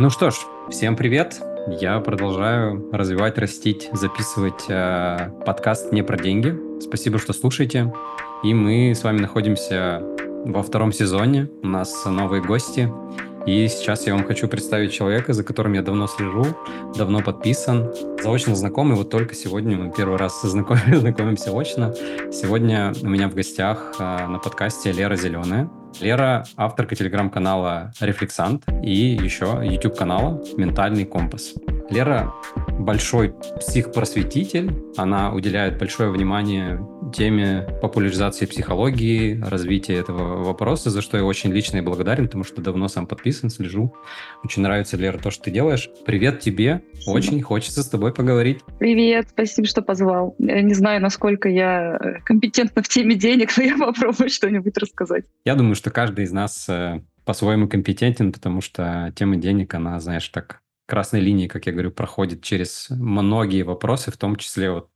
Ну 0.00 0.10
что 0.10 0.30
ж, 0.30 0.36
всем 0.70 0.94
привет. 0.94 1.40
Я 1.80 1.98
продолжаю 1.98 2.88
развивать, 2.92 3.36
растить, 3.36 3.90
записывать 3.92 4.66
э, 4.68 5.30
подкаст 5.44 5.90
не 5.90 6.04
про 6.04 6.16
деньги. 6.16 6.56
Спасибо, 6.80 7.18
что 7.18 7.32
слушаете. 7.32 7.92
И 8.44 8.54
мы 8.54 8.92
с 8.94 9.02
вами 9.02 9.18
находимся 9.18 10.00
во 10.44 10.62
втором 10.62 10.92
сезоне. 10.92 11.50
У 11.64 11.66
нас 11.66 12.04
новые 12.06 12.40
гости. 12.40 12.88
И 13.44 13.66
сейчас 13.66 14.06
я 14.06 14.14
вам 14.14 14.24
хочу 14.24 14.46
представить 14.46 14.92
человека, 14.92 15.32
за 15.32 15.42
которым 15.42 15.72
я 15.72 15.82
давно 15.82 16.06
слежу, 16.06 16.46
давно 16.96 17.20
подписан, 17.20 17.92
заочно 18.22 18.54
знакомый. 18.54 18.94
Вот 18.94 19.10
только 19.10 19.34
сегодня 19.34 19.76
мы 19.76 19.92
первый 19.92 20.16
раз 20.16 20.40
знакомимся, 20.42 21.00
знакомимся 21.00 21.50
очно. 21.50 21.92
Сегодня 22.30 22.92
у 23.02 23.08
меня 23.08 23.28
в 23.28 23.34
гостях 23.34 23.96
э, 23.98 24.26
на 24.28 24.38
подкасте 24.38 24.92
Лера 24.92 25.16
Зеленая. 25.16 25.68
Лера— 26.00 26.44
авторка 26.56 26.94
телеграм-канала 26.94 27.92
«Рефлексант» 28.00 28.64
и 28.82 29.16
еще 29.20 29.60
YouTube-канала 29.64 30.42
«Ментальный 30.56 31.04
компас». 31.04 31.54
Лера 31.90 32.34
большой 32.78 33.34
психпросветитель, 33.60 34.70
она 34.96 35.32
уделяет 35.32 35.78
большое 35.78 36.10
внимание 36.10 36.80
теме 37.14 37.66
популяризации 37.80 38.44
психологии, 38.44 39.40
развития 39.40 39.94
этого 39.94 40.44
вопроса, 40.44 40.90
за 40.90 41.00
что 41.00 41.16
я 41.16 41.24
очень 41.24 41.50
лично 41.50 41.78
и 41.78 41.80
благодарен, 41.80 42.26
потому 42.26 42.44
что 42.44 42.60
давно 42.60 42.88
сам 42.88 43.06
подписан, 43.06 43.48
слежу. 43.48 43.94
Очень 44.44 44.62
нравится, 44.62 44.98
Лера, 44.98 45.16
то, 45.16 45.30
что 45.30 45.44
ты 45.44 45.50
делаешь. 45.50 45.88
Привет 46.04 46.40
тебе, 46.40 46.82
спасибо. 46.92 47.10
очень 47.16 47.42
хочется 47.42 47.82
с 47.82 47.88
тобой 47.88 48.12
поговорить. 48.12 48.60
Привет, 48.78 49.28
спасибо, 49.30 49.66
что 49.66 49.80
позвал. 49.80 50.36
Я 50.38 50.60
не 50.60 50.74
знаю, 50.74 51.00
насколько 51.00 51.48
я 51.48 51.96
э, 51.96 52.20
компетентна 52.24 52.82
в 52.82 52.88
теме 52.88 53.14
денег, 53.14 53.56
но 53.56 53.62
я 53.62 53.78
попробую 53.78 54.28
что-нибудь 54.28 54.76
рассказать. 54.76 55.24
Я 55.46 55.54
думаю, 55.54 55.74
что 55.74 55.90
каждый 55.90 56.26
из 56.26 56.32
нас 56.32 56.68
э, 56.68 57.00
по-своему 57.24 57.66
компетентен, 57.66 58.32
потому 58.32 58.60
что 58.60 59.10
тема 59.16 59.36
денег, 59.36 59.72
она, 59.72 59.98
знаешь, 60.00 60.28
так 60.28 60.60
красной 60.88 61.20
линии, 61.20 61.48
как 61.48 61.66
я 61.66 61.72
говорю, 61.72 61.92
проходит 61.92 62.42
через 62.42 62.88
многие 62.88 63.62
вопросы, 63.62 64.10
в 64.10 64.16
том 64.16 64.36
числе 64.36 64.70
вот 64.70 64.90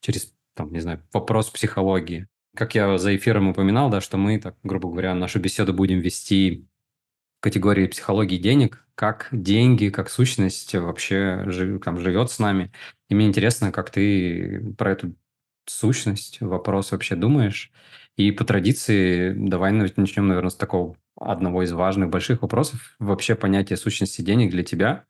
через, 0.00 0.34
там, 0.54 0.72
не 0.72 0.80
знаю, 0.80 1.02
вопрос 1.12 1.50
психологии. 1.50 2.26
Как 2.56 2.74
я 2.74 2.98
за 2.98 3.14
эфиром 3.16 3.48
упоминал, 3.48 3.88
да, 3.88 4.00
что 4.00 4.16
мы, 4.16 4.40
так, 4.40 4.56
грубо 4.64 4.90
говоря, 4.90 5.14
нашу 5.14 5.38
беседу 5.38 5.72
будем 5.72 6.00
вести 6.00 6.66
в 7.38 7.42
категории 7.42 7.86
психологии 7.86 8.38
денег, 8.38 8.84
как 8.96 9.28
деньги, 9.30 9.90
как 9.90 10.10
сущность 10.10 10.74
вообще 10.74 11.44
жив, 11.46 11.80
там, 11.82 12.00
живет 12.00 12.30
с 12.30 12.40
нами. 12.40 12.72
И 13.08 13.14
мне 13.14 13.26
интересно, 13.26 13.70
как 13.70 13.90
ты 13.90 14.74
про 14.76 14.92
эту 14.92 15.14
сущность, 15.66 16.40
вопрос 16.40 16.90
вообще 16.90 17.14
думаешь. 17.14 17.70
И 18.16 18.30
по 18.32 18.44
традиции 18.44 19.32
давай 19.36 19.72
начнем, 19.72 20.28
наверное, 20.28 20.50
с 20.50 20.56
такого 20.56 20.96
одного 21.18 21.62
из 21.62 21.72
важных 21.72 22.10
больших 22.10 22.42
вопросов 22.42 22.96
вообще 22.98 23.34
понятие 23.34 23.76
сущности 23.76 24.22
денег 24.22 24.50
для 24.50 24.62
тебя. 24.62 25.04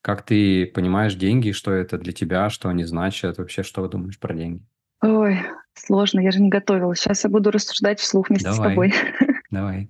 Как 0.00 0.22
ты 0.22 0.66
понимаешь 0.66 1.14
деньги, 1.14 1.50
что 1.52 1.72
это 1.72 1.98
для 1.98 2.12
тебя, 2.12 2.48
что 2.48 2.68
они 2.68 2.84
значат, 2.84 3.38
вообще 3.38 3.62
что 3.62 3.82
вы 3.82 3.88
думаешь 3.88 4.18
про 4.18 4.34
деньги? 4.34 4.62
Ой, 5.02 5.40
сложно, 5.74 6.20
я 6.20 6.30
же 6.30 6.40
не 6.40 6.48
готовилась. 6.48 7.00
Сейчас 7.00 7.24
я 7.24 7.30
буду 7.30 7.50
рассуждать 7.50 8.00
вслух 8.00 8.28
вместе 8.28 8.50
давай, 8.50 8.58
с 8.58 8.70
тобой. 8.70 8.94
Давай. 9.50 9.88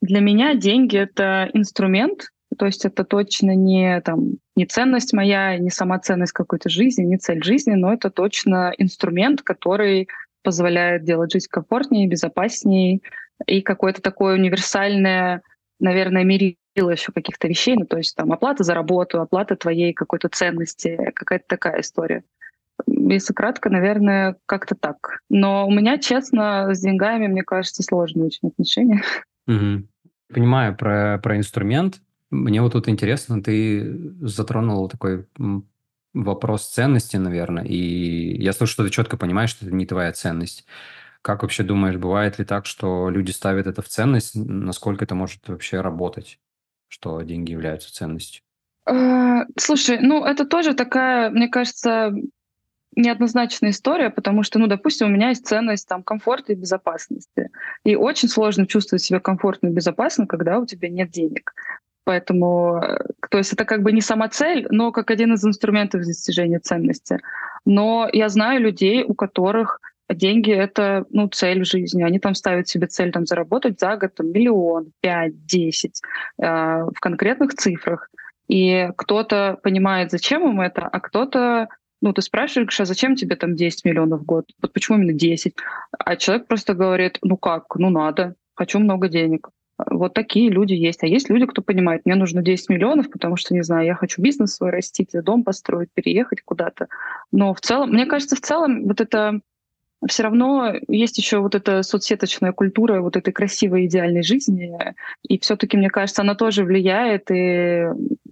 Для 0.00 0.20
меня 0.20 0.54
деньги— 0.54 0.96
это 0.98 1.48
инструмент, 1.54 2.28
то 2.58 2.66
есть 2.66 2.84
это 2.84 3.04
точно 3.04 3.54
не, 3.54 4.00
там, 4.02 4.34
не 4.54 4.66
ценность 4.66 5.12
моя, 5.12 5.58
не 5.58 5.70
сама 5.70 5.98
ценность 5.98 6.32
какой-то 6.32 6.68
жизни, 6.68 7.02
не 7.02 7.18
цель 7.18 7.42
жизни, 7.42 7.72
но 7.72 7.92
это 7.92 8.10
точно 8.10 8.72
инструмент, 8.76 9.42
который 9.42 10.08
позволяет 10.44 11.04
делать 11.04 11.32
жизнь 11.32 11.48
комфортнее, 11.50 12.06
безопаснее, 12.06 13.00
и 13.46 13.62
какое-то 13.62 14.00
такое 14.00 14.34
универсальное, 14.34 15.42
наверное, 15.80 16.22
мерило 16.22 16.90
еще 16.90 17.10
каких-то 17.10 17.48
вещей, 17.48 17.74
ну, 17.76 17.86
то 17.86 17.96
есть 17.96 18.14
там 18.14 18.32
оплата 18.32 18.62
за 18.62 18.74
работу, 18.74 19.20
оплата 19.20 19.56
твоей 19.56 19.92
какой-то 19.92 20.28
ценности, 20.28 21.10
какая-то 21.14 21.46
такая 21.48 21.80
история. 21.80 22.22
Если 22.86 23.32
кратко, 23.32 23.70
наверное, 23.70 24.36
как-то 24.46 24.74
так. 24.74 25.20
Но 25.30 25.66
у 25.66 25.70
меня, 25.70 25.98
честно, 25.98 26.74
с 26.74 26.80
деньгами, 26.80 27.26
мне 27.26 27.42
кажется, 27.42 27.82
сложные 27.82 28.26
очень 28.26 28.48
отношения. 28.48 29.02
Угу. 29.46 29.84
Понимаю 30.32 30.76
про, 30.76 31.18
про 31.22 31.36
инструмент. 31.36 32.00
Мне 32.30 32.60
вот 32.60 32.72
тут 32.72 32.88
интересно, 32.88 33.42
ты 33.42 34.12
затронул 34.20 34.88
такой 34.88 35.26
вопрос 36.14 36.68
ценности, 36.68 37.16
наверное, 37.16 37.64
и 37.64 38.40
я 38.42 38.52
слышу, 38.52 38.72
что 38.72 38.84
ты 38.84 38.90
четко 38.90 39.16
понимаешь, 39.16 39.50
что 39.50 39.66
это 39.66 39.74
не 39.74 39.86
твоя 39.86 40.12
ценность. 40.12 40.64
Как 41.22 41.42
вообще 41.42 41.62
думаешь, 41.62 41.96
бывает 41.96 42.38
ли 42.38 42.44
так, 42.44 42.66
что 42.66 43.08
люди 43.10 43.30
ставят 43.30 43.66
это 43.66 43.82
в 43.82 43.88
ценность? 43.88 44.34
Насколько 44.34 45.04
это 45.04 45.14
может 45.14 45.48
вообще 45.48 45.80
работать, 45.80 46.38
что 46.88 47.20
деньги 47.22 47.52
являются 47.52 47.92
ценностью? 47.92 48.42
А, 48.86 49.44
слушай, 49.58 49.98
ну 50.00 50.24
это 50.24 50.44
тоже 50.44 50.74
такая, 50.74 51.30
мне 51.30 51.48
кажется, 51.48 52.14
неоднозначная 52.96 53.70
история, 53.70 54.10
потому 54.10 54.42
что, 54.42 54.58
ну, 54.58 54.66
допустим, 54.66 55.08
у 55.08 55.10
меня 55.10 55.30
есть 55.30 55.46
ценность 55.46 55.88
там 55.88 56.02
комфорта 56.02 56.52
и 56.52 56.56
безопасности. 56.56 57.50
И 57.84 57.96
очень 57.96 58.28
сложно 58.28 58.66
чувствовать 58.66 59.02
себя 59.02 59.20
комфортно 59.20 59.68
и 59.68 59.72
безопасно, 59.72 60.26
когда 60.26 60.58
у 60.58 60.66
тебя 60.66 60.88
нет 60.88 61.10
денег. 61.10 61.54
Поэтому, 62.04 62.80
э, 62.82 62.98
то 63.30 63.38
есть 63.38 63.52
это 63.52 63.64
как 63.64 63.82
бы 63.82 63.92
не 63.92 64.00
сама 64.00 64.28
цель, 64.28 64.66
но 64.70 64.92
как 64.92 65.10
один 65.10 65.34
из 65.34 65.44
инструментов 65.44 66.02
достижения 66.02 66.58
ценности. 66.58 67.18
Но 67.64 68.08
я 68.12 68.28
знаю 68.28 68.60
людей, 68.60 69.04
у 69.04 69.14
которых 69.14 69.80
деньги— 70.10 70.52
это 70.52 71.06
ну, 71.10 71.28
цель 71.28 71.62
в 71.62 71.66
жизни. 71.66 72.02
Они 72.02 72.18
там 72.18 72.34
ставят 72.34 72.68
себе 72.68 72.86
цель 72.86 73.10
там, 73.10 73.26
заработать 73.26 73.80
за 73.80 73.96
год 73.96 74.14
там, 74.14 74.30
миллион, 74.32 74.92
пять, 75.00 75.46
десять 75.46 76.02
э, 76.38 76.44
в 76.46 77.00
конкретных 77.00 77.54
цифрах. 77.54 78.10
И 78.48 78.90
кто-то 78.96 79.58
понимает, 79.62 80.10
зачем 80.10 80.46
им 80.46 80.60
это, 80.60 80.82
а 80.82 81.00
кто-то 81.00 81.68
ну, 82.02 82.12
ты 82.12 82.20
спрашиваешь, 82.20 82.78
а 82.78 82.84
зачем 82.84 83.16
тебе 83.16 83.34
там 83.34 83.56
10 83.56 83.86
миллионов 83.86 84.20
в 84.20 84.24
год? 84.26 84.44
Вот 84.60 84.74
почему 84.74 84.98
именно 84.98 85.14
10? 85.14 85.54
А 85.98 86.16
человек 86.16 86.46
просто 86.46 86.74
говорит, 86.74 87.18
ну 87.22 87.38
как, 87.38 87.76
ну 87.76 87.88
надо, 87.88 88.34
хочу 88.54 88.78
много 88.78 89.08
денег. 89.08 89.48
Вот 89.78 90.14
такие 90.14 90.50
люди 90.50 90.74
есть. 90.74 91.02
А 91.02 91.06
есть 91.06 91.28
люди, 91.28 91.46
кто 91.46 91.62
понимает, 91.62 92.02
мне 92.04 92.14
нужно 92.14 92.42
10 92.42 92.68
миллионов, 92.68 93.10
потому 93.10 93.36
что, 93.36 93.54
не 93.54 93.62
знаю, 93.62 93.86
я 93.86 93.94
хочу 93.94 94.22
бизнес 94.22 94.54
свой 94.54 94.70
растить, 94.70 95.10
дом 95.12 95.42
построить, 95.42 95.88
переехать 95.92 96.42
куда-то. 96.42 96.88
Но 97.32 97.54
в 97.54 97.60
целом, 97.60 97.90
мне 97.90 98.06
кажется, 98.06 98.36
в 98.36 98.40
целом 98.40 98.86
вот 98.86 99.00
это 99.00 99.40
все 100.08 100.22
равно 100.24 100.74
есть 100.88 101.18
еще 101.18 101.38
вот 101.38 101.54
эта 101.54 101.82
соцсеточная 101.82 102.52
культура 102.52 103.00
вот 103.00 103.16
этой 103.16 103.32
красивой 103.32 103.86
идеальной 103.86 104.22
жизни, 104.22 104.78
и 105.22 105.38
все-таки, 105.38 105.76
мне 105.76 105.88
кажется, 105.88 106.22
она 106.22 106.34
тоже 106.34 106.64
влияет, 106.64 107.30
и 107.30 107.86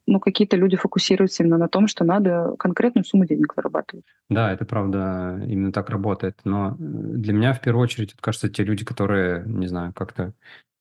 ну, 0.06 0.20
какие-то 0.20 0.56
люди 0.56 0.76
фокусируются 0.76 1.42
именно 1.42 1.59
на 1.59 1.69
том, 1.69 1.86
что 1.86 2.04
надо 2.04 2.54
конкретную 2.59 3.04
сумму 3.04 3.24
денег 3.24 3.54
зарабатывать. 3.56 4.04
Да, 4.28 4.53
это 4.53 4.64
правда 4.64 5.41
именно 5.47 5.72
так 5.72 5.88
работает, 5.91 6.38
но 6.44 6.76
для 6.78 7.32
меня 7.32 7.53
в 7.54 7.60
первую 7.60 7.84
очередь, 7.84 8.14
кажется, 8.20 8.50
те 8.50 8.64
люди, 8.64 8.84
которые, 8.84 9.44
не 9.47 9.66
знаю, 9.66 9.92
как-то 9.94 10.34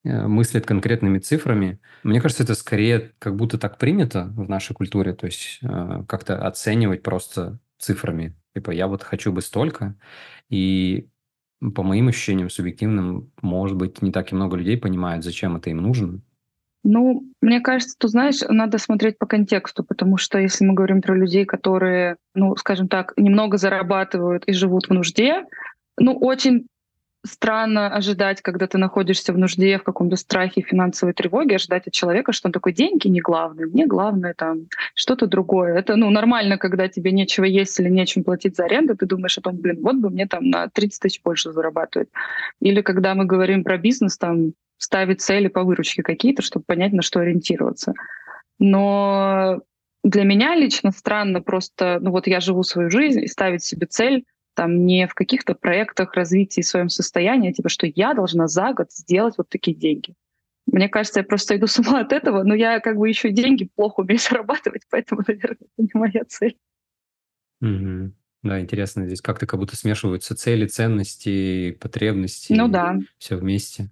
мыслят 0.04 0.66
конкретными 0.66 1.20
цифрами. 1.20 1.80
Мне 2.04 2.22
кажется, 2.22 2.44
это 2.44 2.56
скорее 2.56 3.12
как 3.20 3.36
будто 3.36 3.58
так 3.58 3.78
принято 3.78 4.26
в 4.36 4.50
нашей 4.50 4.74
культуре, 4.74 5.14
то 5.14 5.28
есть 5.28 5.60
э, 5.62 6.04
как-то 6.08 6.46
оценивать 6.46 7.04
просто 7.04 7.60
цифрами. 7.78 8.36
Типа, 8.56 8.72
я 8.72 8.88
вот 8.88 9.04
хочу 9.04 9.32
бы 9.32 9.42
столько, 9.42 9.96
и 10.50 11.08
по 11.76 11.84
моим 11.84 12.08
ощущениям 12.08 12.50
субъективным, 12.50 13.32
может 13.42 13.78
быть, 13.78 14.02
не 14.02 14.12
так 14.12 14.32
и 14.32 14.36
много 14.36 14.58
людей 14.58 14.78
понимают, 14.78 15.24
зачем 15.24 15.56
это 15.56 15.70
им 15.70 15.78
нужно. 15.78 16.22
Ну, 16.84 17.24
мне 17.42 17.62
кажется, 17.62 17.96
ты 18.00 18.08
знаешь, 18.08 18.42
надо 18.50 18.80
смотреть 18.80 19.20
по 19.20 19.28
контексту, 19.28 19.84
потому 19.84 20.18
что 20.18 20.40
если 20.40 20.66
мы 20.66 20.74
говорим 20.74 21.02
про 21.02 21.16
людей, 21.16 21.46
которые, 21.46 22.18
ну, 22.34 22.56
скажем 22.56 22.88
так, 22.88 23.14
немного 23.18 23.58
зарабатывают 23.58 24.46
и 24.48 24.54
живут 24.54 24.88
в 24.88 24.94
нужде, 24.94 25.46
ну, 26.00 26.18
очень 26.18 26.66
странно 27.26 27.88
ожидать, 27.94 28.42
когда 28.42 28.68
ты 28.68 28.78
находишься 28.78 29.34
в 29.34 29.38
нужде, 29.38 29.78
в 29.78 29.84
каком-то 29.84 30.16
страхе, 30.16 30.62
финансовой 30.62 31.14
тревоге, 31.14 31.56
ожидать 31.56 31.88
от 31.88 31.94
человека, 31.94 32.32
что 32.32 32.48
он 32.48 32.52
такой, 32.52 32.74
деньги 32.74 33.08
не 33.08 33.22
главное, 33.22 33.68
мне 33.68 33.86
главное 33.86 34.34
там 34.34 34.68
что-то 34.96 35.28
другое. 35.28 35.78
Это 35.78 35.96
ну, 35.96 36.10
нормально, 36.10 36.58
когда 36.58 36.88
тебе 36.88 37.12
нечего 37.12 37.46
есть 37.46 37.80
или 37.80 37.90
нечем 37.90 38.24
платить 38.24 38.56
за 38.56 38.66
аренду, 38.66 38.96
ты 38.96 39.06
думаешь 39.06 39.38
о 39.38 39.42
том, 39.42 39.58
блин, 39.58 39.80
вот 39.82 39.98
бы 39.98 40.10
мне 40.10 40.28
там 40.28 40.50
на 40.50 40.68
30 40.68 41.00
тысяч 41.00 41.22
больше 41.24 41.52
зарабатывать. 41.52 42.10
Или 42.60 42.82
когда 42.82 43.14
мы 43.14 43.26
говорим 43.26 43.64
про 43.64 43.78
бизнес, 43.78 44.18
там 44.18 44.54
ставить 44.78 45.22
цели 45.22 45.48
по 45.48 45.64
выручке 45.64 46.02
какие-то, 46.02 46.42
чтобы 46.42 46.66
понять, 46.66 46.92
на 46.92 47.04
что 47.04 47.20
ориентироваться. 47.20 47.94
Но 48.58 49.62
для 50.04 50.24
меня 50.24 50.56
лично 50.56 50.92
странно 50.92 51.42
просто, 51.42 52.00
ну 52.02 52.10
вот 52.10 52.26
я 52.26 52.40
живу 52.40 52.64
свою 52.64 52.90
жизнь 52.90 53.22
и 53.24 53.28
ставить 53.28 53.64
себе 53.64 53.86
цель 53.86 54.26
там 54.54 54.86
не 54.86 55.08
в 55.08 55.14
каких-то 55.14 55.56
проектах 55.56 56.14
развития 56.14 56.64
своем 56.64 56.90
состоянии, 56.90 57.52
типа, 57.52 57.70
что 57.70 57.88
я 57.88 58.14
должна 58.14 58.48
за 58.48 58.74
год 58.74 58.92
сделать 58.92 59.36
вот 59.38 59.50
такие 59.50 59.76
деньги. 59.76 60.16
Мне 60.68 60.90
кажется, 60.90 61.20
я 61.20 61.24
просто 61.24 61.58
иду 61.58 61.68
с 61.68 61.80
ума 61.80 62.02
от 62.02 62.14
этого, 62.14 62.44
но 62.44 62.54
я 62.54 62.80
как 62.80 62.98
бы 62.98 63.10
еще 63.10 63.32
деньги 63.32 63.70
плохо 63.76 64.02
умею 64.02 64.20
зарабатывать, 64.30 64.84
поэтому, 64.90 65.24
наверное, 65.28 65.58
это 65.60 65.70
не 65.78 65.90
моя 65.94 66.24
цель. 66.28 66.58
Угу. 67.62 68.14
Да, 68.44 68.60
интересно, 68.60 69.06
здесь 69.06 69.22
как-то 69.22 69.46
как 69.46 69.60
будто 69.60 69.76
смешиваются 69.76 70.36
цели, 70.36 70.66
ценности, 70.66 71.78
потребности. 71.80 72.54
Ну 72.54 72.68
да. 72.68 72.98
Все 73.18 73.36
вместе. 73.36 73.90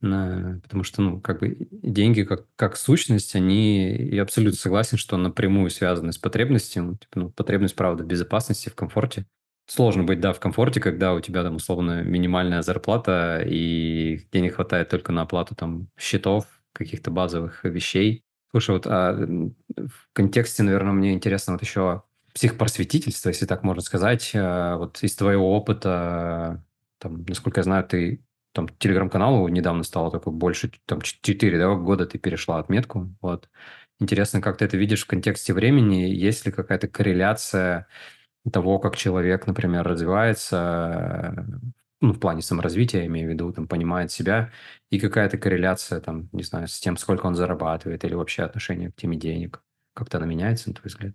Потому 0.00 0.84
что, 0.84 1.02
ну, 1.02 1.20
как 1.20 1.40
бы 1.40 1.68
деньги 1.70 2.22
как, 2.22 2.46
как 2.54 2.76
сущность, 2.76 3.34
они, 3.34 3.96
я 3.96 4.22
абсолютно 4.22 4.58
согласен, 4.58 4.96
что 4.96 5.16
напрямую 5.16 5.70
связаны 5.70 6.12
с 6.12 6.18
потребностью. 6.18 6.98
Типа, 7.00 7.18
ну, 7.18 7.30
потребность, 7.30 7.74
правда, 7.74 8.04
в 8.04 8.06
безопасности, 8.06 8.68
в 8.68 8.76
комфорте. 8.76 9.26
Сложно 9.70 10.02
быть, 10.02 10.18
да, 10.18 10.32
в 10.32 10.40
комфорте, 10.40 10.80
когда 10.80 11.12
у 11.12 11.20
тебя 11.20 11.42
там 11.42 11.56
условно 11.56 12.02
минимальная 12.02 12.62
зарплата 12.62 13.42
и 13.46 14.26
денег 14.32 14.54
хватает 14.54 14.88
только 14.88 15.12
на 15.12 15.22
оплату 15.22 15.54
там 15.54 15.88
счетов, 15.98 16.46
каких-то 16.72 17.10
базовых 17.10 17.64
вещей. 17.64 18.24
Слушай, 18.50 18.70
вот 18.70 18.86
а, 18.86 19.12
в 19.12 20.08
контексте, 20.14 20.62
наверное, 20.62 20.92
мне 20.92 21.12
интересно 21.12 21.52
вот 21.52 21.62
еще 21.62 22.02
психопросветительство, 22.32 23.28
если 23.28 23.44
так 23.44 23.62
можно 23.62 23.82
сказать. 23.82 24.32
А, 24.34 24.78
вот 24.78 25.02
из 25.02 25.14
твоего 25.14 25.54
опыта, 25.54 26.64
там, 26.98 27.26
насколько 27.28 27.60
я 27.60 27.64
знаю, 27.64 27.84
ты 27.84 28.24
там 28.54 28.68
телеграм-каналу 28.78 29.48
недавно 29.48 29.82
стало 29.82 30.10
только 30.10 30.30
больше, 30.30 30.72
там 30.86 31.02
4 31.02 31.58
да, 31.58 31.74
года 31.74 32.06
ты 32.06 32.18
перешла 32.18 32.58
отметку. 32.58 33.14
Вот. 33.20 33.50
Интересно, 34.00 34.40
как 34.40 34.56
ты 34.56 34.64
это 34.64 34.78
видишь 34.78 35.02
в 35.02 35.06
контексте 35.06 35.52
времени? 35.52 36.08
Есть 36.08 36.46
ли 36.46 36.52
какая-то 36.52 36.88
корреляция 36.88 37.86
того, 38.50 38.78
как 38.78 38.96
человек, 38.96 39.46
например, 39.46 39.84
развивается, 39.86 41.46
ну, 42.00 42.12
в 42.12 42.20
плане 42.20 42.42
саморазвития, 42.42 43.00
я 43.00 43.06
имею 43.06 43.28
в 43.28 43.32
виду, 43.32 43.52
там, 43.52 43.66
понимает 43.66 44.10
себя, 44.10 44.50
и 44.90 44.98
какая-то 44.98 45.38
корреляция, 45.38 46.00
там, 46.00 46.28
не 46.32 46.42
знаю, 46.42 46.68
с 46.68 46.78
тем, 46.78 46.96
сколько 46.96 47.26
он 47.26 47.34
зарабатывает, 47.34 48.04
или 48.04 48.14
вообще 48.14 48.42
отношение 48.42 48.90
к 48.90 48.96
теме 48.96 49.16
денег. 49.16 49.62
Как-то 49.94 50.18
она 50.18 50.26
меняется, 50.26 50.68
на 50.68 50.74
твой 50.74 50.88
взгляд? 50.88 51.14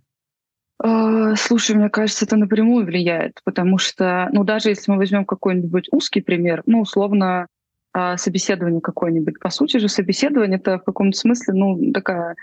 А, 0.80 1.36
слушай, 1.36 1.76
мне 1.76 1.90
кажется, 1.90 2.26
это 2.26 2.36
напрямую 2.36 2.86
влияет, 2.86 3.40
потому 3.46 3.78
что, 3.78 4.30
ну, 4.34 4.44
даже 4.44 4.70
если 4.70 4.92
мы 4.92 4.98
возьмем 4.98 5.26
какой-нибудь 5.26 5.88
узкий 5.92 6.22
пример, 6.22 6.64
ну, 6.66 6.82
условно, 6.82 7.48
а, 7.94 8.18
собеседование 8.18 8.82
какое-нибудь. 8.82 9.40
По 9.40 9.50
сути 9.50 9.78
же, 9.78 9.88
собеседование 9.88 10.58
это 10.58 10.80
в 10.80 10.84
каком-то 10.84 11.18
смысле, 11.18 11.54
ну, 11.54 11.92
такая, 11.94 12.36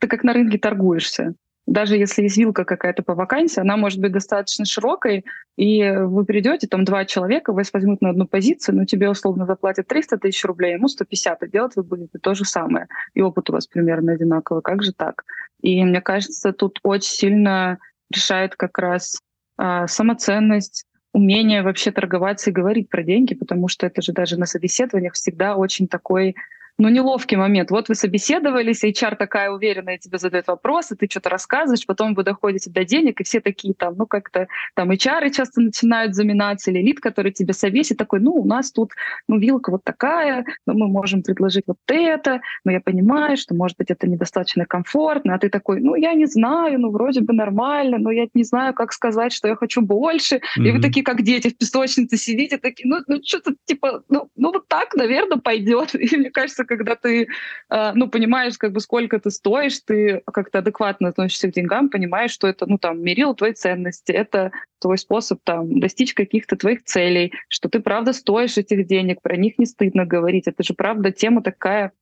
ты 0.00 0.06
как 0.06 0.22
на 0.22 0.32
рынке 0.32 0.58
торгуешься 0.58 1.34
даже 1.66 1.96
если 1.96 2.22
есть 2.22 2.36
вилка 2.36 2.64
какая-то 2.64 3.02
по 3.02 3.14
вакансии, 3.14 3.60
она 3.60 3.76
может 3.76 4.00
быть 4.00 4.12
достаточно 4.12 4.64
широкой, 4.64 5.24
и 5.56 5.90
вы 5.90 6.24
придете, 6.24 6.66
там 6.66 6.84
два 6.84 7.04
человека, 7.04 7.52
вас 7.52 7.72
возьмут 7.72 8.00
на 8.02 8.10
одну 8.10 8.26
позицию, 8.26 8.76
но 8.76 8.84
тебе 8.84 9.08
условно 9.08 9.46
заплатят 9.46 9.86
300 9.86 10.18
тысяч 10.18 10.44
рублей, 10.44 10.74
ему 10.74 10.88
150, 10.88 11.42
а 11.42 11.46
делать 11.46 11.76
вы 11.76 11.82
будете 11.82 12.18
то 12.18 12.34
же 12.34 12.44
самое. 12.44 12.88
И 13.14 13.22
опыт 13.22 13.50
у 13.50 13.52
вас 13.52 13.66
примерно 13.66 14.12
одинаковый. 14.12 14.62
Как 14.62 14.82
же 14.82 14.92
так? 14.92 15.24
И 15.60 15.84
мне 15.84 16.00
кажется, 16.00 16.52
тут 16.52 16.80
очень 16.82 17.12
сильно 17.12 17.78
решает 18.10 18.56
как 18.56 18.78
раз 18.78 19.20
а, 19.56 19.86
самоценность, 19.86 20.84
умение 21.12 21.62
вообще 21.62 21.92
торговаться 21.92 22.50
и 22.50 22.52
говорить 22.52 22.88
про 22.88 23.02
деньги, 23.02 23.34
потому 23.34 23.68
что 23.68 23.86
это 23.86 24.02
же 24.02 24.12
даже 24.12 24.38
на 24.38 24.46
собеседованиях 24.46 25.12
всегда 25.12 25.56
очень 25.56 25.86
такой 25.86 26.34
ну, 26.82 26.88
неловкий 26.88 27.36
момент. 27.36 27.70
Вот 27.70 27.88
вы 27.88 27.94
собеседовались, 27.94 28.84
HR 28.84 29.16
такая 29.16 29.50
уверенная 29.50 29.98
тебе 29.98 30.18
задает 30.18 30.48
вопросы, 30.48 30.96
ты 30.96 31.06
что-то 31.08 31.30
рассказываешь, 31.30 31.86
потом 31.86 32.14
вы 32.14 32.24
доходите 32.24 32.70
до 32.70 32.84
денег, 32.84 33.20
и 33.20 33.24
все 33.24 33.40
такие 33.40 33.72
там, 33.72 33.94
ну, 33.96 34.06
как-то 34.06 34.48
там 34.74 34.90
HR 34.90 35.30
часто 35.30 35.60
начинают 35.60 36.14
заминаться, 36.14 36.70
или 36.70 36.80
лид, 36.80 36.98
который 36.98 37.30
тебе 37.30 37.52
собесит, 37.52 37.98
такой, 37.98 38.18
ну, 38.18 38.32
у 38.32 38.44
нас 38.44 38.72
тут, 38.72 38.90
ну, 39.28 39.38
вилка 39.38 39.70
вот 39.70 39.84
такая, 39.84 40.44
но 40.66 40.74
мы 40.74 40.88
можем 40.88 41.22
предложить 41.22 41.64
вот 41.68 41.78
это, 41.86 42.40
но 42.64 42.72
я 42.72 42.80
понимаю, 42.80 43.36
что, 43.36 43.54
может 43.54 43.78
быть, 43.78 43.90
это 43.90 44.08
недостаточно 44.08 44.66
комфортно, 44.66 45.34
а 45.34 45.38
ты 45.38 45.50
такой, 45.50 45.80
ну, 45.80 45.94
я 45.94 46.14
не 46.14 46.26
знаю, 46.26 46.80
ну, 46.80 46.90
вроде 46.90 47.20
бы 47.20 47.32
нормально, 47.32 47.98
но 47.98 48.10
я 48.10 48.26
не 48.34 48.42
знаю, 48.42 48.74
как 48.74 48.92
сказать, 48.92 49.32
что 49.32 49.46
я 49.46 49.54
хочу 49.54 49.82
больше. 49.82 50.36
Mm-hmm. 50.36 50.66
И 50.66 50.70
вы 50.72 50.80
такие, 50.80 51.04
как 51.04 51.22
дети 51.22 51.48
в 51.48 51.56
песочнице 51.56 52.16
сидите, 52.16 52.58
такие, 52.58 52.88
ну, 52.88 52.98
ну 53.06 53.20
что-то 53.24 53.54
типа, 53.66 54.02
ну, 54.08 54.28
ну, 54.34 54.50
вот 54.50 54.66
так, 54.66 54.94
наверное, 54.96 55.38
пойдет. 55.38 55.94
И 56.12 56.16
мне 56.16 56.30
кажется, 56.30 56.64
когда 56.76 56.96
ты, 56.96 57.28
э, 57.70 57.92
ну, 57.94 58.08
понимаешь, 58.08 58.58
как 58.58 58.72
бы 58.72 58.80
сколько 58.80 59.18
ты 59.18 59.30
стоишь, 59.30 59.80
ты 59.80 60.22
как-то 60.32 60.58
адекватно 60.58 61.08
относишься 61.08 61.48
к 61.48 61.52
деньгам, 61.52 61.88
понимаешь, 61.88 62.30
что 62.30 62.46
это, 62.48 62.66
ну, 62.66 62.78
там, 62.78 63.02
мерил 63.02 63.34
твои 63.34 63.52
ценности, 63.52 64.12
это 64.12 64.52
твой 64.80 64.98
способ, 64.98 65.40
там, 65.44 65.80
достичь 65.80 66.14
каких-то 66.14 66.56
твоих 66.56 66.84
целей, 66.84 67.32
что 67.48 67.68
ты, 67.68 67.80
правда, 67.80 68.12
стоишь 68.12 68.58
этих 68.58 68.86
денег, 68.86 69.22
про 69.22 69.36
них 69.36 69.58
не 69.58 69.66
стыдно 69.66 70.04
говорить. 70.04 70.46
Это 70.46 70.62
же, 70.62 70.74
правда, 70.74 71.12
тема 71.12 71.42
такая 71.42 71.92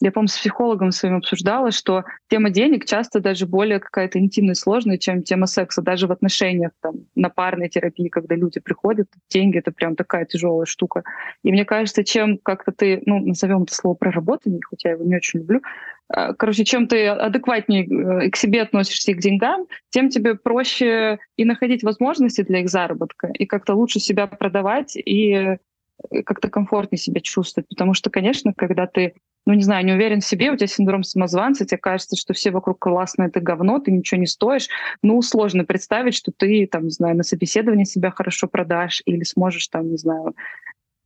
я, 0.00 0.12
по-моему, 0.12 0.28
с 0.28 0.38
психологом 0.38 0.92
своим 0.92 1.16
обсуждала, 1.16 1.70
что 1.72 2.04
тема 2.28 2.50
денег 2.50 2.84
часто 2.84 3.20
даже 3.20 3.46
более 3.46 3.80
какая-то 3.80 4.18
интимная 4.18 4.52
и 4.52 4.56
сложная, 4.56 4.98
чем 4.98 5.22
тема 5.22 5.46
секса. 5.46 5.82
Даже 5.82 6.06
в 6.06 6.12
отношениях, 6.12 6.70
там, 6.80 7.06
на 7.16 7.30
парной 7.30 7.68
терапии, 7.68 8.08
когда 8.08 8.36
люди 8.36 8.60
приходят, 8.60 9.08
деньги— 9.28 9.58
это 9.58 9.72
прям 9.72 9.96
такая 9.96 10.24
тяжелая 10.24 10.66
штука. 10.66 11.02
И 11.42 11.50
мне 11.50 11.64
кажется, 11.64 12.04
чем 12.04 12.38
как-то 12.38 12.70
ты, 12.72 13.02
ну, 13.06 13.18
назовем 13.18 13.64
это 13.64 13.74
слово 13.74 13.94
проработаннее, 13.94 14.60
хотя 14.68 14.90
я 14.90 14.94
его 14.94 15.04
не 15.04 15.16
очень 15.16 15.40
люблю, 15.40 15.62
а, 16.08 16.32
короче, 16.32 16.64
чем 16.64 16.86
ты 16.86 17.08
адекватнее 17.08 17.84
э, 17.84 18.30
к 18.30 18.36
себе 18.36 18.62
относишься 18.62 19.10
и 19.10 19.14
к 19.14 19.20
деньгам, 19.20 19.66
тем 19.90 20.08
тебе 20.08 20.36
проще 20.36 21.18
и 21.36 21.44
находить 21.44 21.82
возможности 21.82 22.42
для 22.42 22.60
их 22.60 22.70
заработка, 22.70 23.28
и 23.28 23.44
как-то 23.44 23.74
лучше 23.74 24.00
себя 24.00 24.26
продавать, 24.26 24.96
и 24.96 25.32
э, 25.32 26.22
как-то 26.24 26.48
комфортнее 26.48 26.98
себя 26.98 27.20
чувствовать. 27.20 27.68
Потому 27.68 27.92
что, 27.92 28.08
конечно, 28.08 28.54
когда 28.56 28.86
ты 28.86 29.14
ну, 29.48 29.54
не 29.54 29.62
знаю, 29.62 29.82
не 29.86 29.94
уверен 29.94 30.20
в 30.20 30.26
себе, 30.26 30.50
у 30.50 30.56
тебя 30.56 30.66
синдром 30.66 31.02
самозванца, 31.02 31.64
тебе 31.64 31.78
кажется, 31.78 32.16
что 32.16 32.34
все 32.34 32.50
вокруг 32.50 32.78
классное, 32.78 33.30
ты 33.30 33.40
говно, 33.40 33.78
ты 33.78 33.90
ничего 33.90 34.20
не 34.20 34.26
стоишь. 34.26 34.68
Ну, 35.02 35.22
сложно 35.22 35.64
представить, 35.64 36.14
что 36.14 36.30
ты, 36.36 36.68
там, 36.70 36.84
не 36.84 36.90
знаю, 36.90 37.16
на 37.16 37.22
собеседовании 37.22 37.84
себя 37.84 38.10
хорошо 38.10 38.46
продашь 38.46 39.00
или 39.06 39.24
сможешь, 39.24 39.66
там, 39.68 39.90
не 39.90 39.96
знаю, 39.96 40.36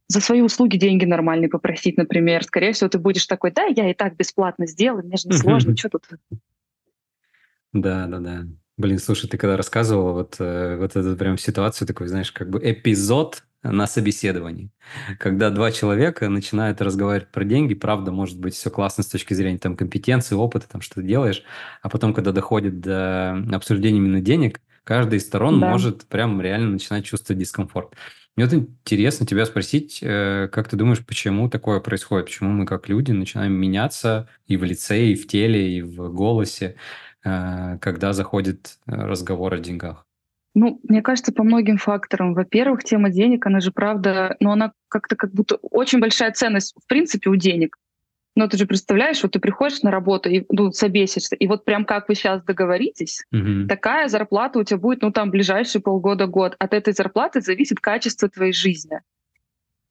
за 0.08 0.20
свои 0.20 0.40
услуги 0.40 0.76
деньги 0.76 1.04
нормальные 1.04 1.50
попросить, 1.50 1.96
например. 1.96 2.42
Скорее 2.42 2.72
всего, 2.72 2.90
ты 2.90 2.98
будешь 2.98 3.26
такой, 3.26 3.52
да, 3.52 3.66
я 3.66 3.88
и 3.88 3.94
так 3.94 4.16
бесплатно 4.16 4.66
сделаю, 4.66 5.06
мне 5.06 5.18
же 5.18 5.28
не 5.28 5.36
сложно, 5.36 5.76
что 5.76 5.90
тут? 5.90 6.08
Да, 7.72 8.08
да, 8.08 8.18
да. 8.18 8.42
Блин, 8.76 8.98
слушай, 8.98 9.30
ты 9.30 9.38
когда 9.38 9.56
рассказывала 9.56 10.14
вот, 10.14 10.34
э, 10.40 10.78
вот 10.78 10.96
эту 10.96 11.16
прям 11.16 11.38
ситуацию, 11.38 11.86
такой, 11.86 12.08
знаешь, 12.08 12.32
как 12.32 12.50
бы 12.50 12.58
эпизод 12.60 13.44
на 13.62 13.86
собеседовании. 13.86 14.70
Когда 15.18 15.50
два 15.50 15.70
человека 15.70 16.28
начинают 16.28 16.80
разговаривать 16.80 17.30
про 17.30 17.44
деньги, 17.44 17.74
правда, 17.74 18.10
может 18.10 18.38
быть, 18.38 18.54
все 18.54 18.70
классно 18.70 19.04
с 19.04 19.08
точки 19.08 19.34
зрения 19.34 19.58
там, 19.58 19.76
компетенции, 19.76 20.34
опыта, 20.34 20.68
там, 20.68 20.80
что 20.80 20.96
ты 20.96 21.02
делаешь, 21.02 21.44
а 21.80 21.88
потом, 21.88 22.12
когда 22.12 22.32
доходит 22.32 22.80
до 22.80 23.32
обсуждения 23.52 23.98
именно 23.98 24.20
денег, 24.20 24.60
каждая 24.84 25.18
из 25.18 25.26
сторон 25.26 25.60
да. 25.60 25.70
может 25.70 26.06
прям 26.06 26.40
реально 26.40 26.70
начинать 26.70 27.04
чувствовать 27.04 27.38
дискомфорт. 27.38 27.94
Мне 28.34 28.46
вот 28.46 28.54
интересно 28.54 29.26
тебя 29.26 29.44
спросить, 29.44 29.98
э, 30.02 30.48
как 30.50 30.68
ты 30.68 30.76
думаешь, 30.76 31.04
почему 31.04 31.50
такое 31.50 31.80
происходит? 31.80 32.26
Почему 32.26 32.50
мы 32.50 32.64
как 32.64 32.88
люди 32.88 33.12
начинаем 33.12 33.52
меняться 33.52 34.28
и 34.46 34.56
в 34.56 34.64
лице, 34.64 35.08
и 35.08 35.14
в 35.14 35.26
теле, 35.28 35.76
и 35.76 35.82
в 35.82 36.10
голосе, 36.12 36.76
э, 37.24 37.78
когда 37.78 38.14
заходит 38.14 38.78
э, 38.86 38.92
разговор 38.92 39.52
о 39.52 39.58
деньгах? 39.58 40.06
Ну, 40.54 40.80
мне 40.82 41.02
кажется, 41.02 41.32
по 41.32 41.44
многим 41.44 41.78
факторам. 41.78 42.34
Во-первых, 42.34 42.84
тема 42.84 43.10
денег, 43.10 43.46
она 43.46 43.60
же 43.60 43.72
правда, 43.72 44.36
но 44.38 44.48
ну, 44.48 44.52
она 44.52 44.72
как-то 44.88 45.16
как 45.16 45.32
будто 45.32 45.56
очень 45.56 46.00
большая 46.00 46.32
ценность 46.32 46.74
в 46.82 46.86
принципе 46.86 47.30
у 47.30 47.36
денег. 47.36 47.76
Но 48.34 48.48
ты 48.48 48.56
же 48.56 48.66
представляешь, 48.66 49.22
вот 49.22 49.32
ты 49.32 49.40
приходишь 49.40 49.82
на 49.82 49.90
работу 49.90 50.30
и 50.30 50.44
ну, 50.50 50.72
собесишься, 50.72 51.36
и 51.36 51.46
вот 51.46 51.64
прям 51.64 51.84
как 51.84 52.08
вы 52.08 52.14
сейчас 52.14 52.42
договоритесь, 52.42 53.24
угу. 53.30 53.66
такая 53.68 54.08
зарплата 54.08 54.58
у 54.58 54.64
тебя 54.64 54.78
будет, 54.78 55.02
ну 55.02 55.10
там 55.10 55.30
ближайшие 55.30 55.82
полгода-год. 55.82 56.56
От 56.58 56.72
этой 56.72 56.94
зарплаты 56.94 57.42
зависит 57.42 57.80
качество 57.80 58.28
твоей 58.28 58.54
жизни. 58.54 59.00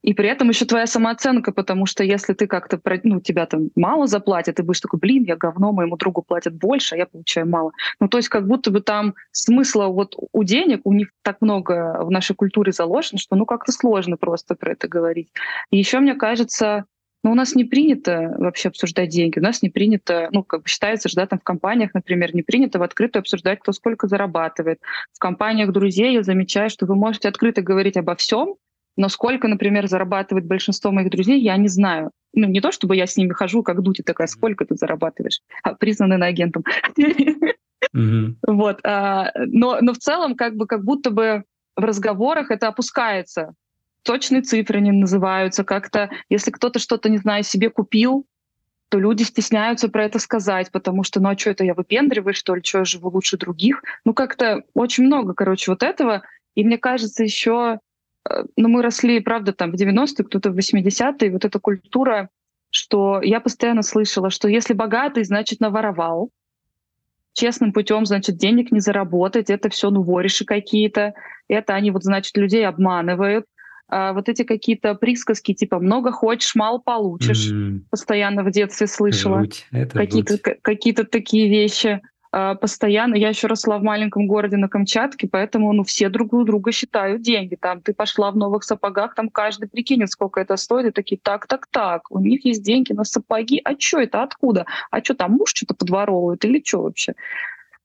И 0.02 0.14
при 0.14 0.28
этом 0.28 0.48
еще 0.48 0.64
твоя 0.64 0.86
самооценка, 0.86 1.52
потому 1.52 1.86
что 1.86 2.04
если 2.04 2.34
ты 2.34 2.46
как-то, 2.46 2.80
ну, 3.04 3.20
тебя 3.20 3.46
там 3.46 3.70
мало 3.76 4.06
заплатят, 4.06 4.56
ты 4.56 4.62
будешь 4.62 4.80
такой, 4.80 4.98
блин, 4.98 5.22
я 5.24 5.36
говно, 5.36 5.72
моему 5.72 5.96
другу 5.96 6.22
платят 6.22 6.54
больше, 6.54 6.94
а 6.94 6.98
я 6.98 7.06
получаю 7.06 7.48
мало. 7.48 7.72
Ну, 8.00 8.08
то 8.08 8.18
есть 8.18 8.28
как 8.28 8.46
будто 8.46 8.70
бы 8.70 8.80
там 8.80 9.14
смысла 9.30 9.86
вот 9.86 10.16
у 10.32 10.42
денег, 10.44 10.80
у 10.84 10.92
них 10.92 11.08
так 11.22 11.40
много 11.40 12.00
в 12.02 12.10
нашей 12.10 12.34
культуре 12.34 12.72
заложено, 12.72 13.18
что 13.18 13.36
ну 13.36 13.46
как-то 13.46 13.72
сложно 13.72 14.16
просто 14.16 14.54
про 14.54 14.72
это 14.72 14.88
говорить. 14.88 15.28
И 15.70 15.78
еще, 15.78 16.00
мне 16.00 16.14
кажется, 16.14 16.84
ну, 17.22 17.30
у 17.30 17.34
нас 17.34 17.54
не 17.54 17.64
принято 17.64 18.34
вообще 18.36 18.68
обсуждать 18.68 19.10
деньги. 19.10 19.38
У 19.38 19.42
нас 19.42 19.62
не 19.62 19.70
принято, 19.70 20.28
ну, 20.32 20.42
как 20.42 20.62
бы 20.62 20.68
считается, 20.68 21.08
что 21.08 21.20
да, 21.20 21.26
там 21.28 21.38
в 21.38 21.44
компаниях, 21.44 21.94
например, 21.94 22.34
не 22.34 22.42
принято 22.42 22.80
в 22.80 22.82
открытую 22.82 23.20
обсуждать, 23.20 23.60
кто 23.60 23.72
сколько 23.72 24.08
зарабатывает. 24.08 24.80
В 25.12 25.20
компаниях 25.20 25.70
друзей 25.70 26.14
я 26.14 26.22
замечаю, 26.24 26.68
что 26.68 26.86
вы 26.86 26.96
можете 26.96 27.28
открыто 27.28 27.62
говорить 27.62 27.96
обо 27.96 28.16
всем, 28.16 28.56
но 28.96 29.08
сколько, 29.08 29.48
например, 29.48 29.86
зарабатывает 29.88 30.46
большинство 30.46 30.90
моих 30.90 31.10
друзей, 31.10 31.40
я 31.40 31.56
не 31.56 31.68
знаю. 31.68 32.10
Ну, 32.34 32.46
не 32.48 32.60
то, 32.60 32.72
чтобы 32.72 32.96
я 32.96 33.06
с 33.06 33.16
ними 33.16 33.32
хожу, 33.32 33.62
как 33.62 33.82
дуть, 33.82 34.00
и 34.00 34.02
такая, 34.02 34.26
сколько 34.26 34.64
ты 34.64 34.76
зарабатываешь, 34.76 35.40
а 35.62 35.74
признанный 35.74 36.18
на 36.18 36.26
агентом. 36.26 36.64
Вот. 38.46 38.78
А, 38.84 39.32
но, 39.34 39.78
но 39.80 39.92
в 39.92 39.98
целом, 39.98 40.36
как 40.36 40.54
бы, 40.54 40.66
как 40.66 40.84
будто 40.84 41.10
бы 41.10 41.42
в 41.76 41.82
разговорах 41.82 42.50
это 42.50 42.68
опускается. 42.68 43.54
Точные 44.04 44.42
цифры 44.42 44.80
не 44.80 44.92
называются. 44.92 45.64
Как-то, 45.64 46.08
если 46.28 46.52
кто-то 46.52 46.78
что-то, 46.78 47.08
не 47.08 47.18
знаю, 47.18 47.42
себе 47.42 47.70
купил, 47.70 48.24
то 48.88 48.98
люди 48.98 49.22
стесняются 49.24 49.88
про 49.88 50.04
это 50.04 50.18
сказать, 50.18 50.70
потому 50.70 51.02
что, 51.02 51.18
ну 51.20 51.30
а 51.30 51.36
что 51.36 51.50
это 51.50 51.64
я 51.64 51.74
выпендриваю, 51.74 52.34
что 52.34 52.54
ли, 52.54 52.62
что 52.62 52.78
я 52.78 52.84
живу 52.84 53.10
лучше 53.10 53.36
других? 53.38 53.82
Ну 54.04 54.14
как-то 54.14 54.62
очень 54.74 55.04
много, 55.04 55.34
короче, 55.34 55.70
вот 55.70 55.82
этого. 55.82 56.22
И 56.54 56.62
мне 56.62 56.78
кажется, 56.78 57.24
еще 57.24 57.78
Э, 58.28 58.44
ну, 58.56 58.68
мы 58.68 58.82
росли, 58.82 59.20
правда, 59.20 59.52
там 59.52 59.72
в 59.72 59.74
90-е, 59.74 60.24
кто-то 60.24 60.50
в 60.50 60.58
80-е, 60.58 61.30
вот 61.30 61.44
эта 61.44 61.58
культура 61.58 62.28
что 62.72 63.20
я 63.22 63.40
постоянно 63.40 63.82
слышала, 63.82 64.30
что 64.30 64.48
если 64.48 64.72
богатый, 64.72 65.24
значит 65.24 65.60
наворовал, 65.60 66.30
честным 67.34 67.72
путем, 67.72 68.06
значит, 68.06 68.36
денег 68.36 68.72
не 68.72 68.80
заработать, 68.80 69.50
это 69.50 69.68
все, 69.68 69.90
ну, 69.90 70.02
вориши 70.02 70.44
какие-то, 70.44 71.12
это 71.48 71.74
они 71.74 71.90
вот, 71.90 72.02
значит, 72.02 72.36
людей 72.36 72.66
обманывают, 72.66 73.44
а 73.88 74.14
вот 74.14 74.30
эти 74.30 74.42
какие-то 74.42 74.94
присказки, 74.94 75.52
типа 75.52 75.78
«много 75.80 76.12
хочешь, 76.12 76.54
мало 76.54 76.78
получишь», 76.78 77.52
mm-hmm. 77.52 77.80
постоянно 77.90 78.42
в 78.42 78.50
детстве 78.50 78.86
слышала. 78.86 79.44
Какие-то, 79.70 80.38
какие-то 80.62 81.04
такие 81.04 81.50
вещи. 81.50 82.00
А, 82.34 82.54
постоянно. 82.54 83.14
Я 83.14 83.28
еще 83.28 83.46
росла 83.46 83.78
в 83.78 83.82
маленьком 83.82 84.26
городе 84.26 84.56
на 84.56 84.68
Камчатке, 84.68 85.28
поэтому 85.30 85.70
ну, 85.74 85.84
все 85.84 86.08
друг 86.08 86.32
у 86.32 86.44
друга 86.44 86.72
считают 86.72 87.20
деньги. 87.20 87.56
Там 87.56 87.82
ты 87.82 87.92
пошла 87.92 88.30
в 88.30 88.36
новых 88.36 88.64
сапогах, 88.64 89.14
там 89.14 89.28
каждый 89.28 89.68
прикинет, 89.68 90.10
сколько 90.10 90.40
это 90.40 90.56
стоит, 90.56 90.86
и 90.86 90.90
такие, 90.90 91.20
так, 91.22 91.46
так, 91.46 91.66
так, 91.66 92.10
у 92.10 92.18
них 92.18 92.46
есть 92.46 92.62
деньги 92.62 92.94
на 92.94 93.04
сапоги, 93.04 93.60
а 93.62 93.78
что 93.78 94.00
это, 94.00 94.22
откуда? 94.22 94.64
А 94.90 95.04
что 95.04 95.14
там, 95.14 95.32
муж 95.32 95.50
что-то 95.54 95.74
подворовывает 95.74 96.42
или 96.46 96.62
что 96.64 96.82
вообще? 96.82 97.14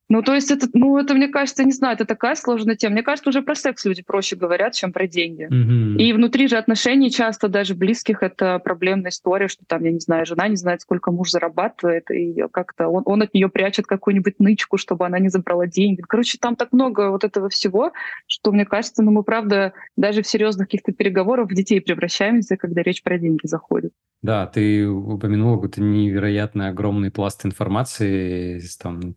Ну, 0.10 0.22
то 0.22 0.34
есть 0.34 0.52
это, 0.52 0.68
ну, 0.74 0.98
это, 0.98 1.14
мне 1.14 1.28
кажется, 1.28 1.66
не 1.66 1.74
знаю, 1.74 1.96
это 1.96 2.06
такая 2.06 2.36
сложная 2.36 2.76
тема. 2.76 2.94
Мне 2.94 3.04
кажется, 3.04 3.30
уже 3.30 3.42
про 3.42 3.56
секс 3.56 3.84
люди 3.84 4.02
проще 4.02 4.38
говорят, 4.38 4.74
чем 4.74 4.94
про 4.94 5.06
деньги. 5.06 5.48
Mm-hmm. 5.52 5.98
И 5.98 6.14
внутри 6.14 6.48
же 6.48 6.58
отношений 6.58 7.12
часто 7.12 7.50
даже 7.50 7.76
близких 7.76 8.24
это 8.24 8.60
проблемная 8.60 9.12
история, 9.12 9.50
что 9.50 9.66
там, 9.68 9.84
я 9.84 9.92
не 9.92 10.00
знаю, 10.00 10.26
жена 10.26 10.48
не 10.48 10.56
знает, 10.56 10.82
сколько 10.82 11.12
муж 11.12 11.32
зарабатывает, 11.32 12.10
и 12.10 12.42
как-то 12.52 12.88
он, 12.88 13.04
он 13.06 13.22
от 13.22 13.34
нее 13.34 13.50
прячет 13.50 13.86
какую-нибудь 13.86 14.40
нычку, 14.40 14.78
чтобы 14.78 15.06
она 15.06 15.20
не 15.20 15.30
забрала 15.30 15.68
деньги. 15.68 16.02
Короче, 16.02 16.38
там 16.40 16.56
так 16.56 16.72
много 16.72 17.12
вот 17.12 17.26
этого 17.26 17.50
всего, 17.50 17.92
что, 18.28 18.54
мне 18.54 18.66
кажется, 18.66 19.04
ну, 19.04 19.12
мы, 19.12 19.24
правда, 19.24 19.74
даже 19.98 20.22
в 20.22 20.28
серьезных 20.28 20.68
каких-то 20.68 20.94
переговорах 20.94 21.50
в 21.50 21.54
детей 21.54 21.82
превращаемся, 21.82 22.56
когда 22.56 22.82
речь 22.82 23.04
про 23.04 23.18
деньги 23.18 23.46
заходит. 23.46 23.92
Да, 24.22 24.48
ты 24.48 24.88
упомянула 24.88 25.56
какой-то 25.56 25.82
невероятно 25.82 26.70
огромный 26.70 27.12
пласт 27.12 27.46
информации, 27.46 28.62
там, 28.82 29.16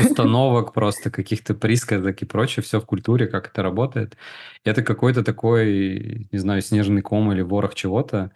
установок 0.00 0.72
просто, 0.72 1.10
каких-то 1.10 1.54
присказок 1.54 2.22
и 2.22 2.24
прочее, 2.24 2.62
все 2.62 2.80
в 2.80 2.86
культуре, 2.86 3.26
как 3.26 3.48
это 3.48 3.62
работает. 3.62 4.16
Это 4.64 4.82
какой-то 4.82 5.24
такой, 5.24 6.28
не 6.32 6.38
знаю, 6.38 6.62
снежный 6.62 7.02
ком 7.02 7.32
или 7.32 7.42
ворох 7.42 7.74
чего-то. 7.74 8.32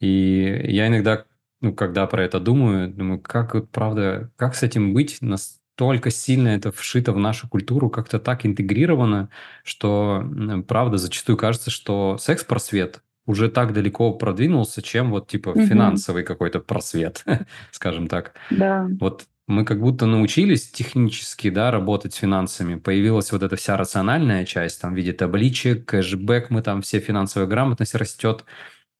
И 0.00 0.62
я 0.64 0.88
иногда, 0.88 1.24
ну, 1.60 1.74
когда 1.74 2.06
про 2.06 2.24
это 2.24 2.40
думаю, 2.40 2.88
думаю, 2.88 3.20
как 3.20 3.54
вот, 3.54 3.70
правда, 3.70 4.30
как 4.36 4.54
с 4.54 4.62
этим 4.62 4.94
быть? 4.94 5.18
Настолько 5.20 6.10
сильно 6.10 6.48
это 6.48 6.72
вшито 6.72 7.12
в 7.12 7.18
нашу 7.18 7.48
культуру, 7.48 7.90
как-то 7.90 8.18
так 8.18 8.46
интегрировано, 8.46 9.30
что, 9.64 10.24
правда, 10.68 10.98
зачастую 10.98 11.36
кажется, 11.36 11.70
что 11.70 12.16
секс-просвет 12.18 13.02
уже 13.28 13.50
так 13.50 13.74
далеко 13.74 14.12
продвинулся, 14.14 14.80
чем 14.80 15.10
вот 15.10 15.28
типа 15.28 15.50
угу. 15.50 15.60
финансовый 15.60 16.24
какой-то 16.24 16.60
просвет, 16.60 17.24
скажем 17.70 18.08
так. 18.08 18.32
Да. 18.50 18.88
Вот 18.98 19.26
мы 19.48 19.64
как 19.64 19.80
будто 19.80 20.04
научились 20.04 20.70
технически, 20.70 21.48
да, 21.48 21.70
работать 21.70 22.14
с 22.14 22.18
финансами. 22.18 22.74
Появилась 22.76 23.32
вот 23.32 23.42
эта 23.42 23.56
вся 23.56 23.78
рациональная 23.78 24.44
часть, 24.44 24.80
там, 24.80 24.92
в 24.92 24.96
виде 24.96 25.14
табличек, 25.14 25.86
кэшбэк, 25.86 26.50
мы 26.50 26.62
там 26.62 26.82
все 26.82 27.00
финансовая 27.00 27.48
грамотность 27.48 27.94
растет. 27.94 28.44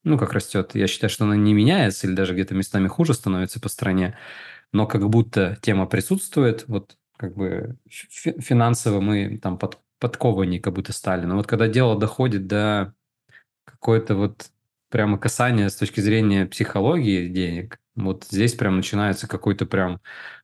Ну, 0.04 0.16
как 0.16 0.32
растет. 0.32 0.74
Я 0.74 0.86
считаю, 0.86 1.10
что 1.10 1.24
она 1.26 1.36
не 1.36 1.52
меняется 1.52 2.06
или 2.06 2.14
даже 2.14 2.32
где-то 2.32 2.54
местами 2.54 2.88
хуже 2.88 3.12
становится 3.12 3.60
по 3.60 3.68
стране. 3.68 4.16
Но 4.72 4.86
как 4.86 5.06
будто 5.10 5.58
тема 5.60 5.86
присутствует, 5.86 6.64
вот 6.66 6.96
как 7.18 7.34
бы 7.34 7.76
финансово 7.86 9.00
мы 9.02 9.38
там 9.38 9.58
под, 9.58 9.78
подкованнее 9.98 10.60
как 10.60 10.72
будто 10.72 10.94
стали. 10.94 11.26
Но 11.26 11.36
вот 11.36 11.46
когда 11.46 11.68
дело 11.68 11.98
доходит 11.98 12.46
до 12.46 12.94
какое-то 13.64 14.14
вот 14.14 14.50
прямо 14.88 15.18
касание 15.18 15.68
с 15.68 15.76
точки 15.76 16.00
зрения 16.00 16.46
психологии 16.46 17.28
денег, 17.28 17.80
вот 18.04 18.24
здесь 18.30 18.54
прям 18.54 18.76
начинается 18.76 19.26
какой-то 19.26 19.66
прям 19.66 20.00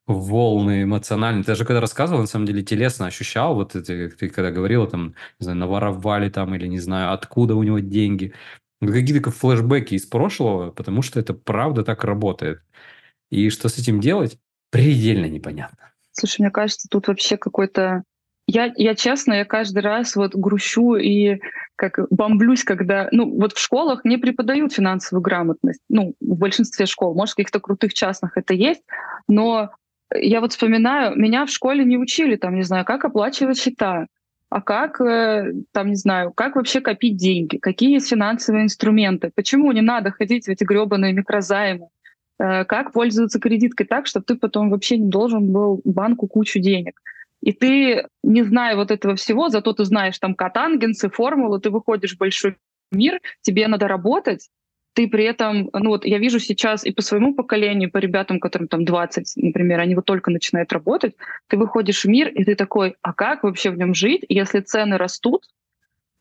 волны 0.07 0.83
эмоциональные. 0.83 1.45
Ты 1.45 1.53
даже 1.53 1.65
когда 1.65 1.81
рассказывал, 1.81 2.21
на 2.21 2.27
самом 2.27 2.47
деле 2.47 2.63
телесно 2.63 3.07
ощущал, 3.07 3.55
вот 3.55 3.75
это, 3.77 4.11
ты 4.11 4.29
когда 4.29 4.51
говорила, 4.51 4.87
там, 4.87 5.15
не 5.39 5.45
знаю, 5.45 5.59
наворовали 5.59 6.29
там, 6.29 6.55
или 6.55 6.67
не 6.67 6.81
знаю, 6.81 7.13
откуда 7.13 7.55
у 7.55 7.63
него 7.63 7.79
деньги. 7.79 8.35
Какие-то 8.81 9.31
флешбеки 9.31 9.95
из 9.95 10.05
прошлого, 10.05 10.71
потому 10.71 11.03
что 11.03 11.21
это 11.21 11.33
правда 11.33 11.85
так 11.85 12.05
работает. 12.05 12.61
И 13.31 13.49
что 13.51 13.69
с 13.69 13.79
этим 13.79 14.01
делать, 14.01 14.39
предельно 14.71 15.27
непонятно. 15.27 15.93
Слушай, 16.13 16.43
мне 16.43 16.51
кажется, 16.51 16.89
тут 16.91 17.09
вообще 17.09 17.37
какой-то 17.37 18.05
я, 18.47 18.73
я 18.77 18.95
честно, 18.95 19.33
я 19.35 19.45
каждый 19.45 19.81
раз 19.81 20.17
вот 20.17 20.35
грущу 20.35 20.97
и 20.97 21.41
как 21.77 21.99
бомблюсь, 22.11 22.63
когда, 22.63 23.09
ну, 23.11 23.31
вот 23.39 23.55
в 23.55 23.59
школах 23.59 24.05
не 24.05 24.17
преподают 24.17 24.73
финансовую 24.73 25.23
грамотность, 25.23 25.81
ну, 25.89 26.15
в 26.21 26.37
большинстве 26.37 26.87
школ, 26.87 27.15
может, 27.15 27.33
в 27.33 27.37
каких-то 27.37 27.61
крутых 27.61 27.95
частных 27.95 28.37
это 28.37 28.55
есть, 28.55 28.83
но 29.29 29.71
я 30.15 30.41
вот 30.41 30.53
вспоминаю, 30.53 31.17
меня 31.17 31.47
в 31.47 31.51
школе 31.51 31.85
не 31.85 31.99
учили, 31.99 32.37
там, 32.37 32.55
не 32.55 32.63
знаю, 32.63 32.85
как 32.85 33.05
оплачивать 33.05 33.59
счета, 33.59 34.07
а 34.51 34.61
как, 34.61 35.01
э, 35.01 35.53
там, 35.73 35.89
не 35.89 35.97
знаю, 35.97 36.33
как 36.33 36.57
вообще 36.57 36.81
копить 36.81 37.17
деньги, 37.17 37.57
какие 37.57 37.95
есть 37.95 38.09
финансовые 38.09 38.65
инструменты, 38.65 39.33
почему 39.35 39.73
не 39.73 39.81
надо 39.81 40.13
ходить 40.13 40.47
в 40.47 40.49
эти 40.49 40.63
гребаные 40.65 41.13
микрозаймы, 41.13 41.89
э, 42.39 42.65
как 42.65 42.93
пользоваться 42.93 43.41
кредиткой 43.41 43.87
так, 43.87 44.07
чтобы 44.07 44.27
ты 44.27 44.37
потом 44.37 44.71
вообще 44.71 44.99
не 44.99 45.09
должен 45.09 45.51
был 45.51 45.81
банку 45.85 46.29
кучу 46.29 46.61
денег. 46.61 47.01
И 47.45 47.53
ты, 47.53 48.07
не 48.23 48.43
зная 48.43 48.75
вот 48.75 48.91
этого 48.91 49.17
всего, 49.17 49.51
зато 49.51 49.75
ты 49.75 49.85
знаешь 49.85 50.19
там 50.19 50.35
катангенсы, 50.35 51.11
формулы, 51.11 51.61
ты 51.61 51.69
выходишь 51.69 52.15
в 52.15 52.19
большой 52.19 52.57
мир, 52.91 53.21
тебе 53.43 53.69
надо 53.69 53.87
работать, 53.87 54.49
ты 54.95 55.09
при 55.09 55.25
этом, 55.25 55.69
ну 55.75 55.91
вот 55.91 56.07
я 56.07 56.17
вижу 56.17 56.39
сейчас 56.39 56.87
и 56.87 56.91
по 56.91 57.03
своему 57.03 57.35
поколению, 57.35 57.91
по 57.91 57.99
ребятам, 57.99 58.41
которым 58.41 58.69
там 58.69 58.87
20, 58.87 59.33
например, 59.37 59.81
они 59.81 59.95
вот 59.95 60.07
только 60.07 60.31
начинают 60.31 60.73
работать, 60.73 61.17
ты 61.49 61.59
выходишь 61.59 62.05
в 62.05 62.09
мир, 62.09 62.29
и 62.29 62.45
ты 62.45 62.55
такой, 62.55 62.97
а 63.03 63.13
как 63.13 63.43
вообще 63.43 63.69
в 63.69 63.77
нем 63.77 63.93
жить, 63.95 64.25
если 64.31 64.61
цены 64.61 64.97
растут, 64.97 65.43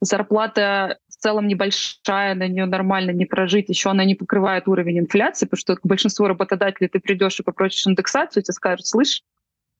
зарплата 0.01 0.97
в 1.07 1.15
целом 1.15 1.47
небольшая, 1.47 2.35
на 2.35 2.49
нее 2.49 2.65
нормально 2.65 3.11
не 3.11 3.25
прожить, 3.25 3.69
еще 3.69 3.91
она 3.91 4.03
не 4.03 4.15
покрывает 4.15 4.67
уровень 4.67 4.99
инфляции, 4.99 5.45
потому 5.45 5.59
что 5.59 5.75
к 5.77 5.85
большинству 5.85 6.27
работодателей 6.27 6.89
ты 6.89 6.99
придешь 6.99 7.39
и 7.39 7.43
попросишь 7.43 7.87
индексацию, 7.87 8.43
тебе 8.43 8.51
скажут, 8.51 8.85
слышь, 8.85 9.21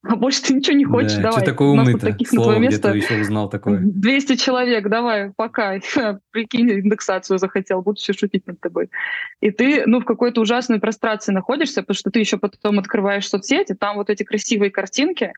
а 0.05 0.17
больше 0.17 0.41
ты 0.43 0.53
ничего 0.53 0.75
не 0.75 0.83
хочешь, 0.83 1.15
да, 1.15 1.23
давай. 1.23 1.37
Что 1.39 1.51
такое 1.51 1.67
умный 1.69 1.97
таких 1.97 2.27
Слово 2.27 2.53
на 2.53 2.57
место 2.57 2.93
еще 2.93 3.21
узнал 3.21 3.49
такое. 3.49 3.79
200 3.83 4.35
человек, 4.35 4.89
давай, 4.89 5.31
пока. 5.35 5.79
Прикинь, 6.31 6.69
индексацию 6.71 7.37
захотел, 7.37 7.81
буду 7.81 7.99
все 7.99 8.11
шутить 8.11 8.45
над 8.45 8.59
тобой. 8.59 8.89
И 9.39 9.51
ты, 9.51 9.83
ну, 9.85 10.01
в 10.01 10.05
какой-то 10.05 10.41
ужасной 10.41 10.81
прострации 10.81 11.31
находишься, 11.31 11.83
потому 11.83 11.95
что 11.95 12.11
ты 12.11 12.19
еще 12.19 12.37
потом 12.37 12.79
открываешь 12.79 13.29
соцсети, 13.29 13.75
там 13.75 13.95
вот 13.95 14.09
эти 14.09 14.23
красивые 14.23 14.71
картинки, 14.71 15.31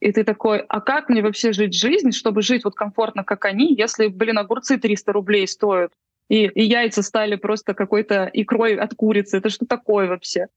и 0.00 0.10
ты 0.10 0.24
такой, 0.24 0.58
а 0.68 0.80
как 0.80 1.08
мне 1.08 1.22
вообще 1.22 1.52
жить 1.52 1.74
жизнь, 1.74 2.10
чтобы 2.10 2.42
жить 2.42 2.64
вот 2.64 2.74
комфортно, 2.74 3.22
как 3.22 3.44
они, 3.44 3.74
если, 3.74 4.08
блин, 4.08 4.38
огурцы 4.38 4.78
300 4.78 5.12
рублей 5.12 5.46
стоят, 5.46 5.92
и, 6.28 6.46
и 6.46 6.62
яйца 6.62 7.02
стали 7.02 7.36
просто 7.36 7.74
какой-то 7.74 8.28
икрой 8.32 8.76
от 8.76 8.94
курицы. 8.94 9.38
Это 9.38 9.50
что 9.50 9.66
такое 9.66 10.08
вообще? 10.08 10.48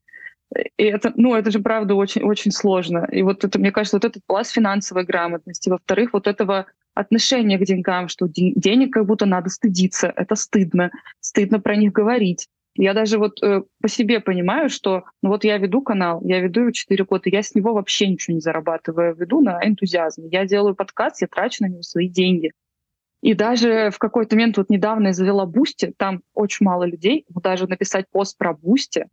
И 0.78 0.84
это, 0.84 1.14
ну, 1.16 1.36
это 1.36 1.50
же 1.52 1.60
правда 1.60 1.96
очень, 1.96 2.24
очень 2.24 2.52
сложно. 2.52 3.08
И 3.12 3.22
вот 3.22 3.44
это, 3.44 3.58
мне 3.60 3.72
кажется, 3.72 3.98
вот 3.98 4.06
этот 4.06 4.24
пласт 4.26 4.52
финансовой 4.52 5.06
грамотности. 5.06 5.70
Во-вторых, 5.70 6.14
вот 6.14 6.28
этого 6.28 6.66
отношения 6.94 7.58
к 7.58 7.64
деньгам, 7.64 8.10
что 8.10 8.28
денег 8.28 8.94
как 8.94 9.06
будто 9.06 9.26
надо 9.26 9.50
стыдиться. 9.50 10.12
Это 10.16 10.36
стыдно. 10.36 10.92
Стыдно 11.22 11.60
про 11.60 11.76
них 11.76 11.94
говорить. 11.94 12.48
Я 12.76 12.94
даже 12.94 13.18
вот 13.18 13.42
э, 13.44 13.64
по 13.82 13.88
себе 13.90 14.22
понимаю, 14.22 14.70
что 14.70 15.04
ну 15.22 15.30
вот 15.30 15.44
я 15.44 15.58
веду 15.58 15.82
канал, 15.82 16.22
я 16.24 16.40
веду 16.40 16.62
его 16.62 16.72
4 16.72 17.04
года, 17.04 17.24
я 17.26 17.44
с 17.44 17.54
него 17.54 17.74
вообще 17.74 18.08
ничего 18.08 18.36
не 18.36 18.40
зарабатываю, 18.40 19.14
веду 19.14 19.42
на 19.42 19.60
энтузиазме. 19.62 20.30
Я 20.30 20.46
делаю 20.46 20.74
подкаст, 20.74 21.22
я 21.22 21.28
трачу 21.28 21.64
на 21.64 21.68
него 21.68 21.82
свои 21.82 22.08
деньги. 22.08 22.52
И 23.22 23.34
даже 23.34 23.92
в 23.92 24.00
какой-то 24.00 24.36
момент, 24.36 24.58
вот 24.58 24.70
недавно 24.70 25.08
я 25.08 25.14
завела 25.14 25.46
Boosty, 25.46 25.94
там 25.98 26.22
очень 26.34 26.66
мало 26.66 26.86
людей, 26.86 27.26
даже 27.30 27.68
написать 27.68 28.06
пост 28.10 28.38
про 28.38 28.54
Boosty, 28.54 29.06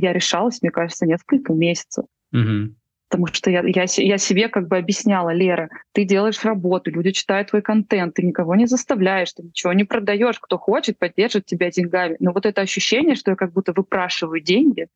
я 0.00 0.12
решалась, 0.12 0.62
мне 0.62 0.70
кажется, 0.70 1.06
несколько 1.06 1.52
месяцев. 1.52 2.04
Угу. 2.32 2.74
Потому 3.08 3.26
что 3.26 3.50
я, 3.50 3.62
я, 3.64 3.86
я 3.96 4.18
себе 4.18 4.48
как 4.48 4.68
бы 4.68 4.76
объясняла, 4.76 5.30
Лера, 5.30 5.70
ты 5.92 6.04
делаешь 6.04 6.44
работу, 6.44 6.90
люди 6.90 7.12
читают 7.12 7.48
твой 7.48 7.62
контент, 7.62 8.14
ты 8.14 8.22
никого 8.22 8.54
не 8.54 8.66
заставляешь, 8.66 9.32
ты 9.32 9.44
ничего 9.44 9.72
не 9.72 9.84
продаешь, 9.84 10.38
кто 10.38 10.58
хочет, 10.58 10.98
поддержит 10.98 11.46
тебя 11.46 11.70
деньгами. 11.70 12.16
Но 12.20 12.32
вот 12.32 12.44
это 12.44 12.60
ощущение, 12.60 13.14
что 13.14 13.30
я 13.30 13.36
как 13.36 13.52
будто 13.52 13.72
выпрашиваю 13.72 14.40
деньги, 14.40 14.88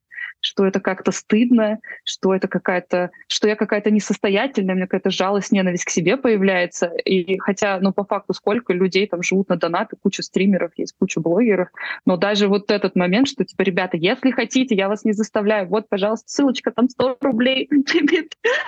что 0.43 0.67
это 0.67 0.81
как-то 0.81 1.13
стыдно, 1.13 1.79
что 2.05 2.35
это 2.35 2.49
какая-то, 2.49 3.11
что 3.29 3.49
я 3.49 3.57
какая-то 3.57 3.91
несостоятельная, 3.91 4.75
у 4.75 4.77
меня 4.77 4.87
какая-то 4.87 5.11
жалость, 5.11 5.53
ненависть 5.53 5.85
к 5.85 5.91
себе 5.91 6.17
появляется. 6.17 6.89
И 7.05 7.39
хотя, 7.39 7.79
ну, 7.81 7.93
по 7.93 8.05
факту, 8.05 8.35
сколько 8.35 8.73
людей 8.73 9.07
там 9.07 9.23
живут 9.23 9.49
на 9.49 9.57
донаты, 9.57 9.97
куча 10.03 10.23
стримеров 10.23 10.73
есть, 10.77 10.95
куча 10.99 11.21
блогеров, 11.21 11.69
но 12.05 12.17
даже 12.17 12.49
вот 12.49 12.71
этот 12.71 12.97
момент, 12.97 13.29
что, 13.29 13.45
типа, 13.45 13.63
ребята, 13.63 13.97
если 13.97 14.33
хотите, 14.33 14.75
я 14.75 14.89
вас 14.89 15.05
не 15.05 15.13
заставляю, 15.13 15.69
вот, 15.69 15.89
пожалуйста, 15.89 16.29
ссылочка, 16.29 16.73
там 16.73 16.89
100 16.89 17.19
рублей, 17.21 17.69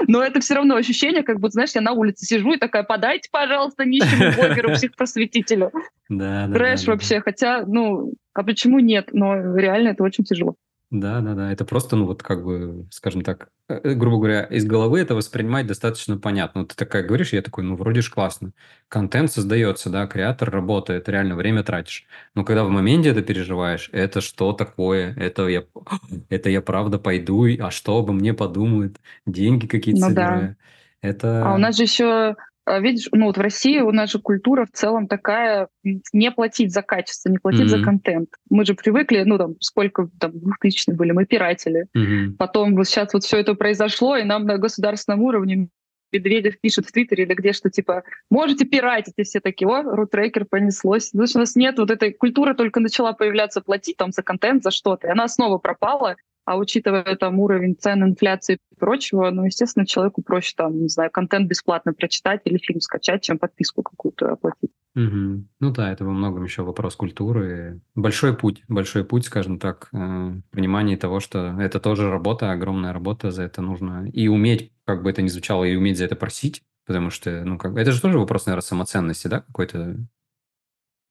но 0.06 0.22
это 0.22 0.40
все 0.40 0.54
равно 0.54 0.76
ощущение, 0.76 1.22
как 1.22 1.40
будто, 1.40 1.52
знаешь, 1.52 1.72
я 1.74 1.80
на 1.80 1.92
улице 1.92 2.26
сижу 2.26 2.52
и 2.52 2.58
такая, 2.58 2.82
подайте, 2.82 3.28
пожалуйста, 3.30 3.84
нищему 3.84 4.32
блогеру, 4.36 4.70
психпросветителю. 4.74 5.72
Да, 6.08 6.46
да. 6.46 6.54
Трэш 6.54 6.86
вообще, 6.86 7.20
хотя, 7.20 7.64
ну, 7.66 8.14
а 8.32 8.42
почему 8.42 8.78
нет? 8.78 9.10
Но 9.12 9.56
реально 9.56 9.90
это 9.90 10.02
очень 10.02 10.24
тяжело. 10.24 10.56
Да, 10.94 11.20
да, 11.20 11.34
да. 11.34 11.52
Это 11.52 11.64
просто, 11.64 11.96
ну 11.96 12.06
вот 12.06 12.22
как 12.22 12.44
бы, 12.44 12.86
скажем 12.92 13.22
так, 13.22 13.48
э, 13.68 13.80
э, 13.82 13.94
грубо 13.94 14.18
говоря, 14.18 14.44
из 14.44 14.64
головы 14.64 15.00
это 15.00 15.16
воспринимать 15.16 15.66
достаточно 15.66 16.18
понятно. 16.18 16.60
Вот 16.60 16.70
ты 16.70 16.76
такая 16.76 17.02
говоришь, 17.02 17.32
я 17.32 17.42
такой, 17.42 17.64
ну 17.64 17.74
вроде 17.74 18.00
ж 18.00 18.10
классно. 18.10 18.52
Контент 18.86 19.32
создается, 19.32 19.90
да, 19.90 20.06
креатор 20.06 20.50
работает, 20.50 21.08
реально 21.08 21.34
время 21.34 21.64
тратишь. 21.64 22.06
Но 22.36 22.44
когда 22.44 22.62
в 22.62 22.68
моменте 22.68 23.08
это 23.08 23.22
переживаешь, 23.22 23.90
это 23.92 24.20
что 24.20 24.52
такое? 24.52 25.14
Это 25.16 25.48
я, 25.48 25.64
это 26.28 26.48
я 26.48 26.62
правда 26.62 27.00
пойду, 27.00 27.44
а 27.58 27.72
что 27.72 27.98
обо 27.98 28.12
мне 28.12 28.32
подумают? 28.32 29.00
Деньги 29.26 29.66
какие-то 29.66 30.00
ну, 30.00 30.08
собираю. 30.10 30.56
Да. 31.02 31.08
Это... 31.08 31.44
А 31.44 31.54
у 31.54 31.58
нас 31.58 31.76
же 31.76 31.82
еще 31.82 32.36
видишь, 32.66 33.08
ну 33.12 33.26
вот 33.26 33.36
в 33.36 33.40
России 33.40 33.80
у 33.80 33.92
нас 33.92 34.10
же 34.10 34.18
культура 34.18 34.64
в 34.64 34.72
целом 34.72 35.06
такая 35.06 35.68
не 36.12 36.30
платить 36.30 36.72
за 36.72 36.82
качество, 36.82 37.28
не 37.28 37.38
платить 37.38 37.62
mm-hmm. 37.62 37.78
за 37.78 37.82
контент. 37.82 38.28
Мы 38.50 38.64
же 38.64 38.74
привыкли, 38.74 39.22
ну 39.24 39.38
там 39.38 39.54
сколько 39.60 40.08
там 40.18 40.32
2000 40.32 40.92
были, 40.92 41.12
мы 41.12 41.26
пиратели. 41.26 41.86
Mm-hmm. 41.96 42.36
Потом 42.38 42.74
вот 42.74 42.86
сейчас 42.86 43.12
вот 43.12 43.24
все 43.24 43.38
это 43.38 43.54
произошло, 43.54 44.16
и 44.16 44.24
нам 44.24 44.44
на 44.46 44.58
государственном 44.58 45.22
уровне 45.22 45.68
Медведев 46.14 46.60
пишет 46.60 46.86
в 46.86 46.92
Твиттере 46.92 47.24
или 47.24 47.34
где 47.34 47.52
что 47.52 47.70
типа 47.70 48.04
можете 48.30 48.64
пиратить, 48.64 49.14
и 49.16 49.24
все 49.24 49.40
такие, 49.40 49.68
о, 49.68 49.82
рутрекер 49.82 50.46
понеслось. 50.46 51.10
Значит, 51.10 51.36
у 51.36 51.38
нас 51.40 51.56
нет 51.56 51.78
вот 51.78 51.90
этой 51.90 52.12
культуры 52.12 52.54
только 52.54 52.80
начала 52.80 53.12
появляться 53.12 53.60
платить 53.60 53.96
там 53.96 54.12
за 54.12 54.22
контент, 54.22 54.62
за 54.62 54.70
что-то, 54.70 55.08
и 55.08 55.10
она 55.10 55.28
снова 55.28 55.58
пропала. 55.58 56.16
А 56.44 56.58
учитывая 56.58 57.16
там 57.16 57.40
уровень 57.40 57.76
цен, 57.76 58.02
инфляции 58.04 58.54
и 58.54 58.74
прочего, 58.78 59.30
ну, 59.30 59.44
естественно, 59.44 59.86
человеку 59.86 60.22
проще 60.22 60.52
там, 60.56 60.82
не 60.82 60.88
знаю, 60.88 61.10
контент 61.10 61.48
бесплатно 61.48 61.94
прочитать 61.94 62.42
или 62.44 62.58
фильм 62.58 62.80
скачать, 62.80 63.22
чем 63.22 63.38
подписку 63.38 63.82
какую-то 63.82 64.32
оплатить. 64.32 64.70
Угу. 64.94 65.44
Ну 65.60 65.70
да, 65.72 65.90
это 65.90 66.04
во 66.04 66.12
многом 66.12 66.44
еще 66.44 66.62
вопрос 66.62 66.96
культуры. 66.96 67.80
Большой 67.94 68.36
путь, 68.36 68.62
большой 68.68 69.04
путь, 69.04 69.24
скажем 69.24 69.58
так, 69.58 69.88
э, 69.92 70.32
понимание 70.50 70.96
того, 70.96 71.18
что 71.20 71.56
это 71.58 71.80
тоже 71.80 72.10
работа, 72.10 72.52
огромная 72.52 72.92
работа, 72.92 73.30
за 73.30 73.42
это 73.42 73.62
нужно 73.62 74.08
и 74.12 74.28
уметь, 74.28 74.72
как 74.84 75.02
бы 75.02 75.10
это 75.10 75.22
ни 75.22 75.28
звучало, 75.28 75.64
и 75.64 75.74
уметь 75.76 75.98
за 75.98 76.04
это 76.04 76.14
просить, 76.14 76.62
потому 76.86 77.10
что, 77.10 77.42
ну, 77.44 77.58
как 77.58 77.76
это 77.76 77.90
же 77.90 78.00
тоже 78.00 78.18
вопрос, 78.18 78.46
наверное, 78.46 78.62
самоценности, 78.62 79.26
да, 79.26 79.40
какой-то 79.40 79.96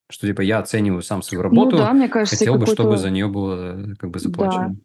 что 0.09 0.27
типа 0.27 0.41
я 0.41 0.59
оцениваю 0.59 1.01
сам 1.01 1.23
свою 1.23 1.43
ну 1.43 1.49
работу, 1.49 1.71
ну, 1.71 1.77
да, 1.77 1.93
мне 1.93 2.07
кажется, 2.07 2.37
хотел 2.37 2.57
бы, 2.57 2.67
чтобы 2.67 2.97
за 2.97 3.09
нее 3.09 3.27
было 3.27 3.95
как 3.97 4.11
бы 4.11 4.19
заплачено. 4.19 4.69
Да. 4.69 4.75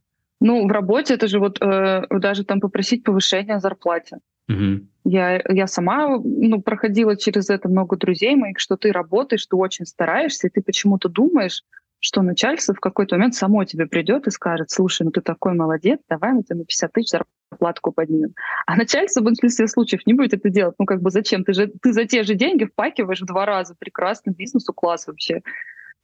Ну, 0.41 0.67
в 0.67 0.71
работе 0.71 1.15
это 1.15 1.27
же 1.27 1.39
вот 1.39 1.61
э, 1.61 2.03
даже 2.11 2.45
там 2.45 2.61
попросить 2.61 3.03
повышения 3.03 3.59
зарплате. 3.59 4.19
Угу. 4.49 4.87
Я, 5.05 5.43
я 5.49 5.67
сама 5.67 6.19
ну, 6.23 6.63
проходила 6.63 7.17
через 7.17 7.51
это 7.51 7.69
много 7.69 7.97
друзей 7.97 8.37
моих, 8.37 8.59
что 8.59 8.77
ты 8.77 8.93
работаешь, 8.93 9.47
ты 9.47 9.57
очень 9.57 9.85
стараешься, 9.85 10.47
и 10.47 10.51
ты 10.51 10.63
почему-то 10.63 11.09
думаешь, 11.09 11.65
что 12.01 12.23
начальство 12.23 12.75
в 12.75 12.81
какой-то 12.81 13.17
момент 13.17 13.35
само 13.35 13.65
тебе 13.65 13.87
придет 13.87 14.27
и 14.27 14.31
скажет, 14.31 14.71
слушай, 14.71 15.03
ну 15.03 15.11
ты 15.11 15.21
такой 15.21 15.55
молодец, 15.55 16.01
давай 16.09 16.33
мы 16.33 16.43
тебе 16.43 16.61
на 16.61 16.65
50 16.65 16.93
тысяч 16.93 17.11
зарплатку 17.51 17.93
поднимем. 17.93 18.35
А 18.67 18.77
начальство 18.77 19.21
в 19.21 19.25
большинстве 19.25 19.67
случаев 19.67 20.07
не 20.07 20.15
будет 20.15 20.35
это 20.35 20.49
делать. 20.49 20.77
Ну 20.79 20.87
как 20.87 21.03
бы 21.03 21.11
зачем? 21.11 21.45
Ты 21.45 21.55
же 21.55 21.73
ты 21.83 21.93
за 21.93 22.05
те 22.05 22.23
же 22.23 22.35
деньги 22.35 22.65
впакиваешь 22.65 23.21
в 23.21 23.27
два 23.27 23.47
раза. 23.47 23.75
Прекрасный 23.79 24.33
бизнесу 24.33 24.73
класс 24.73 25.07
вообще. 25.07 25.43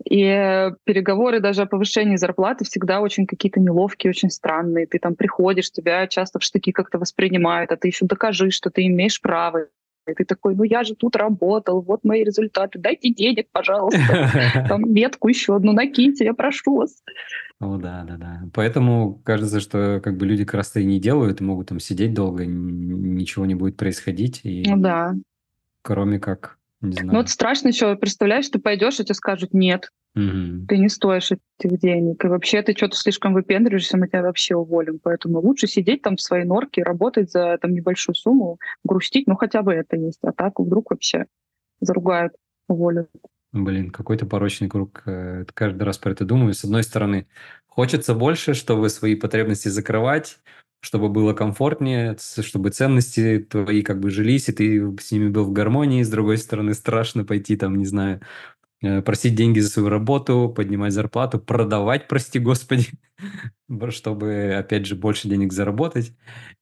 И 0.03 0.71
переговоры 0.85 1.41
даже 1.41 1.63
о 1.63 1.67
повышении 1.67 2.17
зарплаты 2.17 2.65
всегда 2.65 3.01
очень 3.01 3.27
какие-то 3.27 3.61
неловкие, 3.61 4.11
очень 4.11 4.31
странные. 4.31 4.87
Ты 4.87 4.99
там 4.99 5.15
приходишь, 5.15 5.71
тебя 5.71 6.07
часто 6.07 6.39
в 6.39 6.43
штыки 6.43 6.73
как-то 6.73 6.99
воспринимают, 6.99 7.73
а 7.73 7.77
ты 7.77 7.89
еще 7.89 8.05
докажи, 8.05 8.51
что 8.51 8.71
ты 8.71 8.87
имеешь 8.87 9.21
право. 9.21 9.67
И 10.07 10.13
ты 10.13 10.25
такой, 10.27 10.55
ну 10.55 10.65
я 10.65 10.85
же 10.85 10.95
тут 10.95 11.17
работал, 11.17 11.81
вот 11.81 12.05
мои 12.05 12.25
результаты, 12.25 12.79
дайте 12.79 13.09
денег, 13.09 13.49
пожалуйста. 13.51 14.31
Там 14.69 14.93
метку 14.93 15.29
еще 15.29 15.57
одну 15.57 15.73
накиньте, 15.73 16.25
я 16.25 16.35
прошу 16.35 16.77
вас. 16.77 17.03
О, 17.59 17.79
да, 17.79 18.05
да, 18.07 18.17
да. 18.19 18.43
Поэтому 18.53 19.23
кажется, 19.25 19.61
что 19.61 20.01
как 20.05 20.19
бы 20.19 20.27
люди 20.27 20.47
и 20.75 20.85
не 20.85 21.01
делают, 21.01 21.41
могут 21.41 21.69
там 21.69 21.81
сидеть 21.81 22.13
долго, 22.13 22.45
ничего 22.45 23.47
не 23.47 23.55
будет 23.55 23.77
происходить. 23.77 24.41
И... 24.43 24.65
Ну 24.67 24.77
да. 24.77 25.15
Кроме 25.83 26.19
как 26.19 26.59
не 26.85 26.93
знаю. 26.93 27.13
Ну, 27.13 27.19
вот 27.19 27.29
страшно 27.29 27.69
еще, 27.69 27.97
представляешь, 27.97 28.49
ты 28.49 28.59
пойдешь, 28.59 29.01
и 29.01 29.05
тебе 29.05 29.15
скажут, 29.15 29.55
нет, 29.55 29.91
угу. 30.15 30.67
ты 30.69 30.79
не 30.79 30.89
стоишь 30.89 31.31
этих 31.33 31.79
денег. 31.79 32.25
И 32.25 32.29
вообще 32.29 32.63
ты 32.63 32.75
что-то 32.75 32.97
слишком 32.97 33.35
выпендриваешься, 33.35 33.97
мы 33.97 34.09
тебя 34.09 34.23
вообще 34.23 34.55
уволим. 34.55 34.99
Поэтому 35.03 35.41
лучше 35.41 35.67
сидеть 35.67 36.03
там 36.03 36.17
в 36.17 36.21
своей 36.21 36.45
норке, 36.45 36.83
работать 36.83 37.31
за 37.31 37.59
там 37.59 37.73
небольшую 37.73 38.15
сумму, 38.15 38.59
грустить, 38.85 39.27
ну 39.27 39.37
хотя 39.37 39.63
бы 39.63 39.73
это 39.73 39.97
есть. 39.97 40.21
А 40.23 40.33
так 40.33 40.59
вдруг 40.59 40.91
вообще 40.91 41.27
заругают, 41.81 42.35
уволят. 42.69 43.09
Блин, 43.53 43.91
какой-то 43.91 44.27
порочный 44.27 44.69
круг. 44.69 45.03
Э, 45.07 45.45
каждый 45.55 45.85
раз 45.85 45.97
про 45.99 46.11
это 46.11 46.25
думаю. 46.25 46.55
С 46.55 46.65
одной 46.65 46.83
стороны, 46.83 47.29
хочется 47.67 48.15
больше, 48.15 48.55
чтобы 48.55 48.89
свои 48.89 49.15
потребности 49.15 49.69
закрывать, 49.69 50.39
чтобы 50.85 51.09
было 51.09 51.33
комфортнее, 51.33 52.17
чтобы 52.19 52.69
ценности 52.69 53.39
твои 53.39 53.81
как 53.83 54.01
бы 54.01 54.11
жились, 54.11 54.51
и 54.51 54.53
ты 54.53 54.97
с 55.01 55.11
ними 55.11 55.29
был 55.29 55.45
в 55.45 55.53
гармонии. 55.53 56.03
С 56.03 56.11
другой 56.11 56.37
стороны, 56.37 56.75
страшно 56.75 57.25
пойти 57.25 57.57
там, 57.57 57.79
не 57.79 57.87
знаю, 57.87 58.21
э, 58.83 59.01
просить 59.01 59.35
деньги 59.35 59.61
за 59.61 59.71
свою 59.71 59.89
работу, 59.89 60.53
поднимать 60.55 60.93
зарплату, 60.93 61.39
продавать, 61.39 62.07
прости 62.07 62.39
господи, 62.39 62.89
чтобы, 63.89 64.55
опять 64.59 64.85
же, 64.85 64.95
больше 64.95 65.27
денег 65.27 65.55
заработать. 65.55 66.13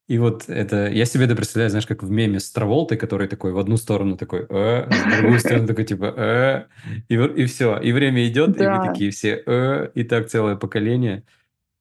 И 0.06 0.18
вот 0.18 0.48
это, 0.48 0.88
я 0.88 1.04
себе 1.04 1.24
это 1.24 1.34
представляю, 1.34 1.70
знаешь, 1.70 1.86
как 1.88 2.04
в 2.04 2.10
меме 2.10 2.38
с 2.38 2.48
Траволтой, 2.52 2.96
который 2.96 3.26
такой 3.26 3.52
в 3.52 3.58
одну 3.58 3.76
сторону 3.76 4.16
такой, 4.16 4.46
э, 4.48 4.86
в 4.88 5.18
другую 5.18 5.40
сторону 5.40 5.66
такой, 5.66 5.84
типа, 5.84 6.14
э, 6.16 6.64
и, 7.08 7.14
и 7.14 7.46
все. 7.46 7.76
И 7.78 7.90
время 7.90 8.28
идет, 8.28 8.52
да. 8.52 8.64
и 8.64 8.78
вы 8.78 8.86
такие 8.86 9.10
все, 9.10 9.42
э, 9.44 9.90
и 9.96 10.04
так 10.04 10.28
целое 10.28 10.54
поколение. 10.54 11.24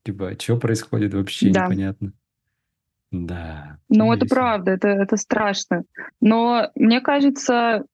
Типа, 0.04 0.36
что 0.40 0.58
происходит, 0.58 1.14
вообще 1.14 1.52
да. 1.52 1.66
непонятно. 1.66 2.14
Да. 3.12 3.78
Ну, 3.90 4.14
это 4.14 4.26
правда, 4.26 4.72
это, 4.72 4.88
это 4.88 5.18
страшно. 5.18 5.84
Но 6.22 6.70
мне 6.76 7.02
кажется, 7.02 7.86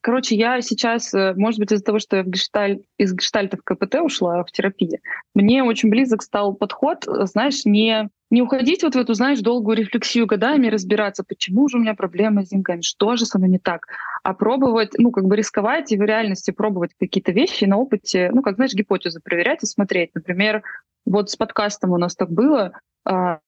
короче, 0.00 0.34
я 0.34 0.60
сейчас, 0.60 1.14
э, 1.14 1.34
может 1.36 1.60
быть, 1.60 1.70
из-за 1.70 1.84
того, 1.84 2.00
что 2.00 2.16
я 2.16 2.24
в 2.24 2.26
гешталь, 2.26 2.80
из 2.98 3.14
гештальта 3.14 3.56
в 3.56 3.62
КПТ 3.62 3.96
ушла 4.02 4.42
в 4.42 4.50
терапии, 4.50 5.00
мне 5.34 5.62
очень 5.62 5.88
близок 5.88 6.22
стал 6.22 6.54
подход, 6.54 7.06
э, 7.06 7.26
знаешь, 7.26 7.64
не, 7.64 8.10
не 8.30 8.42
уходить 8.42 8.82
вот 8.82 8.96
в 8.96 8.98
эту, 8.98 9.14
знаешь, 9.14 9.38
долгую 9.38 9.76
рефлексию 9.76 10.26
годами, 10.26 10.66
разбираться, 10.66 11.22
почему 11.22 11.68
же 11.68 11.78
у 11.78 11.80
меня 11.80 11.94
проблемы 11.94 12.44
с 12.44 12.48
деньгами, 12.48 12.82
что 12.82 13.14
же 13.14 13.26
со 13.26 13.38
мной 13.38 13.50
не 13.50 13.58
так, 13.60 13.86
а 14.24 14.34
пробовать, 14.34 14.94
ну, 14.98 15.12
как 15.12 15.26
бы 15.26 15.36
рисковать 15.36 15.92
и 15.92 15.96
в 15.96 16.02
реальности 16.02 16.50
пробовать 16.50 16.90
какие-то 16.98 17.30
вещи 17.30 17.64
на 17.64 17.76
опыте, 17.76 18.30
ну, 18.34 18.42
как, 18.42 18.56
знаешь, 18.56 18.74
гипотезы 18.74 19.20
проверять 19.20 19.62
и 19.62 19.66
смотреть. 19.66 20.10
Например, 20.14 20.62
вот 21.06 21.30
с 21.30 21.36
подкастом 21.36 21.92
у 21.92 21.98
нас 21.98 22.16
так 22.16 22.30
было, 22.30 22.72
а, 23.04 23.14
а, 23.14 23.38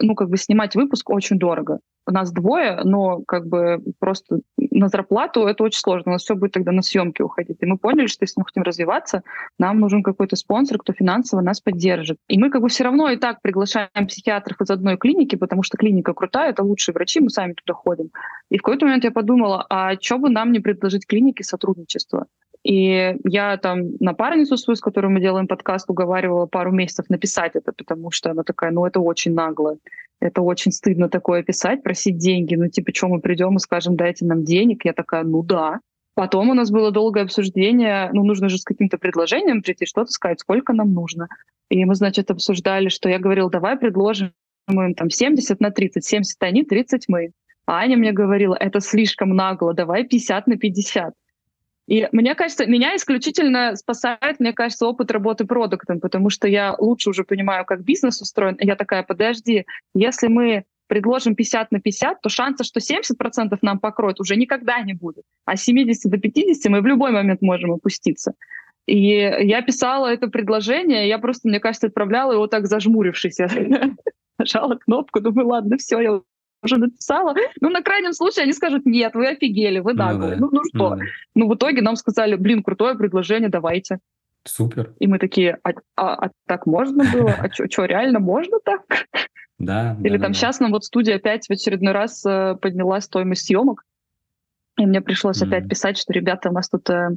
ну, 0.00 0.14
как 0.14 0.28
бы 0.28 0.36
снимать 0.36 0.74
выпуск 0.74 1.10
очень 1.10 1.38
дорого. 1.38 1.80
У 2.06 2.12
нас 2.12 2.30
двое, 2.32 2.80
но 2.84 3.22
как 3.26 3.46
бы 3.46 3.82
просто 3.98 4.40
на 4.56 4.88
зарплату 4.88 5.46
это 5.46 5.64
очень 5.64 5.80
сложно. 5.80 6.12
У 6.12 6.14
нас 6.14 6.22
все 6.22 6.34
будет 6.34 6.52
тогда 6.52 6.70
на 6.70 6.82
съемки 6.82 7.20
уходить. 7.22 7.58
И 7.60 7.66
мы 7.66 7.78
поняли, 7.78 8.06
что 8.06 8.22
если 8.22 8.38
мы 8.38 8.44
хотим 8.44 8.62
развиваться, 8.62 9.22
нам 9.58 9.80
нужен 9.80 10.02
какой-то 10.02 10.36
спонсор, 10.36 10.78
кто 10.78 10.92
финансово 10.92 11.40
нас 11.40 11.60
поддержит. 11.60 12.18
И 12.28 12.38
мы 12.38 12.50
как 12.50 12.62
бы 12.62 12.68
все 12.68 12.84
равно 12.84 13.10
и 13.10 13.16
так 13.16 13.42
приглашаем 13.42 14.06
психиатров 14.06 14.60
из 14.60 14.70
одной 14.70 14.96
клиники, 14.96 15.34
потому 15.34 15.62
что 15.62 15.76
клиника 15.76 16.14
крутая, 16.14 16.50
это 16.50 16.62
лучшие 16.62 16.94
врачи, 16.94 17.20
мы 17.20 17.30
сами 17.30 17.54
туда 17.54 17.74
ходим. 17.74 18.10
И 18.50 18.58
в 18.58 18.62
какой-то 18.62 18.86
момент 18.86 19.04
я 19.04 19.10
подумала, 19.10 19.66
а 19.68 19.94
что 20.00 20.18
бы 20.18 20.30
нам 20.30 20.52
не 20.52 20.60
предложить 20.60 21.06
клинике 21.06 21.42
сотрудничество? 21.42 22.26
И 22.66 23.16
я 23.22 23.56
там 23.58 23.92
напарницу 24.00 24.56
свою, 24.56 24.74
с 24.74 24.80
которой 24.80 25.06
мы 25.06 25.20
делаем 25.20 25.46
подкаст, 25.46 25.88
уговаривала 25.88 26.46
пару 26.46 26.72
месяцев 26.72 27.08
написать 27.08 27.52
это, 27.54 27.70
потому 27.70 28.10
что 28.10 28.32
она 28.32 28.42
такая, 28.42 28.72
ну 28.72 28.84
это 28.84 28.98
очень 28.98 29.34
нагло, 29.34 29.76
это 30.18 30.42
очень 30.42 30.72
стыдно 30.72 31.08
такое 31.08 31.44
писать, 31.44 31.84
просить 31.84 32.18
деньги, 32.18 32.56
ну 32.56 32.66
типа, 32.66 32.90
что 32.92 33.06
мы 33.06 33.20
придем 33.20 33.54
и 33.54 33.60
скажем, 33.60 33.94
дайте 33.94 34.24
нам 34.24 34.42
денег? 34.42 34.84
Я 34.84 34.94
такая, 34.94 35.22
ну 35.22 35.44
да. 35.44 35.78
Потом 36.14 36.50
у 36.50 36.54
нас 36.54 36.72
было 36.72 36.90
долгое 36.90 37.22
обсуждение, 37.22 38.10
ну 38.12 38.24
нужно 38.24 38.48
же 38.48 38.58
с 38.58 38.64
каким-то 38.64 38.98
предложением 38.98 39.62
прийти, 39.62 39.86
что-то 39.86 40.10
сказать, 40.10 40.40
сколько 40.40 40.72
нам 40.72 40.92
нужно. 40.92 41.28
И 41.70 41.84
мы, 41.84 41.94
значит, 41.94 42.32
обсуждали, 42.32 42.88
что 42.88 43.08
я 43.08 43.20
говорила, 43.20 43.48
давай 43.48 43.78
предложим 43.78 44.32
им 44.68 44.94
там 44.94 45.08
70 45.08 45.60
на 45.60 45.70
30, 45.70 46.04
70 46.04 46.42
они, 46.42 46.64
30 46.64 47.04
мы. 47.06 47.30
А 47.64 47.78
Аня 47.78 47.96
мне 47.96 48.10
говорила, 48.10 48.56
это 48.58 48.80
слишком 48.80 49.36
нагло, 49.36 49.72
давай 49.72 50.02
50 50.02 50.48
на 50.48 50.56
50. 50.56 51.14
И 51.86 52.08
мне 52.10 52.34
кажется, 52.34 52.66
меня 52.66 52.96
исключительно 52.96 53.76
спасает, 53.76 54.40
мне 54.40 54.52
кажется, 54.52 54.86
опыт 54.86 55.10
работы 55.10 55.44
продуктом, 55.44 56.00
потому 56.00 56.30
что 56.30 56.48
я 56.48 56.74
лучше 56.78 57.10
уже 57.10 57.22
понимаю, 57.22 57.64
как 57.64 57.84
бизнес 57.84 58.20
устроен. 58.20 58.56
Я 58.60 58.74
такая, 58.74 59.04
подожди, 59.04 59.66
если 59.94 60.26
мы 60.26 60.64
предложим 60.88 61.34
50 61.34 61.70
на 61.72 61.80
50, 61.80 62.20
то 62.20 62.28
шанса, 62.28 62.64
что 62.64 62.80
70% 62.80 63.58
нам 63.62 63.78
покроют, 63.78 64.20
уже 64.20 64.36
никогда 64.36 64.80
не 64.80 64.94
будет. 64.94 65.24
А 65.44 65.56
70 65.56 66.10
до 66.10 66.18
50 66.18 66.70
мы 66.70 66.80
в 66.80 66.86
любой 66.86 67.12
момент 67.12 67.40
можем 67.42 67.72
опуститься. 67.72 68.34
И 68.86 68.98
я 68.98 69.62
писала 69.62 70.06
это 70.06 70.28
предложение, 70.28 71.08
я 71.08 71.18
просто, 71.18 71.48
мне 71.48 71.60
кажется, 71.60 71.88
отправляла 71.88 72.32
его 72.32 72.46
так 72.46 72.66
зажмурившись. 72.66 73.38
Я 73.38 73.48
нажала 74.38 74.76
кнопку, 74.76 75.20
думаю, 75.20 75.48
ладно, 75.48 75.76
все, 75.76 76.00
я 76.00 76.20
уже 76.62 76.78
написала. 76.78 77.34
Ну, 77.60 77.70
на 77.70 77.82
крайнем 77.82 78.12
случае 78.12 78.44
они 78.44 78.52
скажут, 78.52 78.86
нет, 78.86 79.14
вы 79.14 79.28
офигели, 79.28 79.78
вы 79.78 79.94
наглые. 79.94 80.36
Ну, 80.36 80.48
да. 80.50 80.58
ну, 80.58 80.60
ну 80.62 80.62
что? 80.64 80.96
Ну, 80.96 81.04
ну, 81.34 81.48
в 81.48 81.54
итоге 81.54 81.82
нам 81.82 81.96
сказали, 81.96 82.36
блин, 82.36 82.62
крутое 82.62 82.96
предложение, 82.96 83.48
давайте. 83.48 83.98
Супер. 84.44 84.94
И 85.00 85.06
мы 85.06 85.18
такие, 85.18 85.58
а, 85.62 85.70
а, 85.96 86.26
а 86.26 86.30
так 86.46 86.66
можно 86.66 87.04
было? 87.12 87.32
А 87.32 87.50
что, 87.50 87.84
реально 87.84 88.20
можно 88.20 88.58
так? 88.64 88.82
Да. 89.58 89.96
Или 90.02 90.16
да, 90.16 90.24
там 90.24 90.32
да. 90.32 90.38
сейчас 90.38 90.60
нам 90.60 90.72
вот 90.72 90.84
студия 90.84 91.16
опять 91.16 91.46
в 91.46 91.50
очередной 91.50 91.92
раз 91.92 92.24
э, 92.24 92.56
подняла 92.60 93.00
стоимость 93.00 93.46
съемок. 93.46 93.84
И 94.78 94.84
мне 94.84 95.00
пришлось 95.00 95.42
mm-hmm. 95.42 95.46
опять 95.46 95.68
писать, 95.68 95.98
что, 95.98 96.12
ребята, 96.12 96.50
у 96.50 96.52
нас 96.52 96.68
тут 96.68 96.88
э, 96.90 97.10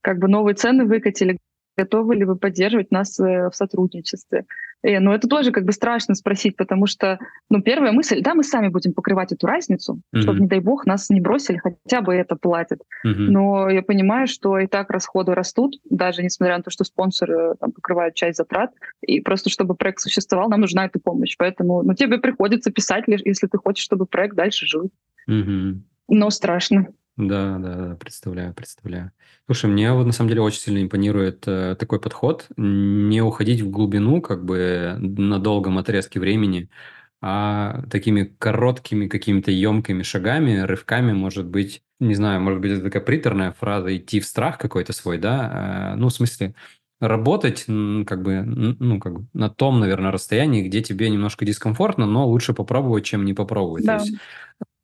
как 0.00 0.18
бы 0.18 0.28
новые 0.28 0.54
цены 0.54 0.86
выкатили, 0.86 1.38
готовы 1.76 2.16
ли 2.16 2.24
вы 2.24 2.36
поддерживать 2.36 2.90
нас 2.90 3.20
э, 3.20 3.50
в 3.50 3.54
сотрудничестве. 3.54 4.46
И, 4.82 4.98
ну, 4.98 5.12
это 5.12 5.28
тоже 5.28 5.52
как 5.52 5.64
бы 5.64 5.72
страшно 5.72 6.14
спросить, 6.14 6.56
потому 6.56 6.86
что, 6.86 7.18
ну, 7.48 7.62
первая 7.62 7.92
мысль, 7.92 8.20
да, 8.20 8.34
мы 8.34 8.42
сами 8.42 8.68
будем 8.68 8.92
покрывать 8.92 9.32
эту 9.32 9.46
разницу, 9.46 10.00
mm-hmm. 10.14 10.20
чтобы, 10.20 10.40
не 10.40 10.48
дай 10.48 10.60
бог, 10.60 10.86
нас 10.86 11.08
не 11.10 11.20
бросили, 11.20 11.58
хотя 11.58 12.00
бы 12.00 12.14
это 12.14 12.36
платят. 12.36 12.80
Mm-hmm. 13.06 13.14
Но 13.28 13.70
я 13.70 13.82
понимаю, 13.82 14.26
что 14.26 14.58
и 14.58 14.66
так 14.66 14.90
расходы 14.90 15.34
растут, 15.34 15.76
даже 15.88 16.22
несмотря 16.22 16.56
на 16.56 16.62
то, 16.62 16.70
что 16.70 16.84
спонсоры 16.84 17.54
там, 17.60 17.72
покрывают 17.72 18.14
часть 18.14 18.38
затрат, 18.38 18.70
и 19.02 19.20
просто 19.20 19.50
чтобы 19.50 19.74
проект 19.74 20.00
существовал, 20.00 20.48
нам 20.48 20.60
нужна 20.60 20.86
эта 20.86 20.98
помощь. 20.98 21.36
Поэтому, 21.38 21.82
ну, 21.82 21.94
тебе 21.94 22.18
приходится 22.18 22.72
писать, 22.72 23.04
если 23.06 23.46
ты 23.46 23.58
хочешь, 23.58 23.84
чтобы 23.84 24.06
проект 24.06 24.34
дальше 24.34 24.66
жил. 24.66 24.90
Mm-hmm. 25.30 25.74
Но 26.08 26.30
страшно. 26.30 26.88
Да, 27.18 27.58
да, 27.58 27.74
да, 27.76 27.96
представляю, 27.96 28.54
представляю. 28.54 29.12
Слушай, 29.46 29.68
мне 29.70 29.92
вот 29.92 30.06
на 30.06 30.12
самом 30.12 30.30
деле 30.30 30.40
очень 30.40 30.60
сильно 30.60 30.82
импонирует 30.82 31.46
э, 31.46 31.76
такой 31.78 32.00
подход, 32.00 32.46
не 32.56 33.20
уходить 33.20 33.60
в 33.60 33.70
глубину, 33.70 34.22
как 34.22 34.44
бы 34.46 34.96
на 34.98 35.38
долгом 35.38 35.76
отрезке 35.76 36.20
времени, 36.20 36.70
а 37.20 37.82
такими 37.90 38.24
короткими 38.38 39.08
какими-то 39.08 39.50
емкими 39.50 40.02
шагами, 40.02 40.60
рывками, 40.60 41.12
может 41.12 41.46
быть, 41.46 41.82
не 42.00 42.14
знаю, 42.14 42.40
может 42.40 42.60
быть, 42.62 42.72
это 42.72 42.84
такая 42.84 43.02
приторная 43.02 43.52
фраза, 43.52 43.94
идти 43.94 44.18
в 44.18 44.24
страх 44.26 44.56
какой-то 44.56 44.94
свой, 44.94 45.18
да, 45.18 45.92
э, 45.94 45.96
ну, 45.96 46.08
в 46.08 46.14
смысле, 46.14 46.54
работать 46.98 47.66
как 48.06 48.22
бы, 48.22 48.42
ну, 48.42 48.98
как 49.00 49.12
бы 49.20 49.26
на 49.34 49.50
том, 49.50 49.80
наверное, 49.80 50.12
расстоянии, 50.12 50.62
где 50.66 50.82
тебе 50.82 51.10
немножко 51.10 51.44
дискомфортно, 51.44 52.06
но 52.06 52.26
лучше 52.26 52.54
попробовать, 52.54 53.04
чем 53.04 53.24
не 53.26 53.34
попробовать. 53.34 53.84
Да. 53.84 53.98
То 53.98 54.04
есть 54.04 54.16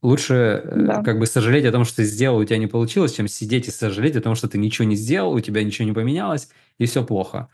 лучше 0.03 0.63
да. 0.75 1.03
как 1.03 1.19
бы 1.19 1.27
сожалеть 1.27 1.65
о 1.67 1.73
том, 1.73 1.85
что 1.85 1.97
ты 1.97 2.05
сделал, 2.05 2.39
у 2.39 2.45
тебя 2.45 2.59
не 2.59 2.67
получилось, 2.67 3.15
чем 3.15 3.29
сидеть 3.29 3.69
и 3.69 3.71
сожалеть 3.71 4.17
о 4.17 4.21
том, 4.21 4.35
что 4.35 4.49
ты 4.49 4.59
ничего 4.59 4.87
не 4.87 4.97
сделал, 4.97 5.33
у 5.33 5.41
тебя 5.41 5.63
ничего 5.65 5.87
не 5.87 5.93
поменялось, 5.95 6.49
и 6.79 6.87
все 6.87 7.05
плохо. 7.05 7.49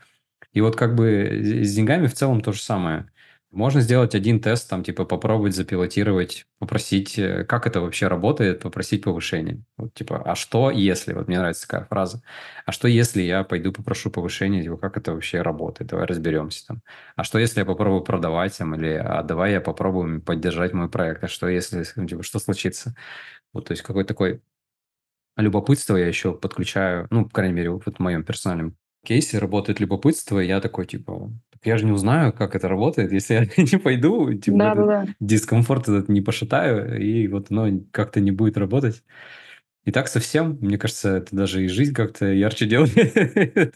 И 0.53 0.61
вот 0.61 0.75
как 0.75 0.95
бы 0.95 1.61
с 1.63 1.75
деньгами 1.75 2.07
в 2.07 2.13
целом 2.15 2.41
то 2.41 2.51
же 2.53 2.61
самое. 2.61 3.11
Можно 3.55 3.79
сделать 3.79 4.13
один 4.15 4.41
тест, 4.41 4.69
там, 4.69 4.83
типа, 4.83 5.05
попробовать 5.05 5.55
запилотировать, 5.55 6.45
попросить, 6.59 7.17
э, 7.17 7.45
как 7.45 7.65
это 7.67 7.79
вообще 7.79 8.09
работает, 8.09 8.59
попросить 8.61 9.03
повышение. 9.05 9.63
Вот, 9.77 9.93
типа, 9.93 10.21
а 10.25 10.35
что 10.35 10.69
если, 10.71 11.13
вот 11.13 11.29
мне 11.29 11.37
нравится 11.39 11.65
такая 11.65 11.85
фраза, 11.85 12.21
а 12.65 12.73
что 12.73 12.89
если 12.89 13.21
я 13.21 13.45
пойду 13.45 13.71
попрошу 13.71 14.11
повышение, 14.11 14.61
типа, 14.61 14.75
как 14.75 14.97
это 14.97 15.13
вообще 15.13 15.41
работает, 15.41 15.89
давай 15.89 16.05
разберемся 16.05 16.67
там. 16.67 16.81
А 17.15 17.23
что 17.23 17.39
если 17.39 17.61
я 17.61 17.65
попробую 17.65 18.01
продавать 18.03 18.57
там, 18.57 18.75
или 18.75 18.89
а 18.95 19.23
давай 19.23 19.53
я 19.53 19.61
попробую 19.61 20.21
поддержать 20.21 20.73
мой 20.73 20.89
проект, 20.89 21.23
а 21.23 21.29
что 21.29 21.47
если, 21.47 21.85
ну, 21.95 22.07
типа, 22.07 22.23
что 22.23 22.39
случится? 22.39 22.93
Вот, 23.53 23.67
то 23.67 23.71
есть, 23.71 23.83
какой 23.83 24.05
такой 24.05 24.41
любопытство 25.37 25.97
я 25.97 26.07
еще 26.07 26.33
подключаю, 26.33 27.07
ну, 27.09 27.25
по 27.25 27.31
крайней 27.31 27.53
мере, 27.53 27.69
вот 27.71 27.83
в 27.85 27.99
моем 27.99 28.23
персональном 28.23 28.77
кейсе 29.05 29.37
работает 29.39 29.79
любопытство, 29.79 30.39
и 30.39 30.47
я 30.47 30.61
такой, 30.61 30.85
типа, 30.87 31.31
я 31.63 31.77
же 31.77 31.85
не 31.85 31.91
узнаю, 31.91 32.33
как 32.33 32.55
это 32.55 32.67
работает, 32.67 33.11
если 33.11 33.33
я 33.33 33.41
не 33.63 33.77
пойду, 33.77 34.33
типа, 34.33 34.57
да, 34.57 34.75
да, 34.75 34.85
да. 34.85 35.05
дискомфорт 35.19 35.87
этот 35.87 36.09
не 36.09 36.21
пошатаю, 36.21 37.01
и 37.01 37.27
вот 37.27 37.51
оно 37.51 37.81
как-то 37.91 38.19
не 38.19 38.31
будет 38.31 38.57
работать. 38.57 39.03
И 39.85 39.91
так 39.91 40.07
совсем, 40.07 40.57
мне 40.61 40.77
кажется, 40.77 41.17
это 41.17 41.35
даже 41.35 41.63
и 41.63 41.67
жизнь 41.67 41.93
как-то 41.93 42.25
ярче 42.25 42.65
делает. 42.67 43.75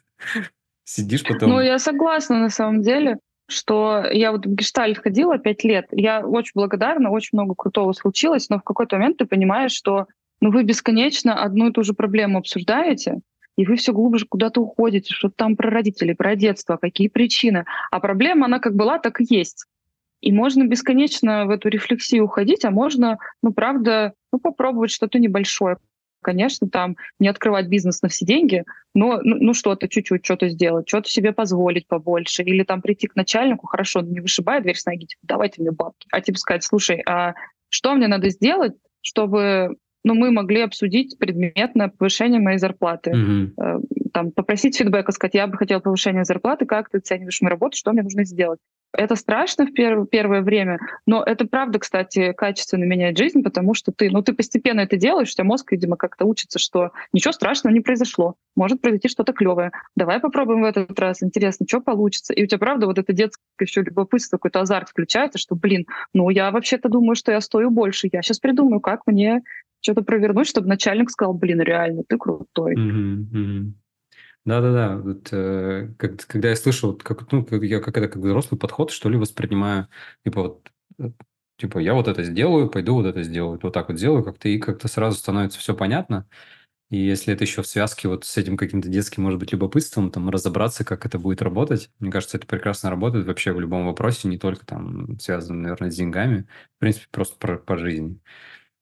Сидишь 0.84 1.24
потом... 1.24 1.52
Ну, 1.52 1.62
я 1.62 1.78
согласна 1.78 2.40
на 2.40 2.50
самом 2.50 2.82
деле, 2.82 3.18
что 3.48 4.04
я 4.12 4.32
вот 4.32 4.46
в 4.46 4.56
гештальт 4.56 4.98
ходила 4.98 5.38
пять 5.38 5.64
лет, 5.64 5.88
я 5.92 6.26
очень 6.26 6.52
благодарна, 6.56 7.12
очень 7.12 7.30
много 7.34 7.56
крутого 7.56 7.94
случилось, 7.94 8.50
но 8.50 8.60
в 8.60 8.64
какой-то 8.64 8.98
момент 8.98 9.18
ты 9.18 9.26
понимаешь, 9.26 9.72
что 9.72 10.08
ну, 10.42 10.52
вы 10.52 10.64
бесконечно 10.64 11.44
одну 11.44 11.70
и 11.70 11.74
ту 11.74 11.84
же 11.84 11.94
проблему 11.94 12.40
обсуждаете, 12.40 13.20
и 13.60 13.66
вы 13.66 13.76
все 13.76 13.92
глубже 13.92 14.26
куда-то 14.26 14.62
уходите, 14.62 15.14
что 15.14 15.30
там 15.30 15.58
про 15.58 15.70
родителей, 15.70 16.16
про 16.16 16.38
детство, 16.38 16.78
какие 16.78 17.10
причины. 17.10 17.66
А 17.92 18.00
проблема, 18.00 18.46
она 18.46 18.60
как 18.60 18.74
была, 18.74 19.00
так 19.00 19.20
и 19.20 19.26
есть. 19.30 19.66
И 20.22 20.32
можно 20.32 20.66
бесконечно 20.66 21.46
в 21.46 21.50
эту 21.50 21.68
рефлексию 21.68 22.24
уходить, 22.24 22.64
а 22.64 22.72
можно, 22.72 23.18
ну, 23.44 23.52
правда, 23.52 24.14
ну, 24.32 24.40
попробовать 24.40 24.92
что-то 24.92 25.20
небольшое. 25.20 25.76
Конечно, 26.22 26.70
там 26.70 26.96
не 27.20 27.28
открывать 27.28 27.68
бизнес 27.68 28.02
на 28.02 28.08
все 28.08 28.26
деньги, 28.26 28.64
но 28.96 29.20
ну, 29.24 29.36
ну 29.42 29.54
что-то 29.54 29.90
чуть-чуть, 29.90 30.24
что-то 30.24 30.48
сделать, 30.48 30.88
что-то 30.88 31.10
себе 31.10 31.34
позволить 31.34 31.86
побольше. 31.86 32.44
Или 32.44 32.64
там 32.64 32.82
прийти 32.82 33.08
к 33.08 33.16
начальнику, 33.18 33.68
хорошо, 33.68 34.00
не 34.00 34.22
вышибая 34.22 34.62
дверь 34.62 34.78
с 34.78 34.86
ноги, 34.86 35.06
типа, 35.06 35.20
давайте 35.24 35.62
мне 35.62 35.72
бабки. 35.72 36.08
А 36.14 36.22
типа 36.22 36.38
сказать, 36.38 36.64
слушай, 36.64 37.04
а 37.06 37.34
что 37.68 37.94
мне 37.94 38.08
надо 38.08 38.30
сделать, 38.30 38.76
чтобы 39.02 39.76
но 40.04 40.14
мы 40.14 40.32
могли 40.32 40.62
обсудить 40.62 41.18
предметное 41.18 41.90
повышение 41.90 42.40
моей 42.40 42.58
зарплаты. 42.58 43.12
Mm-hmm. 43.12 44.10
Там, 44.14 44.32
попросить 44.32 44.78
фидбэка, 44.78 45.12
сказать, 45.12 45.36
я 45.36 45.48
бы 45.48 45.58
хотела 45.58 45.80
повышения 45.80 46.24
зарплаты, 46.24 46.66
как 46.66 46.90
ты 46.90 46.98
оцениваешь 46.98 47.42
мою 47.42 47.52
работу, 47.52 47.78
что 47.78 47.92
мне 47.92 48.04
нужно 48.04 48.26
сделать. 48.26 48.60
Это 48.92 49.16
страшно 49.16 49.68
в 49.68 49.72
перв- 49.72 50.08
первое 50.08 50.42
время, 50.42 50.80
но 51.06 51.24
это 51.24 51.46
правда, 51.46 51.78
кстати, 51.78 52.34
качественно 52.34 52.86
меняет 52.86 53.20
жизнь, 53.20 53.44
потому 53.44 53.76
что 53.76 53.92
ты, 53.92 54.10
ну, 54.10 54.24
ты 54.24 54.34
постепенно 54.34 54.80
это 54.80 54.98
делаешь, 54.98 55.30
у 55.30 55.34
тебя 55.34 55.44
мозг, 55.44 55.72
видимо, 55.72 55.96
как-то 55.96 56.26
учится, 56.26 56.58
что 56.58 56.90
ничего 57.14 57.32
страшного 57.32 57.72
не 57.72 57.82
произошло, 57.82 58.36
может 58.56 58.82
произойти 58.82 59.08
что-то 59.08 59.32
клевое. 59.32 59.72
Давай 59.96 60.20
попробуем 60.20 60.62
в 60.62 60.66
этот 60.66 61.00
раз, 61.00 61.22
интересно, 61.22 61.68
что 61.70 61.82
получится. 61.82 62.34
И 62.34 62.44
у 62.44 62.48
тебя, 62.48 62.58
правда, 62.58 62.88
вот 62.88 62.98
это 62.98 63.14
детское 63.14 63.44
еще 63.60 63.84
любопытство, 63.84 64.38
какой-то 64.38 64.62
азарт 64.62 64.90
включается, 64.90 65.38
что, 65.38 65.56
блин, 65.56 65.86
ну, 66.16 66.32
я 66.32 66.50
вообще-то 66.50 66.90
думаю, 66.90 67.16
что 67.16 67.32
я 67.32 67.42
стою 67.42 67.70
больше, 67.70 68.10
я 68.12 68.24
сейчас 68.24 68.40
придумаю, 68.40 68.80
как 68.80 69.06
мне 69.06 69.44
что-то 69.82 70.04
провернуть, 70.04 70.48
чтобы 70.48 70.68
начальник 70.68 71.10
сказал, 71.10 71.34
блин, 71.34 71.62
реально, 71.62 72.04
ты 72.08 72.18
крутой. 72.18 72.76
Да-да-да, 74.46 74.98
вот, 74.98 75.30
э, 75.32 75.94
как, 75.98 76.26
когда 76.26 76.50
я 76.50 76.56
слышу, 76.56 76.88
вот, 76.88 77.04
как, 77.04 77.32
ну, 77.32 77.46
как, 77.46 77.62
я 77.62 77.82
как 77.82 77.98
это 77.98 78.08
как 78.08 78.24
взрослый 78.24 78.58
подход, 78.58 78.90
что 78.90 79.10
ли, 79.10 79.18
воспринимаю, 79.18 79.90
типа 80.26 80.42
вот, 80.42 80.72
э, 80.98 81.12
типа 81.58 81.78
я 81.80 81.94
вот 81.94 82.08
это 82.08 82.24
сделаю, 82.24 82.70
пойду 82.70 82.96
вот 82.96 83.06
это 83.06 83.22
сделаю, 83.22 83.60
вот 83.62 83.74
так 83.74 83.90
вот 83.90 83.98
сделаю, 83.98 84.24
как-то 84.24 84.48
и 84.48 84.58
как-то 84.58 84.88
сразу 84.88 85.18
становится 85.18 85.60
все 85.60 85.76
понятно. 85.76 86.26
И 86.90 86.98
если 86.98 87.34
это 87.34 87.44
еще 87.44 87.62
в 87.62 87.68
связке 87.68 88.08
вот 88.08 88.26
с 88.26 88.38
этим 88.38 88.58
каким-то 88.58 88.90
детским, 88.90 89.22
может 89.24 89.40
быть, 89.40 89.52
любопытством, 89.52 90.10
там, 90.10 90.30
разобраться, 90.30 90.84
как 90.84 91.06
это 91.06 91.20
будет 91.20 91.42
работать, 91.44 91.92
мне 92.00 92.12
кажется, 92.12 92.38
это 92.38 92.48
прекрасно 92.48 92.90
работает 92.90 93.28
вообще 93.28 93.54
в 93.54 93.60
любом 93.60 93.86
вопросе, 93.86 94.28
не 94.28 94.40
только 94.40 94.66
там 94.66 95.20
связанном, 95.20 95.62
наверное, 95.62 95.92
с 95.92 95.96
деньгами, 95.96 96.48
в 96.78 96.80
принципе, 96.80 97.06
просто 97.12 97.38
про, 97.38 97.58
по 97.60 97.78
жизни. 97.78 98.20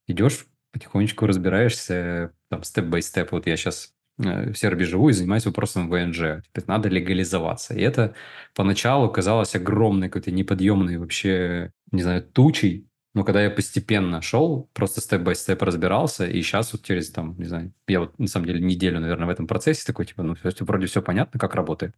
Идешь, 0.08 0.48
потихонечку 0.78 1.26
разбираешься, 1.26 2.32
там, 2.50 2.63
степ-бай-степ. 2.63 3.32
Вот 3.32 3.48
я 3.48 3.58
сейчас 3.58 3.94
э, 4.20 4.52
в 4.52 4.58
Сербии 4.58 4.86
живу 4.86 5.10
и 5.10 5.13
занимаюсь 5.13 5.46
вопросом 5.46 5.90
ВНЖ. 5.90 6.44
Теперь 6.48 6.63
надо 6.68 6.90
легализоваться. 6.90 7.74
И 7.74 7.82
это 7.82 8.16
поначалу 8.56 9.10
казалось 9.10 9.56
огромной, 9.56 10.10
какой-то 10.10 10.32
неподъемной 10.32 10.98
вообще, 10.98 11.72
не 11.92 12.02
знаю, 12.04 12.24
тучей. 12.24 12.88
Но 13.13 13.24
когда 13.24 13.42
я 13.42 13.50
постепенно 13.50 14.22
шел, 14.22 14.70
просто 14.74 15.02
степ-бай-степ 15.02 15.62
разбирался, 15.63 16.28
и 16.28 16.40
сейчас 16.44 16.72
вот 16.74 16.84
через, 16.84 17.10
там, 17.10 17.36
не 17.40 17.46
знаю, 17.46 17.74
я 17.88 18.02
вот 18.02 18.20
на 18.20 18.28
самом 18.28 18.46
деле 18.46 18.60
неделю, 18.60 19.00
наверное, 19.00 19.26
в 19.26 19.32
этом 19.32 19.48
процессе 19.48 19.84
такой, 19.88 20.06
типа, 20.06 20.22
ну, 20.22 20.36
вроде 20.44 20.86
все 20.86 21.02
понятно, 21.02 21.40
как 21.40 21.56
работает. 21.56 21.96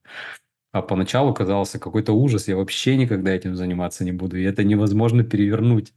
А 0.71 0.81
поначалу 0.81 1.33
казался 1.33 1.79
какой-то 1.79 2.13
ужас, 2.13 2.47
я 2.47 2.55
вообще 2.55 2.95
никогда 2.95 3.31
этим 3.31 3.55
заниматься 3.55 4.05
не 4.05 4.11
буду, 4.13 4.37
и 4.37 4.43
это 4.43 4.63
невозможно 4.63 5.23
перевернуть. 5.23 5.93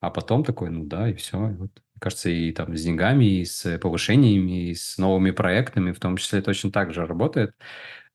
А 0.00 0.10
потом 0.10 0.44
такой, 0.44 0.70
ну 0.70 0.84
да, 0.84 1.08
и 1.08 1.14
все. 1.14 1.50
И 1.50 1.54
вот 1.54 1.70
кажется, 2.02 2.28
и 2.28 2.52
там 2.52 2.76
с 2.76 2.82
деньгами, 2.82 3.24
и 3.24 3.44
с 3.44 3.78
повышениями, 3.78 4.70
и 4.70 4.74
с 4.74 4.98
новыми 4.98 5.30
проектами, 5.30 5.92
в 5.92 6.00
том 6.00 6.16
числе 6.16 6.42
точно 6.42 6.72
так 6.72 6.92
же 6.92 7.06
работает. 7.06 7.54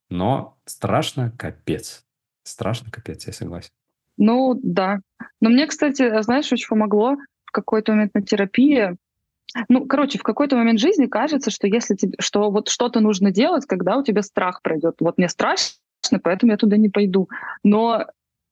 Но 0.10 0.58
страшно 0.66 1.32
капец. 1.38 2.06
Страшно 2.44 2.92
капец, 2.92 3.26
я 3.28 3.34
согласен. 3.34 3.72
Ну, 4.18 4.60
да. 4.62 5.00
Но 5.42 5.50
мне, 5.50 5.68
кстати, 5.68 6.22
знаешь, 6.22 6.52
очень 6.52 6.68
помогло 6.68 7.16
в 7.46 7.52
какой-то 7.52 7.94
момент 7.94 8.14
на 8.14 8.22
терапии. 8.22 8.98
Ну, 9.70 9.86
короче, 9.86 10.20
в 10.20 10.24
какой-то 10.24 10.58
момент 10.58 10.80
жизни 10.80 11.06
кажется, 11.06 11.50
что 11.50 11.68
если 11.68 11.96
тебе, 11.96 12.16
что 12.20 12.52
вот 12.52 12.68
что-то 12.68 13.00
нужно 13.00 13.32
делать, 13.32 13.66
когда 13.66 13.98
у 13.98 14.04
тебя 14.04 14.22
страх 14.22 14.62
пройдет. 14.62 14.96
Вот 15.00 15.18
мне 15.18 15.30
страшно, 15.30 15.78
поэтому 16.22 16.52
я 16.52 16.58
туда 16.58 16.78
не 16.78 16.90
пойду. 16.90 17.30
Но 17.64 18.06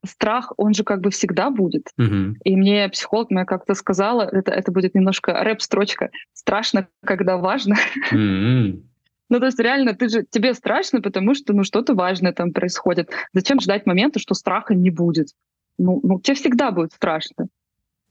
страх, 0.06 0.54
он 0.58 0.74
же 0.74 0.84
как 0.84 1.02
бы 1.02 1.10
всегда 1.10 1.50
будет. 1.50 1.88
Угу. 1.98 2.36
И 2.44 2.56
мне 2.56 2.89
психолог 2.89 3.32
моя 3.32 3.46
как-то 3.46 3.74
сказала, 3.74 4.24
это, 4.24 4.52
это 4.52 4.72
будет 4.72 4.96
немножко 4.96 5.34
рэп-строчка, 5.34 6.10
страшно, 6.34 6.88
когда 7.06 7.38
важно. 7.38 7.76
Угу. 8.12 8.84
Ну, 9.30 9.39
то 9.39 9.46
есть 9.46 9.60
реально, 9.60 9.94
ты 9.94 10.08
же, 10.08 10.24
тебе 10.30 10.54
страшно, 10.54 11.02
потому 11.02 11.34
что 11.34 11.54
ну, 11.54 11.63
что-то 11.63 11.96
важное 11.96 12.32
там 12.32 12.52
происходит. 12.52 13.10
Зачем 13.34 13.60
ждать 13.60 13.86
момента, 13.86 14.20
что 14.20 14.36
страха 14.36 14.76
не 14.76 14.91
будет? 14.91 15.30
Ну, 15.78 16.00
ну, 16.04 16.20
тебе 16.20 16.36
всегда 16.36 16.72
будет 16.72 16.94
страшно. 16.94 17.48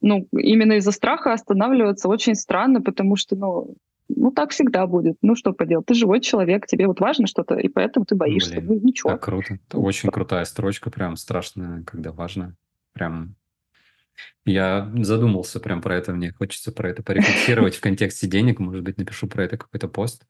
Ну, 0.00 0.26
именно 0.32 0.74
из-за 0.74 0.90
страха 0.90 1.32
останавливаться 1.32 2.08
очень 2.08 2.34
странно, 2.34 2.82
потому 2.82 3.16
что, 3.16 3.36
ну, 3.36 3.76
Ну, 4.08 4.30
так 4.30 4.50
всегда 4.50 4.86
будет. 4.86 5.16
Ну, 5.22 5.34
что 5.34 5.52
поделать? 5.52 5.86
Ты 5.86 5.94
живой 5.94 6.20
человек, 6.20 6.66
тебе 6.66 6.86
вот 6.86 7.00
важно 7.00 7.26
что-то, 7.26 7.54
и 7.54 7.68
поэтому 7.68 8.04
ты 8.04 8.14
боишься. 8.14 8.60
Блин, 8.60 8.66
ну, 8.66 8.80
ничего. 8.80 9.10
Так 9.10 9.22
круто. 9.22 9.58
Это 9.68 9.78
очень 9.78 10.10
крутая 10.10 10.44
строчка, 10.44 10.90
прям 10.90 11.16
страшно, 11.16 11.82
когда 11.86 12.12
важно. 12.12 12.54
Прям 12.92 13.36
я 14.44 14.92
задумался 14.96 15.58
прям 15.58 15.80
про 15.80 15.96
это, 15.96 16.12
мне 16.12 16.32
хочется 16.32 16.70
про 16.70 16.90
это 16.90 17.02
порефлексировать 17.02 17.76
в 17.76 17.80
контексте 17.80 18.26
денег, 18.26 18.60
может 18.60 18.82
быть, 18.82 18.98
напишу 18.98 19.26
про 19.26 19.44
это 19.44 19.56
какой-то 19.56 19.88
пост. 19.88 20.26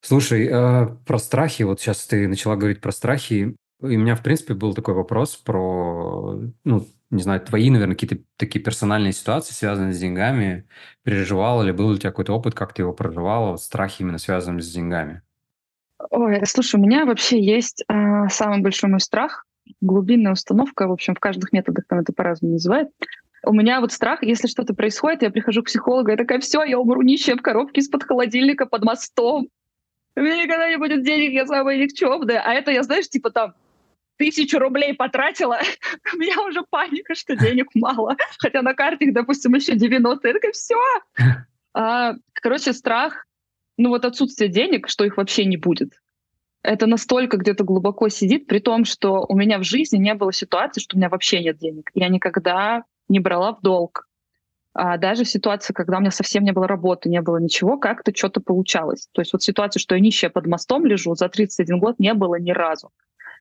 Слушай, 0.00 0.46
э, 0.46 0.96
про 1.06 1.18
страхи, 1.18 1.62
вот 1.62 1.80
сейчас 1.80 2.06
ты 2.06 2.28
начала 2.28 2.56
говорить 2.56 2.80
про 2.80 2.92
страхи, 2.92 3.56
и 3.82 3.96
у 3.96 4.00
меня, 4.00 4.14
в 4.14 4.22
принципе, 4.22 4.54
был 4.54 4.74
такой 4.74 4.94
вопрос 4.94 5.36
про, 5.36 6.40
ну, 6.64 6.86
не 7.10 7.22
знаю, 7.22 7.40
твои, 7.40 7.70
наверное, 7.70 7.94
какие-то 7.94 8.24
такие 8.36 8.62
персональные 8.62 9.12
ситуации, 9.12 9.54
связанные 9.54 9.92
с 9.92 9.98
деньгами. 9.98 10.66
Переживал 11.02 11.62
или 11.62 11.70
был 11.70 11.88
у 11.88 11.96
тебя 11.96 12.10
какой-то 12.10 12.32
опыт, 12.32 12.54
как 12.54 12.72
ты 12.72 12.82
его 12.82 12.92
проживала, 12.92 13.52
вот 13.52 13.62
страхи 13.62 14.02
именно 14.02 14.18
связанные 14.18 14.62
с 14.62 14.72
деньгами? 14.72 15.22
Ой, 16.10 16.40
слушай, 16.44 16.76
у 16.76 16.82
меня 16.82 17.04
вообще 17.04 17.40
есть 17.40 17.84
э, 17.88 18.28
самый 18.28 18.60
большой 18.60 18.90
мой 18.90 19.00
страх, 19.00 19.46
глубинная 19.80 20.32
установка, 20.32 20.86
в 20.86 20.92
общем, 20.92 21.14
в 21.14 21.20
каждых 21.20 21.52
методах 21.52 21.84
там 21.88 22.00
это 22.00 22.12
по-разному 22.12 22.54
называют. 22.54 22.90
У 23.46 23.52
меня 23.52 23.80
вот 23.80 23.92
страх, 23.92 24.22
если 24.22 24.48
что-то 24.48 24.74
происходит, 24.74 25.22
я 25.22 25.30
прихожу 25.30 25.62
к 25.62 25.66
психологу, 25.66 26.10
я 26.10 26.16
такая, 26.16 26.40
все, 26.40 26.62
я 26.64 26.78
умру 26.78 27.02
нищая 27.02 27.36
в 27.36 27.42
коробке 27.42 27.80
из-под 27.80 28.04
холодильника 28.04 28.66
под 28.66 28.84
мостом. 28.84 29.48
У 30.16 30.20
меня 30.20 30.42
никогда 30.42 30.68
не 30.68 30.78
будет 30.78 31.04
денег, 31.04 31.32
я 31.32 31.46
самая 31.46 31.76
никчемная. 31.76 32.40
А 32.40 32.54
это 32.54 32.70
я, 32.70 32.82
знаешь, 32.82 33.08
типа 33.08 33.30
там 33.30 33.54
тысячу 34.16 34.58
рублей 34.58 34.94
потратила, 34.94 35.58
у 36.14 36.16
меня 36.16 36.40
уже 36.42 36.62
паника, 36.68 37.14
что 37.14 37.36
денег 37.36 37.68
мало. 37.74 38.16
Хотя 38.38 38.62
на 38.62 38.74
карте, 38.74 39.10
допустим, 39.10 39.54
еще 39.54 39.74
90. 39.74 40.26
Я 40.26 40.34
такая, 40.34 40.52
все. 40.52 40.78
А, 41.74 42.14
короче, 42.34 42.72
страх, 42.72 43.26
ну 43.76 43.88
вот 43.88 44.04
отсутствие 44.04 44.48
денег, 44.48 44.88
что 44.88 45.04
их 45.04 45.16
вообще 45.16 45.44
не 45.44 45.56
будет. 45.56 45.92
Это 46.62 46.86
настолько 46.86 47.36
где-то 47.36 47.64
глубоко 47.64 48.08
сидит, 48.08 48.46
при 48.46 48.58
том, 48.58 48.84
что 48.84 49.26
у 49.28 49.36
меня 49.36 49.58
в 49.58 49.64
жизни 49.64 49.98
не 49.98 50.14
было 50.14 50.32
ситуации, 50.32 50.80
что 50.80 50.96
у 50.96 50.98
меня 50.98 51.10
вообще 51.10 51.40
нет 51.40 51.58
денег. 51.58 51.90
Я 51.94 52.08
никогда 52.08 52.84
не 53.08 53.20
брала 53.20 53.52
в 53.52 53.60
долг. 53.60 54.08
А 54.72 54.96
даже 54.96 55.24
в 55.24 55.28
ситуации, 55.28 55.72
когда 55.72 55.98
у 55.98 56.00
меня 56.00 56.10
совсем 56.10 56.42
не 56.42 56.52
было 56.52 56.66
работы, 56.66 57.08
не 57.08 57.20
было 57.20 57.36
ничего, 57.36 57.78
как-то 57.78 58.16
что-то 58.16 58.40
получалось. 58.40 59.08
То 59.12 59.20
есть 59.20 59.32
вот 59.32 59.42
ситуация, 59.42 59.78
что 59.78 59.94
я 59.94 60.00
нищая 60.00 60.30
под 60.30 60.46
мостом 60.46 60.86
лежу, 60.86 61.14
за 61.14 61.28
31 61.28 61.78
год 61.78 61.98
не 61.98 62.14
было 62.14 62.36
ни 62.40 62.50
разу 62.50 62.90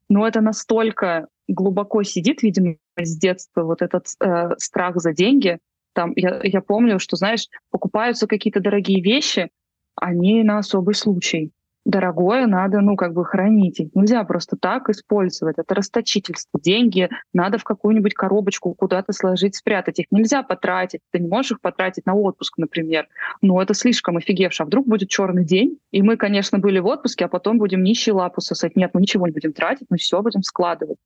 но 0.10 0.28
это 0.28 0.42
настолько 0.42 1.28
глубоко 1.48 2.04
сидит, 2.04 2.44
видимо, 2.44 2.76
с 2.98 3.18
детства 3.18 3.63
вот 3.63 3.82
этот 3.82 4.08
э, 4.20 4.52
страх 4.58 4.98
за 4.98 5.13
деньги. 5.13 5.60
Там 5.94 6.13
я, 6.16 6.39
я 6.44 6.62
помню, 6.62 7.00
что, 7.00 7.16
знаешь, 7.16 7.48
покупаются 7.70 8.28
какие-то 8.28 8.60
дорогие 8.60 9.02
вещи, 9.02 9.50
они 9.96 10.44
на 10.44 10.60
особый 10.60 10.96
случай. 10.96 11.52
Дорогое 11.86 12.48
надо, 12.48 12.80
ну, 12.80 12.96
как 12.96 13.13
бы 13.13 13.26
хранить. 13.26 13.80
Их 13.82 13.89
нельзя 13.93 14.24
просто 14.24 14.56
так 14.56 14.89
использовать. 14.89 15.58
Это 15.58 15.76
расточительство. 15.76 16.60
Деньги 16.62 17.10
надо 17.34 17.58
в 17.58 17.65
какую-нибудь 17.65 18.13
коробочку 18.13 18.74
куда-то 18.74 19.12
сложить, 19.12 19.56
спрятать. 19.56 20.00
Их 20.00 20.06
нельзя 20.10 20.43
потратить. 20.43 21.02
Ты 21.12 21.19
не 21.19 21.28
можешь 21.28 21.52
их 21.52 21.62
потратить 21.62 22.06
на 22.06 22.15
отпуск, 22.15 22.58
например. 22.58 23.08
Но 23.41 23.62
это 23.62 23.74
слишком 23.74 24.15
офигевше. 24.15 24.63
А 24.63 24.65
вдруг 24.65 24.88
будет 24.88 25.10
черный 25.10 25.43
день, 25.43 25.78
и 25.91 26.02
мы, 26.02 26.15
конечно, 26.15 26.58
были 26.58 26.80
в 26.80 26.86
отпуске, 26.86 27.26
а 27.26 27.28
потом 27.28 27.58
будем 27.58 27.84
нищие 27.84 28.13
лапу 28.13 28.39
сосать. 28.39 28.78
Нет, 28.78 28.91
мы 28.93 29.02
ничего 29.02 29.28
не 29.28 29.34
будем 29.34 29.52
тратить, 29.52 29.88
мы 29.89 29.98
все 29.98 30.22
будем 30.22 30.41
складывать. 30.41 30.98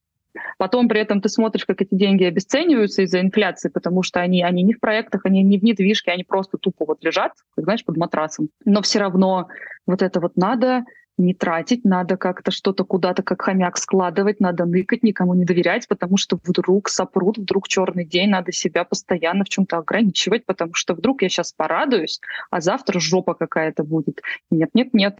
Потом 0.57 0.87
при 0.87 1.01
этом 1.01 1.21
ты 1.21 1.29
смотришь, 1.29 1.65
как 1.65 1.81
эти 1.81 1.93
деньги 1.93 2.23
обесцениваются 2.23 3.03
из-за 3.03 3.21
инфляции, 3.21 3.69
потому 3.69 4.03
что 4.03 4.19
они, 4.19 4.43
они 4.43 4.63
не 4.63 4.73
в 4.73 4.79
проектах, 4.79 5.21
они 5.25 5.43
не 5.43 5.59
в 5.59 5.63
недвижке, 5.63 6.11
они 6.11 6.23
просто 6.23 6.57
тупо 6.57 6.85
вот 6.85 7.03
лежат, 7.03 7.33
как, 7.55 7.65
знаешь, 7.65 7.85
под 7.85 7.97
матрасом. 7.97 8.49
Но 8.65 8.81
все 8.81 8.99
равно 8.99 9.47
вот 9.85 10.01
это 10.01 10.19
вот 10.19 10.35
надо 10.35 10.83
не 11.17 11.33
тратить, 11.33 11.83
надо 11.83 12.15
как-то 12.15 12.51
что-то 12.51 12.83
куда-то 12.83 13.23
как 13.23 13.41
хомяк 13.41 13.77
складывать, 13.77 14.39
надо 14.39 14.65
ныкать, 14.65 15.03
никому 15.03 15.33
не 15.33 15.45
доверять, 15.45 15.87
потому 15.87 16.17
что 16.17 16.39
вдруг 16.43 16.89
сопрут, 16.89 17.37
вдруг 17.37 17.67
черный 17.67 18.05
день, 18.05 18.29
надо 18.29 18.51
себя 18.51 18.83
постоянно 18.83 19.43
в 19.43 19.49
чем-то 19.49 19.77
ограничивать, 19.77 20.45
потому 20.45 20.73
что 20.75 20.93
вдруг 20.93 21.23
я 21.23 21.29
сейчас 21.29 21.53
порадуюсь, 21.53 22.21
а 22.51 22.61
завтра 22.61 22.99
жопа 22.99 23.33
какая-то 23.33 23.83
будет. 23.83 24.21
Нет, 24.51 24.69
нет, 24.73 24.93
нет. 24.93 25.17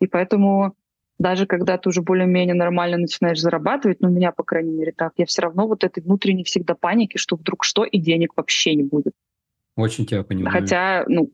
И 0.00 0.06
поэтому 0.06 0.74
даже 1.20 1.44
когда 1.44 1.76
ты 1.76 1.90
уже 1.90 2.00
более-менее 2.00 2.54
нормально 2.54 2.96
начинаешь 2.96 3.38
зарабатывать, 3.38 4.00
ну, 4.00 4.08
у 4.08 4.10
меня, 4.10 4.32
по 4.32 4.42
крайней 4.42 4.72
мере, 4.72 4.92
так, 4.96 5.12
я 5.18 5.26
все 5.26 5.42
равно 5.42 5.68
вот 5.68 5.84
этой 5.84 6.02
внутренней 6.02 6.44
всегда 6.44 6.74
паники, 6.74 7.18
что 7.18 7.36
вдруг 7.36 7.62
что, 7.62 7.84
и 7.84 7.98
денег 7.98 8.32
вообще 8.36 8.74
не 8.74 8.84
будет. 8.84 9.12
Очень 9.76 10.06
тебя 10.06 10.24
понимаю. 10.24 10.50
Хотя, 10.50 11.04
ну, 11.08 11.30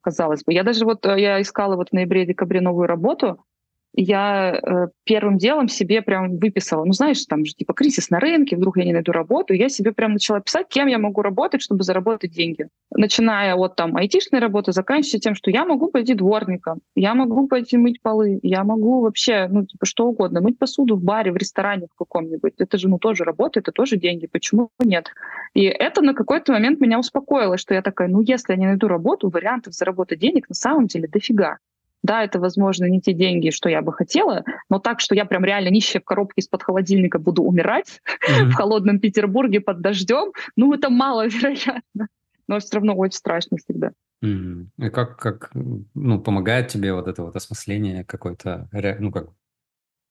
казалось 0.00 0.44
бы. 0.44 0.54
Я 0.54 0.62
даже 0.62 0.86
вот, 0.86 1.04
э, 1.04 1.20
я 1.20 1.42
искала 1.42 1.76
вот 1.76 1.90
в 1.90 1.92
ноябре-декабре 1.92 2.62
новую 2.62 2.86
работу, 2.86 3.44
я 3.94 4.52
э, 4.54 4.88
первым 5.04 5.38
делом 5.38 5.68
себе 5.68 6.02
прям 6.02 6.38
выписала, 6.38 6.84
ну, 6.84 6.92
знаешь, 6.92 7.24
там 7.26 7.44
же 7.44 7.54
типа 7.54 7.74
кризис 7.74 8.10
на 8.10 8.20
рынке, 8.20 8.56
вдруг 8.56 8.76
я 8.76 8.84
не 8.84 8.92
найду 8.92 9.12
работу, 9.12 9.54
я 9.54 9.68
себе 9.68 9.92
прям 9.92 10.12
начала 10.12 10.40
писать, 10.40 10.68
кем 10.68 10.86
я 10.86 10.98
могу 10.98 11.22
работать, 11.22 11.62
чтобы 11.62 11.82
заработать 11.82 12.30
деньги. 12.30 12.68
Начиная 12.94 13.54
от 13.54 13.76
там 13.76 13.96
айтишной 13.96 14.40
работы, 14.40 14.72
заканчивая 14.72 15.20
тем, 15.20 15.34
что 15.34 15.50
я 15.50 15.64
могу 15.64 15.88
пойти 15.90 16.14
дворником, 16.14 16.80
я 16.94 17.14
могу 17.14 17.48
пойти 17.48 17.76
мыть 17.76 18.00
полы, 18.02 18.38
я 18.42 18.62
могу 18.64 19.00
вообще, 19.00 19.48
ну, 19.50 19.64
типа 19.66 19.86
что 19.86 20.06
угодно, 20.06 20.40
мыть 20.40 20.58
посуду 20.58 20.96
в 20.96 21.02
баре, 21.02 21.32
в 21.32 21.36
ресторане 21.36 21.88
в 21.92 21.98
каком-нибудь. 21.98 22.54
Это 22.58 22.78
же, 22.78 22.88
ну, 22.88 22.98
тоже 22.98 23.24
работа, 23.24 23.60
это 23.60 23.72
тоже 23.72 23.96
деньги, 23.96 24.26
почему 24.26 24.70
нет? 24.78 25.10
И 25.54 25.64
это 25.64 26.02
на 26.02 26.14
какой-то 26.14 26.52
момент 26.52 26.80
меня 26.80 26.98
успокоило, 26.98 27.56
что 27.56 27.74
я 27.74 27.82
такая, 27.82 28.08
ну, 28.08 28.20
если 28.20 28.52
я 28.52 28.58
не 28.58 28.66
найду 28.66 28.86
работу, 28.86 29.28
вариантов 29.28 29.74
заработать 29.74 30.20
денег 30.20 30.48
на 30.48 30.54
самом 30.54 30.86
деле 30.86 31.08
дофига. 31.08 31.58
Да, 32.02 32.22
это, 32.22 32.38
возможно, 32.38 32.84
не 32.84 33.00
те 33.00 33.12
деньги, 33.12 33.50
что 33.50 33.68
я 33.68 33.82
бы 33.82 33.92
хотела, 33.92 34.44
но 34.70 34.78
так, 34.78 35.00
что 35.00 35.14
я 35.14 35.24
прям 35.24 35.44
реально 35.44 35.68
нищая 35.68 36.00
в 36.00 36.04
коробке 36.04 36.40
из-под 36.40 36.62
холодильника 36.62 37.18
буду 37.18 37.42
умирать 37.42 38.00
mm-hmm. 38.06 38.44
в 38.50 38.52
холодном 38.54 39.00
Петербурге 39.00 39.60
под 39.60 39.80
дождем, 39.80 40.32
ну, 40.56 40.72
это 40.72 40.90
маловероятно. 40.90 42.08
Но 42.46 42.60
все 42.60 42.76
равно 42.76 42.94
очень 42.94 43.18
страшно 43.18 43.58
всегда. 43.58 43.90
Mm-hmm. 44.24 44.66
И 44.78 44.90
как, 44.90 45.18
как 45.18 45.50
ну, 45.94 46.20
помогает 46.20 46.68
тебе 46.68 46.94
вот 46.94 47.08
это 47.08 47.22
вот 47.22 47.36
осмысление 47.36 48.04
какой-то, 48.04 48.68
ну, 48.98 49.12
как 49.12 49.28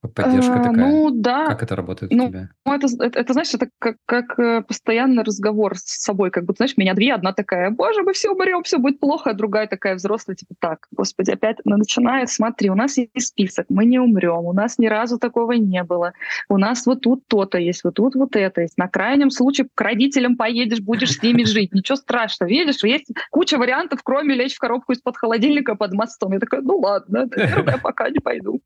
Поддержка 0.02 0.54
а, 0.54 0.64
такая. 0.64 0.76
Ну 0.76 1.10
да. 1.12 1.48
Как 1.48 1.64
это 1.64 1.76
работает 1.76 2.12
ну, 2.12 2.26
у 2.26 2.28
тебя? 2.30 2.50
Ну, 2.66 2.74
это, 2.74 2.88
это, 3.00 3.20
это, 3.20 3.34
знаешь, 3.34 3.54
это 3.54 3.68
как, 3.80 3.98
как 4.06 4.38
э, 4.40 4.62
постоянный 4.62 5.24
разговор 5.24 5.76
с 5.76 6.04
собой. 6.04 6.30
Как 6.30 6.46
будто, 6.46 6.58
знаешь, 6.58 6.78
меня 6.78 6.94
две, 6.94 7.14
одна 7.14 7.34
такая, 7.34 7.72
боже, 7.72 8.04
мы 8.04 8.14
все 8.14 8.30
умрем, 8.30 8.62
все 8.64 8.78
будет 8.78 9.00
плохо, 9.00 9.32
а 9.32 9.34
другая 9.34 9.68
такая 9.68 9.96
взрослая, 9.96 10.36
типа, 10.36 10.54
так, 10.60 10.88
господи, 10.92 11.32
опять 11.32 11.58
она 11.66 11.78
начинает, 11.78 12.30
смотри, 12.30 12.70
у 12.70 12.76
нас 12.76 12.98
есть 12.98 13.28
список, 13.28 13.66
мы 13.70 13.86
не 13.86 14.00
умрем, 14.00 14.46
у 14.46 14.54
нас 14.54 14.78
ни 14.78 14.88
разу 14.88 15.18
такого 15.18 15.54
не 15.54 15.84
было, 15.84 16.14
у 16.48 16.58
нас 16.58 16.86
вот 16.86 17.02
тут 17.02 17.28
то-то 17.28 17.58
есть, 17.58 17.84
вот 17.84 17.96
тут 17.96 18.16
вот 18.16 18.36
это 18.36 18.62
есть. 18.62 18.78
На 18.78 18.88
крайнем 18.88 19.32
случае 19.32 19.68
к 19.74 19.82
родителям 19.82 20.38
поедешь, 20.38 20.80
будешь 20.80 21.14
с 21.14 21.24
ними 21.24 21.44
жить, 21.44 21.74
ничего 21.74 21.96
страшного. 21.96 22.50
Видишь, 22.50 22.84
есть 22.84 23.08
куча 23.32 23.58
вариантов, 23.58 24.02
кроме 24.04 24.36
лечь 24.36 24.56
в 24.56 24.60
коробку 24.60 24.94
из-под 24.94 25.18
холодильника 25.18 25.76
под 25.76 25.94
мостом. 25.94 26.34
Я 26.34 26.40
такая, 26.40 26.62
ну 26.62 26.78
ладно, 26.78 27.28
я 27.36 27.78
пока 27.82 28.10
не 28.10 28.20
пойду. 28.20 28.62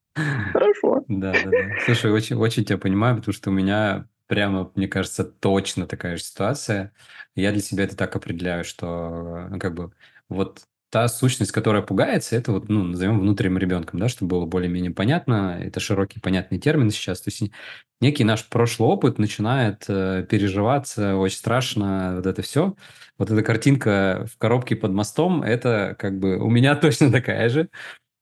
Хорошо. 0.52 1.04
Да, 1.22 1.34
да, 1.34 1.52
да. 1.52 1.80
Слушай, 1.86 2.12
очень, 2.12 2.36
очень 2.36 2.66
тебя 2.66 2.80
понимаю, 2.80 3.18
потому 3.18 3.34
что 3.34 3.52
у 3.52 3.54
меня 3.54 4.08
прямо, 4.26 4.72
мне 4.76 4.88
кажется, 4.88 5.24
точно 5.24 5.86
такая 5.86 6.18
же 6.18 6.24
ситуация. 6.24 6.94
Я 7.36 7.52
для 7.52 7.62
себя 7.62 7.84
это 7.84 7.96
так 7.96 8.16
определяю, 8.16 8.64
что 8.64 9.48
ну, 9.52 9.60
как 9.60 9.76
бы 9.76 9.92
вот 10.30 10.62
та 10.90 11.08
сущность, 11.08 11.52
которая 11.52 11.84
пугается, 11.84 12.36
это 12.36 12.52
вот, 12.52 12.70
ну, 12.70 12.84
назовем 12.84 13.20
внутренним 13.20 13.60
ребенком, 13.60 14.00
да, 14.00 14.10
чтобы 14.10 14.30
было 14.32 14.46
более-менее 14.48 14.92
понятно. 14.92 15.60
Это 15.62 15.80
широкий, 15.80 16.20
понятный 16.20 16.58
термин 16.58 16.90
сейчас. 16.90 17.22
То 17.22 17.30
есть 17.30 17.44
некий 18.02 18.24
наш 18.24 18.44
прошлый 18.50 18.90
опыт 18.90 19.20
начинает 19.20 19.86
э, 19.88 20.26
переживаться, 20.28 21.18
очень 21.18 21.38
страшно, 21.38 22.14
вот 22.16 22.26
это 22.26 22.42
все. 22.42 22.76
Вот 23.20 23.30
эта 23.30 23.44
картинка 23.44 24.28
в 24.34 24.38
коробке 24.40 24.76
под 24.76 24.92
мостом, 24.92 25.44
это 25.44 25.96
как 26.00 26.18
бы 26.18 26.38
у 26.38 26.50
меня 26.50 26.76
точно 26.76 27.12
такая 27.12 27.48
же 27.50 27.70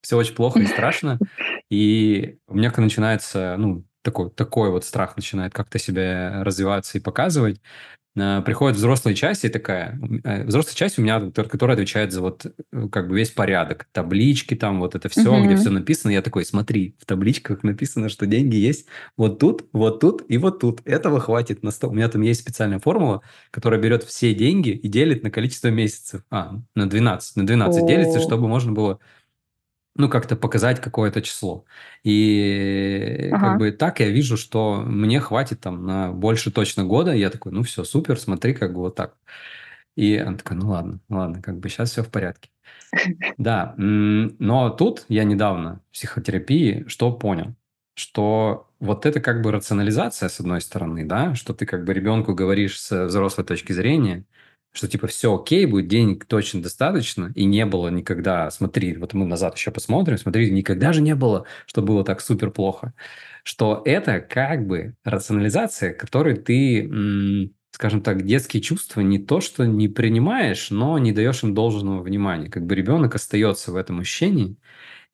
все 0.02 0.18
очень 0.18 0.36
плохо 0.36 0.60
и 0.60 0.66
страшно. 0.66 1.20
И 1.70 2.38
у 2.48 2.56
меня 2.56 2.70
как 2.70 2.80
начинается, 2.80 3.56
ну, 3.58 3.86
такой, 4.02 4.30
такой 4.32 4.72
вот 4.72 4.86
страх 4.86 5.16
начинает 5.18 5.54
как-то 5.54 5.78
себя 5.80 6.44
развиваться 6.44 6.98
и 6.98 7.02
показывать. 7.02 7.62
А, 8.18 8.42
приходит 8.42 8.78
взрослая 8.78 9.14
часть 9.14 9.46
и 9.46 9.50
такая... 9.50 10.00
Э, 10.24 10.44
взрослая 10.44 10.76
часть 10.76 10.98
у 10.98 11.02
меня, 11.02 11.32
которая 11.32 11.76
отвечает 11.76 12.12
за 12.12 12.22
вот 12.22 12.46
э, 12.46 12.88
как 12.92 13.08
бы 13.08 13.18
весь 13.18 13.32
порядок. 13.32 13.88
Таблички 13.92 14.56
там, 14.56 14.80
вот 14.80 14.96
это 14.96 15.10
все, 15.10 15.32
угу. 15.34 15.46
где 15.46 15.56
все 15.56 15.70
написано. 15.70 16.12
Я 16.12 16.22
такой, 16.22 16.46
смотри, 16.46 16.96
в 17.00 17.06
табличках 17.06 17.64
написано, 17.64 18.10
что 18.10 18.26
деньги 18.26 18.56
есть 18.56 18.88
вот 19.16 19.40
тут, 19.40 19.68
вот 19.74 20.00
тут 20.00 20.24
и 20.28 20.38
вот 20.38 20.60
тут. 20.60 20.82
Этого 20.86 21.20
хватит 21.20 21.64
на 21.64 21.72
100. 21.72 21.90
У 21.90 21.94
меня 21.94 22.10
там 22.10 22.22
есть 22.22 22.42
специальная 22.42 22.80
формула, 22.80 23.22
которая 23.52 23.80
берет 23.80 24.04
все 24.04 24.34
деньги 24.34 24.70
и 24.70 24.88
делит 24.88 25.24
на 25.24 25.32
количество 25.32 25.68
месяцев. 25.68 26.24
А, 26.32 26.56
на 26.76 26.90
12. 26.90 27.36
На 27.36 27.46
12 27.46 27.84
О. 27.84 27.88
делится, 27.88 28.20
чтобы 28.20 28.48
можно 28.48 28.72
было 28.72 29.00
ну, 30.00 30.08
как-то 30.08 30.38
показать 30.38 30.80
какое-то 30.80 31.22
число. 31.22 31.66
И 32.04 33.30
ага. 33.34 33.50
как 33.50 33.58
бы 33.60 33.72
так 33.72 34.00
я 34.00 34.10
вижу, 34.10 34.38
что 34.38 34.82
мне 34.86 35.20
хватит 35.20 35.60
там 35.60 35.86
на 35.86 36.14
больше 36.14 36.52
точно 36.52 36.86
года. 36.86 37.12
Я 37.12 37.30
такой, 37.30 37.52
ну 37.52 37.64
все, 37.64 37.84
супер, 37.84 38.18
смотри, 38.18 38.54
как 38.54 38.74
бы 38.74 38.80
вот 38.80 38.96
так. 38.96 39.18
И 39.98 40.16
она 40.16 40.38
такая, 40.38 40.58
ну 40.58 40.70
ладно, 40.70 41.02
ладно, 41.10 41.42
как 41.42 41.60
бы 41.60 41.68
сейчас 41.68 41.92
все 41.92 42.04
в 42.04 42.10
порядке. 42.10 42.50
Да, 43.38 43.76
но 43.78 44.70
тут 44.70 45.04
я 45.10 45.26
недавно 45.26 45.82
в 45.90 45.94
психотерапии 45.94 46.86
что 46.88 47.12
понял? 47.12 47.54
Что 47.96 48.70
вот 48.80 49.06
это 49.06 49.20
как 49.20 49.42
бы 49.42 49.52
рационализация, 49.52 50.30
с 50.30 50.40
одной 50.40 50.62
стороны, 50.62 51.04
да, 51.06 51.36
что 51.36 51.54
ты 51.54 51.66
как 51.66 51.84
бы 51.84 51.94
ребенку 51.94 52.34
говоришь 52.34 52.80
с 52.80 53.08
взрослой 53.08 53.44
точки 53.44 53.74
зрения, 53.74 54.24
что 54.72 54.88
типа 54.88 55.08
все 55.08 55.36
окей, 55.36 55.66
будет 55.66 55.88
денег 55.88 56.26
точно 56.26 56.62
достаточно, 56.62 57.32
и 57.36 57.46
не 57.46 57.66
было 57.66 57.90
никогда, 57.90 58.50
смотри, 58.52 58.96
вот 58.96 59.14
мы 59.14 59.26
назад 59.26 59.56
еще 59.56 59.72
посмотрим, 59.72 60.18
смотри, 60.18 60.52
никогда 60.52 60.94
же 60.94 61.02
не 61.02 61.16
было, 61.16 61.46
что 61.66 61.82
было 61.82 62.04
так 62.04 62.22
супер 62.22 62.52
плохо, 62.52 62.94
что 63.44 63.82
это 63.86 64.20
как 64.20 64.68
бы 64.68 64.96
рационализация, 65.04 65.94
которой 65.94 66.36
ты, 66.36 67.52
скажем 67.72 68.02
так, 68.02 68.24
детские 68.26 68.62
чувства 68.62 69.02
не 69.02 69.20
то, 69.20 69.42
что 69.42 69.66
не 69.66 69.88
принимаешь, 69.88 70.70
но 70.70 70.98
не 71.00 71.12
даешь 71.12 71.44
им 71.44 71.54
должного 71.54 72.02
внимания. 72.02 72.50
Как 72.50 72.66
бы 72.66 72.76
ребенок 72.76 73.16
остается 73.16 73.72
в 73.72 73.76
этом 73.76 74.00
ощущении. 74.00 74.58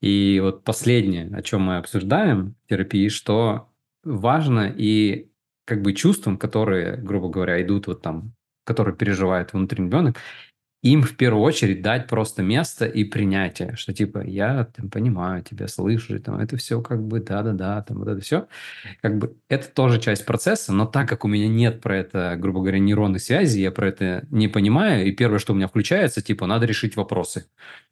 И 0.01 0.39
вот 0.43 0.63
последнее, 0.63 1.33
о 1.33 1.41
чем 1.41 1.61
мы 1.61 1.77
обсуждаем 1.77 2.55
в 2.65 2.69
терапии, 2.69 3.07
что 3.07 3.69
важно 4.03 4.73
и 4.75 5.29
как 5.65 5.81
бы 5.81 5.93
чувствам, 5.93 6.37
которые, 6.37 6.97
грубо 6.97 7.29
говоря, 7.29 7.61
идут 7.61 7.87
вот 7.87 8.01
там 8.01 8.33
который 8.65 8.93
переживает 8.93 9.54
внутренний 9.54 9.88
ребенок, 9.88 10.17
им 10.86 11.01
в 11.01 11.17
первую 11.17 11.43
очередь 11.43 11.82
дать 11.82 12.08
просто 12.08 12.43
место 12.43 12.86
и 12.86 13.04
принятие, 13.06 13.75
что 13.75 13.91
типа 13.91 14.19
я 14.19 14.65
там, 14.65 14.91
понимаю 14.91 15.41
тебя, 15.41 15.67
слышу, 15.67 16.19
там, 16.19 16.38
это 16.38 16.58
все 16.58 16.80
как 16.80 17.01
бы 17.04 17.21
да-да-да, 17.21 17.82
там 17.82 17.97
вот 17.97 18.08
это 18.08 18.21
все. 18.21 18.47
Как 19.01 19.17
бы 19.17 19.36
это 19.49 19.67
тоже 19.67 19.99
часть 19.99 20.28
процесса, 20.28 20.73
но 20.73 20.86
так 20.86 21.10
как 21.10 21.25
у 21.25 21.28
меня 21.28 21.47
нет 21.47 21.82
про 21.82 21.97
это, 21.97 22.36
грубо 22.38 22.60
говоря, 22.60 22.78
нейронной 22.78 23.19
связи, 23.19 23.62
я 23.62 23.71
про 23.71 23.88
это 23.88 24.28
не 24.30 24.47
понимаю, 24.47 25.08
и 25.08 25.12
первое, 25.12 25.39
что 25.39 25.54
у 25.54 25.56
меня 25.56 25.67
включается, 25.67 26.21
типа 26.21 26.45
надо 26.45 26.67
решить 26.67 26.95
вопросы. 26.95 27.47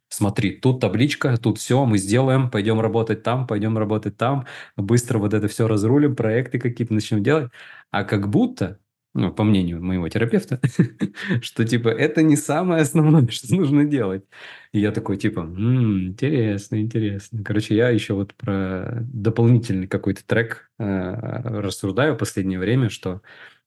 Смотри, 0.09 0.51
тут 0.51 0.79
табличка, 0.79 1.37
тут 1.37 1.57
все, 1.57 1.85
мы 1.85 1.97
сделаем, 1.97 2.51
пойдем 2.51 2.79
работать 2.79 3.23
там, 3.23 3.47
пойдем 3.47 3.75
работать 3.75 4.17
там, 4.17 4.45
быстро 4.77 5.17
вот 5.17 5.33
это 5.33 5.47
все 5.47 5.67
разрулим, 5.67 6.15
проекты 6.15 6.59
какие-то 6.59 6.93
начнем 6.93 7.23
делать. 7.23 7.51
А 7.89 8.03
как 8.03 8.29
будто 8.29 8.79
ну, 9.13 9.31
по 9.31 9.43
мнению 9.43 9.83
моего 9.83 10.09
терапевта, 10.09 10.59
что, 11.41 11.65
типа, 11.65 11.89
это 11.89 12.23
не 12.23 12.35
самое 12.35 12.81
основное, 12.81 13.27
что 13.29 13.55
нужно 13.55 13.85
делать. 13.85 14.23
И 14.71 14.79
я 14.79 14.91
такой, 14.91 15.17
типа, 15.17 15.41
м-м, 15.41 16.07
интересно, 16.09 16.81
интересно. 16.81 17.43
Короче, 17.43 17.75
я 17.75 17.89
еще 17.89 18.13
вот 18.13 18.33
про 18.35 18.99
дополнительный 19.13 19.87
какой-то 19.87 20.25
трек 20.25 20.71
э, 20.79 20.85
рассуждаю 20.85 22.15
в 22.15 22.17
последнее 22.17 22.59
время, 22.59 22.89
что 22.89 23.21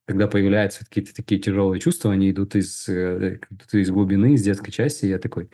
когда 0.07 0.29
появляются 0.29 0.81
какие-то 0.85 1.15
такие 1.15 1.41
тяжелые 1.41 1.81
чувства, 1.81 2.13
они 2.13 2.31
идут 2.31 2.55
из, 2.57 2.89
э, 2.89 3.41
из 3.73 3.91
глубины, 3.91 4.35
из 4.35 4.43
детской 4.43 4.71
части, 4.73 5.07
я 5.07 5.19
такой, 5.19 5.51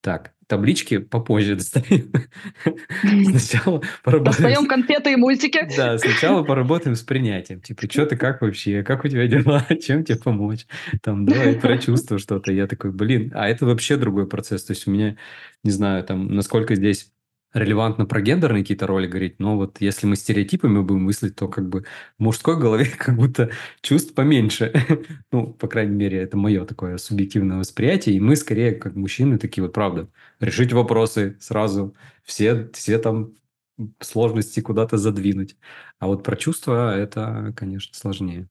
так, 0.00 0.32
таблички 0.46 0.98
попозже 0.98 1.56
достаем. 1.56 2.12
Сначала 3.02 3.82
поработаем... 4.02 4.24
Достаем 4.24 4.66
конфеты 4.66 5.12
и 5.12 5.16
мультики. 5.16 5.68
Да, 5.76 5.98
сначала 5.98 6.42
поработаем 6.42 6.96
с 6.96 7.02
принятием. 7.02 7.60
Типа, 7.60 7.90
что 7.90 8.06
ты, 8.06 8.16
как 8.16 8.40
вообще, 8.40 8.82
как 8.82 9.04
у 9.04 9.08
тебя 9.08 9.26
дела, 9.26 9.64
чем 9.82 10.04
тебе 10.04 10.18
помочь? 10.18 10.66
Там, 11.02 11.26
давай 11.26 11.54
про 11.54 11.78
чувство 11.82 12.18
что-то. 12.18 12.52
Я 12.52 12.66
такой, 12.66 12.92
блин, 12.92 13.32
а 13.34 13.48
это 13.48 13.66
вообще 13.66 13.96
другой 13.96 14.26
процесс. 14.26 14.64
То 14.64 14.72
есть 14.72 14.86
у 14.86 14.90
меня, 14.90 15.16
не 15.64 15.70
знаю, 15.70 16.04
там, 16.04 16.34
насколько 16.34 16.74
здесь 16.74 17.10
релевантно 17.54 18.06
про 18.06 18.20
гендерные 18.20 18.62
какие-то 18.62 18.86
роли 18.86 19.06
говорить, 19.06 19.38
но 19.38 19.56
вот 19.56 19.80
если 19.80 20.06
мы 20.06 20.16
стереотипами 20.16 20.80
будем 20.80 21.04
мыслить, 21.04 21.36
то 21.36 21.48
как 21.48 21.68
бы 21.68 21.84
в 22.18 22.22
мужской 22.22 22.58
голове 22.58 22.86
как 22.98 23.16
будто 23.16 23.50
чувств 23.80 24.14
поменьше. 24.14 24.72
ну, 25.32 25.52
по 25.52 25.68
крайней 25.68 25.96
мере, 25.96 26.18
это 26.18 26.36
мое 26.36 26.64
такое 26.64 26.98
субъективное 26.98 27.58
восприятие, 27.58 28.16
и 28.16 28.20
мы 28.20 28.36
скорее, 28.36 28.72
как 28.72 28.94
мужчины, 28.94 29.38
такие 29.38 29.62
вот, 29.64 29.72
правда, 29.72 30.08
решить 30.40 30.72
вопросы 30.72 31.36
сразу, 31.40 31.94
все, 32.24 32.68
все 32.72 32.98
там 32.98 33.32
сложности 34.00 34.60
куда-то 34.60 34.98
задвинуть. 34.98 35.56
А 35.98 36.08
вот 36.08 36.24
про 36.24 36.36
чувства 36.36 36.96
это, 36.96 37.52
конечно, 37.56 37.94
сложнее. 37.94 38.48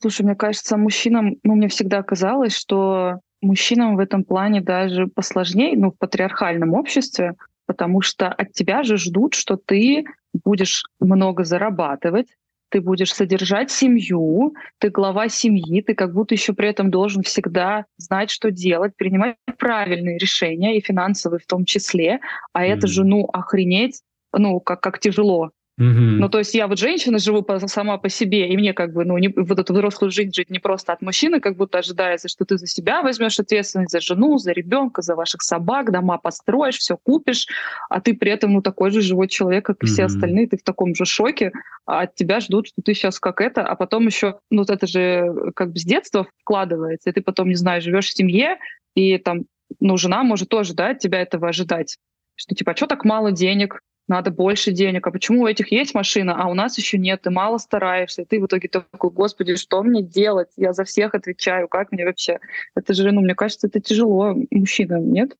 Слушай, 0.00 0.22
мне 0.22 0.36
кажется, 0.36 0.76
мужчинам, 0.76 1.36
ну, 1.42 1.56
мне 1.56 1.68
всегда 1.68 2.02
казалось, 2.02 2.54
что 2.54 3.20
мужчинам 3.40 3.96
в 3.96 3.98
этом 3.98 4.24
плане 4.24 4.60
даже 4.60 5.08
посложнее, 5.08 5.76
ну, 5.76 5.90
в 5.90 5.98
патриархальном 5.98 6.74
обществе, 6.74 7.34
потому 7.68 8.00
что 8.00 8.28
от 8.28 8.52
тебя 8.54 8.82
же 8.82 8.96
ждут, 8.96 9.34
что 9.34 9.56
ты 9.56 10.06
будешь 10.32 10.84
много 10.98 11.44
зарабатывать, 11.44 12.28
ты 12.70 12.80
будешь 12.80 13.14
содержать 13.14 13.70
семью, 13.70 14.54
ты 14.78 14.88
глава 14.88 15.28
семьи, 15.28 15.82
ты 15.82 15.94
как 15.94 16.14
будто 16.14 16.34
еще 16.34 16.54
при 16.54 16.68
этом 16.68 16.90
должен 16.90 17.22
всегда 17.22 17.84
знать, 17.98 18.30
что 18.30 18.50
делать, 18.50 18.96
принимать 18.96 19.36
правильные 19.58 20.18
решения, 20.18 20.76
и 20.76 20.80
финансовые 20.80 21.40
в 21.40 21.46
том 21.46 21.64
числе. 21.66 22.20
А 22.52 22.64
mm-hmm. 22.64 22.68
это 22.68 22.86
же, 22.86 23.04
ну, 23.04 23.24
охренеть, 23.26 24.00
ну, 24.32 24.60
как, 24.60 24.80
как 24.80 24.98
тяжело. 24.98 25.50
Mm-hmm. 25.78 26.18
Ну, 26.18 26.28
то 26.28 26.38
есть 26.38 26.54
я 26.54 26.66
вот 26.66 26.78
женщина, 26.78 27.18
живу 27.18 27.42
по, 27.42 27.60
сама 27.68 27.98
по 27.98 28.08
себе, 28.08 28.48
и 28.48 28.56
мне 28.56 28.72
как 28.72 28.92
бы, 28.92 29.04
ну, 29.04 29.16
не, 29.16 29.28
вот 29.28 29.58
эту 29.60 29.72
взрослую 29.72 30.10
жизнь 30.10 30.32
жить 30.34 30.50
не 30.50 30.58
просто 30.58 30.92
от 30.92 31.02
мужчины, 31.02 31.40
как 31.40 31.56
будто 31.56 31.78
ожидается, 31.78 32.28
что 32.28 32.44
ты 32.44 32.58
за 32.58 32.66
себя 32.66 33.02
возьмешь 33.02 33.38
ответственность, 33.38 33.92
за 33.92 34.00
жену, 34.00 34.38
за 34.38 34.50
ребенка, 34.50 35.02
за 35.02 35.14
ваших 35.14 35.42
собак, 35.42 35.92
дома 35.92 36.18
построишь, 36.18 36.78
все 36.78 36.96
купишь, 36.96 37.46
а 37.88 38.00
ты 38.00 38.14
при 38.14 38.32
этом, 38.32 38.54
ну, 38.54 38.62
такой 38.62 38.90
же 38.90 39.02
живой 39.02 39.28
человек, 39.28 39.66
как 39.66 39.76
и 39.82 39.86
mm-hmm. 39.86 39.88
все 39.90 40.04
остальные, 40.04 40.48
ты 40.48 40.56
в 40.56 40.64
таком 40.64 40.96
же 40.96 41.04
шоке, 41.04 41.52
а 41.86 42.00
от 42.02 42.16
тебя 42.16 42.40
ждут, 42.40 42.66
что 42.66 42.82
ты 42.82 42.94
сейчас 42.94 43.20
как 43.20 43.40
это, 43.40 43.62
а 43.62 43.76
потом 43.76 44.06
еще, 44.06 44.40
ну, 44.50 44.62
вот 44.62 44.70
это 44.70 44.88
же 44.88 45.52
как 45.54 45.70
бы 45.70 45.78
с 45.78 45.84
детства 45.84 46.26
вкладывается, 46.40 47.10
и 47.10 47.12
ты 47.12 47.20
потом, 47.20 47.48
не 47.48 47.54
знаю, 47.54 47.82
живешь 47.82 48.08
в 48.08 48.16
семье, 48.16 48.58
и 48.96 49.16
там, 49.18 49.44
ну, 49.78 49.96
жена 49.96 50.24
может 50.24 50.48
тоже, 50.48 50.74
да, 50.74 50.90
от 50.90 50.98
тебя 50.98 51.20
этого 51.20 51.48
ожидать, 51.48 51.98
что 52.34 52.54
типа, 52.54 52.72
а 52.72 52.76
что 52.76 52.86
так 52.86 53.04
мало 53.04 53.30
денег, 53.30 53.80
надо 54.08 54.30
больше 54.30 54.72
денег, 54.72 55.06
а 55.06 55.10
почему 55.10 55.42
у 55.42 55.46
этих 55.46 55.70
есть 55.70 55.94
машина, 55.94 56.34
а 56.36 56.48
у 56.48 56.54
нас 56.54 56.78
еще 56.78 56.98
нет, 56.98 57.22
ты 57.22 57.30
мало 57.30 57.58
стараешься, 57.58 58.22
и 58.22 58.24
ты 58.24 58.40
в 58.40 58.46
итоге 58.46 58.68
такой, 58.68 59.10
господи, 59.10 59.56
что 59.56 59.82
мне 59.82 60.02
делать? 60.02 60.48
Я 60.56 60.72
за 60.72 60.84
всех 60.84 61.14
отвечаю, 61.14 61.68
как 61.68 61.92
мне 61.92 62.04
вообще? 62.04 62.38
Это 62.74 62.94
же, 62.94 63.12
ну, 63.12 63.20
мне 63.20 63.34
кажется, 63.34 63.66
это 63.66 63.80
тяжело 63.80 64.34
мужчинам, 64.50 65.12
нет? 65.12 65.36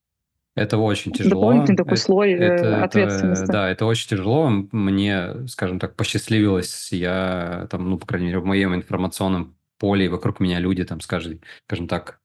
Это 0.55 0.77
очень 0.77 1.13
тяжело. 1.13 1.41
Дополнительный 1.41 1.77
такой 1.77 1.95
это, 1.95 2.03
слой 2.03 2.33
э, 2.33 2.37
это, 2.37 2.83
ответственности. 2.83 3.45
Это, 3.45 3.53
да, 3.53 3.71
это 3.71 3.87
очень 3.87 4.09
тяжело. 4.09 4.49
Мне, 4.49 5.47
скажем 5.47 5.79
так, 5.79 5.95
посчастливилось. 5.95 6.89
Я 6.91 7.69
там, 7.71 7.89
ну, 7.89 7.97
по 7.97 8.07
крайней 8.07 8.27
мере, 8.27 8.41
в 8.41 8.45
моем 8.45 8.75
информационном 8.75 9.57
поле 9.79 10.09
вокруг 10.09 10.41
меня 10.41 10.59
люди 10.59 10.85
там, 10.85 11.01
скажем, 11.01 11.41
скажем 11.67 11.87
так, 11.87 12.21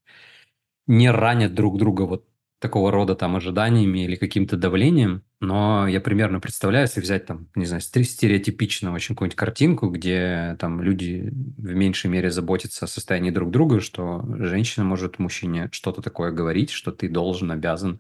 не 0.88 1.12
ранят 1.12 1.54
друг 1.54 1.78
друга 1.78 2.02
вот 2.04 2.26
такого 2.60 2.92
рода 2.92 3.14
там 3.14 3.36
ожиданиями 3.36 4.06
или 4.06 4.16
каким-то 4.16 4.58
давлением, 4.58 5.24
но 5.44 5.88
я 5.88 6.00
примерно 6.00 6.40
представляю, 6.40 6.86
если 6.86 7.02
взять 7.02 7.26
там, 7.26 7.48
не 7.56 7.66
знаю, 7.66 7.82
стереотипичную 7.82 8.96
очень 8.96 9.16
какую-нибудь 9.16 9.38
картинку, 9.38 9.90
где 9.90 10.56
там 10.60 10.82
люди 10.82 11.30
в 11.32 11.74
меньшей 11.74 12.10
мере 12.10 12.32
заботятся 12.32 12.86
о 12.86 12.88
состоянии 12.88 13.30
друг 13.30 13.52
друга, 13.52 13.82
что 13.82 14.24
женщина 14.40 14.86
может 14.86 15.20
мужчине 15.20 15.70
что-то 15.72 16.02
такое 16.02 16.32
говорить, 16.32 16.70
что 16.70 16.92
ты 16.92 17.10
должен, 17.10 17.52
обязан, 17.52 18.00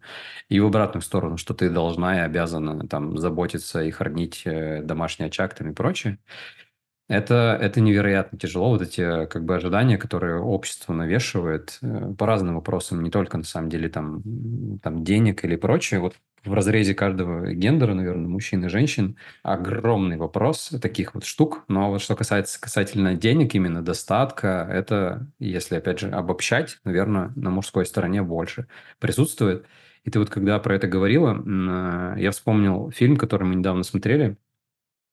и 0.50 0.60
в 0.60 0.66
обратную 0.66 1.02
сторону, 1.04 1.38
что 1.38 1.54
ты 1.54 1.70
должна 1.70 2.18
и 2.18 2.22
обязана 2.22 2.88
там 2.88 3.18
заботиться 3.18 3.84
и 3.84 3.92
хранить 3.92 4.44
э, 4.46 4.82
домашний 4.82 5.26
очаг 5.26 5.54
там 5.54 5.72
и 5.72 5.74
прочее. 5.74 6.20
Это, 7.10 7.58
это 7.62 7.82
невероятно 7.82 8.40
тяжело, 8.40 8.70
вот 8.70 8.82
эти 8.82 9.26
как 9.26 9.44
бы 9.44 9.56
ожидания, 9.56 9.98
которые 9.98 10.40
общество 10.40 10.94
навешивает 10.94 11.78
э, 11.82 12.14
по 12.18 12.26
разным 12.26 12.56
вопросам, 12.56 13.04
не 13.04 13.12
только 13.12 13.38
на 13.38 13.44
самом 13.44 13.70
деле 13.70 13.90
там, 13.90 14.24
там 14.82 15.04
денег 15.04 15.44
или 15.44 15.58
прочее. 15.58 16.00
Вот 16.00 16.16
в 16.46 16.54
разрезе 16.54 16.94
каждого 16.94 17.54
гендера, 17.54 17.94
наверное, 17.94 18.28
мужчин 18.28 18.66
и 18.66 18.70
женщин, 18.70 19.18
огромный 19.44 20.18
вопрос 20.18 20.74
таких 20.82 21.14
вот 21.14 21.26
штук. 21.26 21.64
Но 21.68 21.90
вот 21.90 22.02
что 22.02 22.16
касается 22.16 22.60
касательно 22.60 23.16
денег, 23.16 23.56
именно 23.56 23.82
достатка, 23.82 24.68
это, 24.70 25.28
если 25.40 25.76
опять 25.76 26.00
же 26.00 26.10
обобщать, 26.10 26.80
наверное, 26.84 27.32
на 27.36 27.50
мужской 27.50 27.86
стороне 27.86 28.24
больше 28.24 28.68
присутствует. 29.00 29.66
И 30.04 30.12
ты 30.12 30.20
вот 30.20 30.30
когда 30.30 30.60
про 30.60 30.76
это 30.76 30.88
говорила, 30.88 31.34
э, 31.36 32.16
я 32.20 32.32
вспомнил 32.32 32.92
фильм, 32.92 33.16
который 33.16 33.48
мы 33.48 33.56
недавно 33.56 33.84
смотрели. 33.84 34.38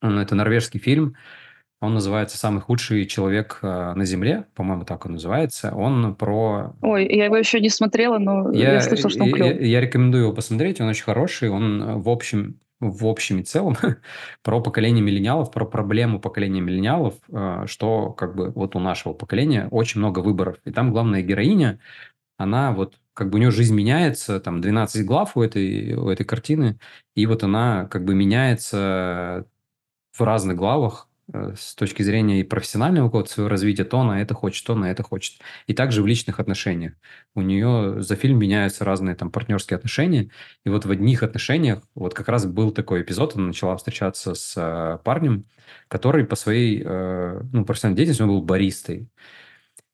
Это 0.03 0.35
норвежский 0.35 0.81
фильм 0.81 1.15
он 1.81 1.95
называется 1.95 2.37
«Самый 2.37 2.61
худший 2.61 3.07
человек 3.07 3.59
э, 3.63 3.93
на 3.95 4.05
Земле», 4.05 4.45
по-моему, 4.55 4.85
так 4.85 5.07
он 5.07 5.13
называется. 5.13 5.73
Он 5.75 6.15
про... 6.15 6.75
Ой, 6.83 7.07
я 7.07 7.25
его 7.25 7.37
еще 7.37 7.59
не 7.59 7.71
смотрела, 7.71 8.19
но 8.19 8.53
я, 8.53 8.75
я 8.75 8.81
слышал, 8.83 9.09
что 9.09 9.25
он 9.25 9.33
клёвый. 9.33 9.57
Я, 9.61 9.67
я 9.67 9.81
рекомендую 9.81 10.25
его 10.25 10.33
посмотреть, 10.35 10.81
он 10.81 10.89
очень 10.89 11.05
хороший. 11.05 11.49
Он 11.49 11.83
э, 11.83 11.95
в 11.97 12.11
общем, 12.11 12.61
в 12.81 13.07
общем 13.07 13.41
и 13.41 13.45
целом 13.45 13.77
про 14.43 14.61
поколение 14.61 15.03
миллениалов, 15.03 15.51
про 15.51 15.65
проблему 15.65 16.21
поколения 16.21 16.61
миллениалов, 16.61 17.15
э, 17.31 17.65
что 17.67 18.11
как 18.13 18.37
бы 18.37 18.51
вот 18.51 18.77
у 18.77 18.79
нашего 18.79 19.15
поколения 19.15 19.67
очень 19.71 20.01
много 20.01 20.19
выборов. 20.19 20.59
И 20.67 20.73
там 20.73 20.93
главная 20.93 21.23
героиня, 21.23 21.81
она 22.37 22.73
вот 22.73 22.97
как 23.15 23.31
бы 23.31 23.37
у 23.37 23.39
нее 23.39 23.51
жизнь 23.51 23.75
меняется, 23.75 24.39
там 24.39 24.61
12 24.61 25.07
глав 25.07 25.35
у 25.35 25.43
этой, 25.43 25.95
у 25.95 26.11
этой 26.11 26.25
картины, 26.25 26.79
и 27.15 27.25
вот 27.25 27.43
она 27.43 27.87
как 27.87 28.05
бы 28.05 28.15
меняется 28.15 29.47
в 30.13 30.23
разных 30.23 30.57
главах 30.57 31.10
с 31.33 31.75
точки 31.75 32.03
зрения 32.03 32.41
и 32.41 32.45
профессионального 32.45 33.07
какого-то 33.09 33.31
своего 33.31 33.49
развития, 33.49 33.85
то 33.85 34.01
она 34.01 34.21
это 34.21 34.35
хочет, 34.35 34.67
то 34.67 34.73
она 34.73 34.91
это 34.91 35.03
хочет. 35.03 35.41
И 35.67 35.75
также 35.75 36.03
в 36.03 36.07
личных 36.07 36.41
отношениях. 36.41 36.95
У 37.35 37.43
нее 37.43 38.03
за 38.03 38.17
фильм 38.17 38.39
меняются 38.39 38.85
разные 38.85 39.15
там 39.15 39.31
партнерские 39.31 39.77
отношения. 39.77 40.31
И 40.65 40.69
вот 40.69 40.85
в 40.85 40.91
одних 40.91 41.23
отношениях, 41.23 41.83
вот 41.95 42.15
как 42.15 42.29
раз 42.29 42.47
был 42.47 42.73
такой 42.73 43.03
эпизод, 43.03 43.37
она 43.37 43.49
начала 43.49 43.77
встречаться 43.77 44.35
с 44.35 44.55
э, 44.57 44.99
парнем, 45.05 45.47
который 45.89 46.25
по 46.25 46.37
своей 46.37 46.83
э, 46.85 47.43
ну, 47.53 47.65
профессиональной 47.65 47.97
деятельности 47.97 48.23
он 48.23 48.29
был 48.29 48.43
баристой. 48.43 49.09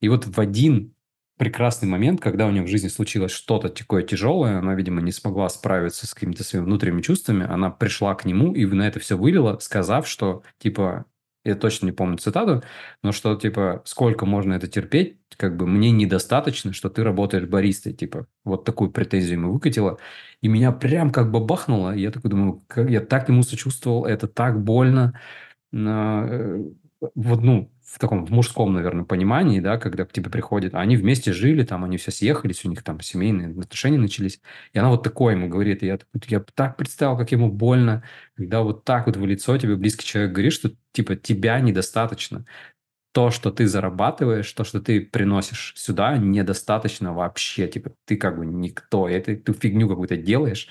И 0.01 0.09
вот 0.09 0.27
в 0.27 0.39
один 0.41 0.95
прекрасный 1.37 1.89
момент, 1.89 2.21
когда 2.21 2.47
у 2.47 2.51
нее 2.51 2.63
в 2.63 2.69
жизни 2.69 2.89
случилось 2.89 3.33
что-то 3.33 3.69
такое 3.69 4.03
тяжелое, 4.03 4.59
она, 4.59 4.75
видимо, 4.75 5.03
не 5.03 5.13
смогла 5.13 5.49
справиться 5.49 6.07
с 6.07 6.15
какими-то 6.15 6.45
своими 6.45 6.65
внутренними 6.65 7.03
чувствами, 7.03 7.47
она 7.47 7.71
пришла 7.71 8.15
к 8.15 8.25
нему 8.25 8.55
и 8.55 8.65
на 8.65 8.89
это 8.89 9.01
все 9.01 9.17
вылила, 9.17 9.59
сказав, 9.59 10.09
что, 10.09 10.43
типа, 10.59 11.05
я 11.47 11.55
точно 11.55 11.87
не 11.87 11.93
помню 11.93 12.19
цитату, 12.19 12.63
но 13.03 13.13
что, 13.13 13.35
типа, 13.37 13.83
сколько 13.85 14.27
можно 14.27 14.55
это 14.55 14.69
терпеть, 14.69 15.19
как 15.37 15.57
бы 15.57 15.67
мне 15.67 15.91
недостаточно, 15.91 16.73
что 16.73 16.89
ты 16.91 17.05
работаешь 17.05 17.49
баристой, 17.49 17.93
типа, 17.93 18.27
вот 18.45 18.65
такую 18.65 18.91
претензию 18.91 19.39
ему 19.39 19.53
выкатила, 19.53 19.99
и 20.43 20.49
меня 20.49 20.73
прям 20.73 21.11
как 21.11 21.31
бы 21.31 21.41
бахнуло, 21.41 21.95
я 21.95 22.11
такой 22.11 22.31
думаю, 22.31 22.65
я 22.77 23.01
так 23.01 23.29
ему 23.29 23.43
сочувствовал, 23.43 24.05
это 24.07 24.29
так 24.29 24.63
больно, 24.63 25.21
э, 25.73 26.65
вот, 27.15 27.43
ну, 27.43 27.71
в 27.97 27.99
таком 27.99 28.27
в 28.27 28.31
мужском, 28.31 28.75
наверное, 28.75 29.05
понимании, 29.05 29.59
да, 29.59 29.79
когда 29.79 30.05
к 30.05 30.13
тебе 30.13 30.29
приходит, 30.31 30.75
а 30.75 30.81
они 30.81 30.99
вместе 30.99 31.33
жили, 31.33 31.65
там, 31.65 31.83
они 31.83 31.97
все 31.97 32.11
съехались, 32.11 32.63
у 32.67 32.69
них 32.69 32.83
там 32.83 33.01
семейные 33.01 33.59
отношения 33.59 33.97
начались, 33.97 34.43
и 34.75 34.79
она 34.79 34.91
вот 34.91 35.03
такое 35.03 35.35
ему 35.35 35.49
говорит, 35.49 35.83
и 35.83 35.87
я, 35.87 35.99
я 36.27 36.41
так 36.41 36.77
представил, 36.77 37.17
как 37.17 37.33
ему 37.33 37.51
больно, 37.51 38.05
когда 38.37 38.61
вот 38.61 38.85
так 38.85 39.07
вот 39.07 39.17
в 39.17 39.25
лицо 39.25 39.57
тебе 39.57 39.77
близкий 39.77 40.05
человек 40.05 40.33
говорит, 40.33 40.53
что, 40.53 40.73
типа, 40.93 41.17
тебя 41.17 41.59
недостаточно, 41.61 42.45
то, 43.13 43.31
что 43.31 43.51
ты 43.51 43.67
зарабатываешь, 43.67 44.53
то, 44.53 44.63
что 44.65 44.79
ты 44.83 45.01
приносишь 45.01 45.73
сюда, 45.75 46.19
недостаточно 46.19 47.15
вообще, 47.15 47.67
типа, 47.67 47.95
ты 48.05 48.19
как 48.19 48.37
бы 48.39 48.45
никто, 48.45 49.09
и 49.09 49.19
ты, 49.19 49.53
фигню 49.55 49.89
какую-то 49.89 50.19
делаешь, 50.19 50.69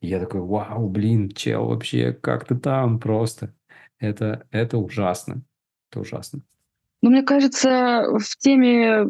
я 0.00 0.20
такой, 0.20 0.40
вау, 0.42 0.88
блин, 0.88 1.30
чел, 1.30 1.66
вообще, 1.66 2.12
как 2.12 2.46
ты 2.46 2.54
там? 2.56 3.00
Просто, 3.00 3.56
это, 3.98 4.46
это 4.52 4.78
ужасно. 4.78 5.42
Это 5.90 6.00
ужасно. 6.00 6.40
Ну, 7.02 7.10
мне 7.10 7.22
кажется, 7.22 8.04
в 8.18 8.36
теме 8.38 9.06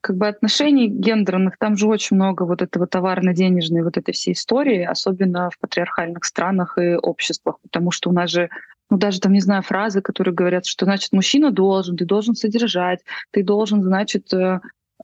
как 0.00 0.16
бы 0.16 0.28
отношений 0.28 0.88
гендерных 0.88 1.58
там 1.58 1.76
же 1.76 1.86
очень 1.86 2.16
много 2.16 2.44
вот 2.44 2.62
этого 2.62 2.86
товарно-денежной 2.86 3.82
вот 3.82 3.96
этой 3.96 4.12
всей 4.12 4.32
истории, 4.32 4.82
особенно 4.82 5.50
в 5.50 5.58
патриархальных 5.58 6.24
странах 6.24 6.78
и 6.78 6.94
обществах, 6.94 7.58
потому 7.62 7.90
что 7.90 8.10
у 8.10 8.12
нас 8.12 8.30
же 8.30 8.48
ну 8.90 8.96
даже 8.96 9.20
там, 9.20 9.32
не 9.32 9.40
знаю, 9.40 9.62
фразы, 9.62 10.00
которые 10.00 10.34
говорят, 10.34 10.64
что, 10.64 10.86
значит, 10.86 11.12
мужчина 11.12 11.50
должен, 11.50 11.96
ты 11.96 12.06
должен 12.06 12.34
содержать, 12.34 13.00
ты 13.32 13.42
должен, 13.42 13.82
значит, 13.82 14.32
э, 14.32 14.60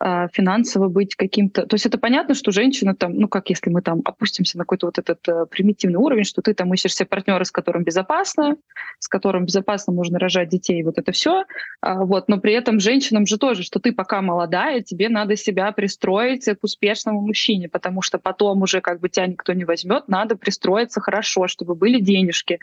а, 0.07 0.29
финансово 0.29 0.91
быть 0.91 1.15
каким-то... 1.15 1.67
То 1.67 1.77
есть 1.77 1.87
это 1.87 1.97
понятно, 1.97 2.35
что 2.35 2.51
женщина 2.51 2.95
там, 2.95 3.15
ну 3.17 3.27
как 3.27 3.49
если 3.49 3.71
мы 3.71 3.81
там 3.81 4.03
опустимся 4.05 4.59
на 4.59 4.65
какой-то 4.65 4.89
вот 4.89 4.99
этот 4.99 5.27
э, 5.27 5.47
примитивный 5.47 5.97
уровень, 5.97 6.25
что 6.25 6.43
ты 6.43 6.53
там 6.53 6.75
ищешь 6.75 6.95
себе 6.95 7.07
партнера, 7.07 7.43
с 7.43 7.51
которым 7.51 7.85
безопасно, 7.85 8.59
с 8.99 9.09
которым 9.09 9.47
безопасно 9.47 9.95
можно 9.95 10.19
рожать 10.19 10.51
детей, 10.51 10.83
вот 10.83 10.99
это 10.99 11.11
все. 11.13 11.45
А, 11.81 12.05
вот, 12.05 12.29
но 12.29 12.39
при 12.39 12.53
этом 12.53 12.81
женщинам 12.81 13.27
же 13.27 13.39
тоже, 13.39 13.63
что 13.63 13.81
ты 13.81 13.95
пока 13.95 14.21
молодая, 14.21 14.83
тебе 14.83 15.09
надо 15.09 15.37
себя 15.37 15.73
пристроить 15.73 16.45
к 16.45 16.59
успешному 16.63 17.23
мужчине, 17.23 17.71
потому 17.71 18.03
что 18.03 18.19
потом 18.19 18.61
уже 18.61 18.83
как 18.83 19.01
бы 19.01 19.09
тебя 19.09 19.27
никто 19.27 19.55
не 19.55 19.65
возьмет, 19.65 20.07
надо 20.09 20.37
пристроиться 20.37 21.01
хорошо, 21.01 21.49
чтобы 21.49 21.75
были 21.75 21.99
денежки, 21.99 22.59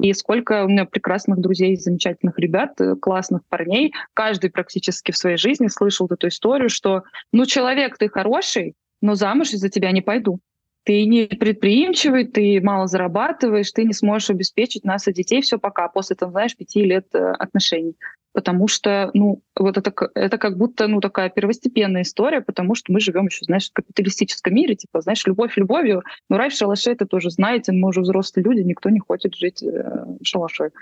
и 0.00 0.12
сколько 0.12 0.64
у 0.64 0.68
меня 0.68 0.84
прекрасных 0.84 1.38
друзей, 1.40 1.76
замечательных 1.76 2.38
ребят, 2.38 2.80
э, 2.80 2.96
классных 2.96 3.42
парней. 3.48 3.92
Каждый 4.14 4.50
практически 4.50 5.12
в 5.12 5.16
своей 5.16 5.36
жизни 5.36 5.68
слышал 5.68 6.06
эту 6.10 6.28
историю, 6.28 6.68
что 6.68 7.02
ну 7.32 7.46
человек 7.46 7.98
ты 7.98 8.08
хороший, 8.08 8.74
но 9.00 9.14
замуж 9.14 9.52
из-за 9.52 9.68
тебя 9.68 9.92
не 9.92 10.02
пойду. 10.02 10.40
Ты 10.84 11.04
не 11.04 11.26
предприимчивый, 11.26 12.26
ты 12.26 12.60
мало 12.62 12.86
зарабатываешь, 12.86 13.70
ты 13.72 13.84
не 13.84 13.92
сможешь 13.92 14.30
обеспечить 14.30 14.84
нас 14.84 15.06
и 15.08 15.12
детей, 15.12 15.42
все 15.42 15.58
пока, 15.58 15.88
после, 15.88 16.16
там, 16.16 16.30
знаешь, 16.30 16.56
пяти 16.56 16.84
лет 16.84 17.06
э, 17.14 17.32
отношений 17.38 17.96
потому 18.32 18.68
что, 18.68 19.10
ну, 19.14 19.42
вот 19.56 19.76
это, 19.76 19.92
это 20.14 20.38
как 20.38 20.56
будто, 20.56 20.86
ну, 20.86 21.00
такая 21.00 21.30
первостепенная 21.30 22.02
история, 22.02 22.40
потому 22.40 22.74
что 22.74 22.92
мы 22.92 23.00
живем 23.00 23.26
еще, 23.26 23.44
знаешь, 23.44 23.70
в 23.70 23.72
капиталистическом 23.72 24.54
мире, 24.54 24.76
типа, 24.76 25.00
знаешь, 25.00 25.26
любовь 25.26 25.56
любовью, 25.56 26.02
но 26.28 26.38
рай 26.38 26.50
в 26.50 26.52
шалаше, 26.52 26.92
это 26.92 27.06
тоже 27.06 27.30
знаете, 27.30 27.72
мы 27.72 27.88
уже 27.88 28.00
взрослые 28.00 28.44
люди, 28.44 28.60
никто 28.60 28.90
не 28.90 29.00
хочет 29.00 29.34
жить 29.34 29.62
э, 29.62 30.06
в. 30.22 30.72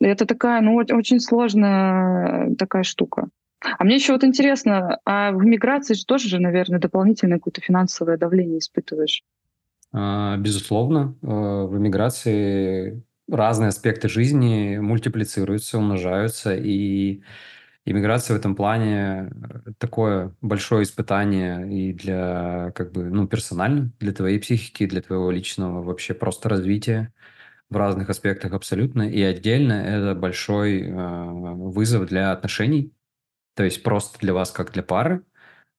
Это 0.00 0.26
такая, 0.26 0.60
ну, 0.60 0.76
очень 0.76 1.20
сложная 1.20 2.54
такая 2.56 2.84
штука. 2.84 3.28
А 3.78 3.84
мне 3.84 3.96
еще 3.96 4.12
вот 4.12 4.24
интересно, 4.24 4.98
а 5.04 5.32
в 5.32 5.44
миграции 5.44 5.94
же 5.94 6.04
тоже 6.04 6.28
же, 6.28 6.40
наверное, 6.40 6.80
дополнительное 6.80 7.38
какое-то 7.38 7.60
финансовое 7.60 8.16
давление 8.16 8.58
испытываешь? 8.58 9.22
А, 9.92 10.36
безусловно, 10.36 11.14
э, 11.22 11.26
в 11.26 11.76
эмиграции 11.76 13.02
разные 13.32 13.68
аспекты 13.68 14.08
жизни 14.08 14.78
мультиплицируются, 14.78 15.78
умножаются, 15.78 16.54
и 16.54 17.22
иммиграция 17.84 18.36
в 18.36 18.40
этом 18.40 18.54
плане 18.54 19.30
э, 19.66 19.72
такое 19.78 20.34
большое 20.40 20.84
испытание 20.84 21.68
и 21.72 21.92
для, 21.92 22.72
как 22.74 22.92
бы, 22.92 23.04
ну, 23.04 23.26
персонально, 23.26 23.92
для 23.98 24.12
твоей 24.12 24.38
психики, 24.38 24.86
для 24.86 25.02
твоего 25.02 25.30
личного 25.30 25.82
вообще 25.82 26.14
просто 26.14 26.48
развития 26.48 27.12
в 27.70 27.76
разных 27.76 28.10
аспектах 28.10 28.52
абсолютно. 28.52 29.02
И 29.02 29.22
отдельно 29.22 29.72
это 29.72 30.14
большой 30.14 30.82
э, 30.82 30.92
вызов 30.94 32.06
для 32.08 32.32
отношений, 32.32 32.92
то 33.56 33.64
есть 33.64 33.82
просто 33.82 34.18
для 34.20 34.34
вас 34.34 34.50
как 34.50 34.72
для 34.72 34.82
пары, 34.82 35.24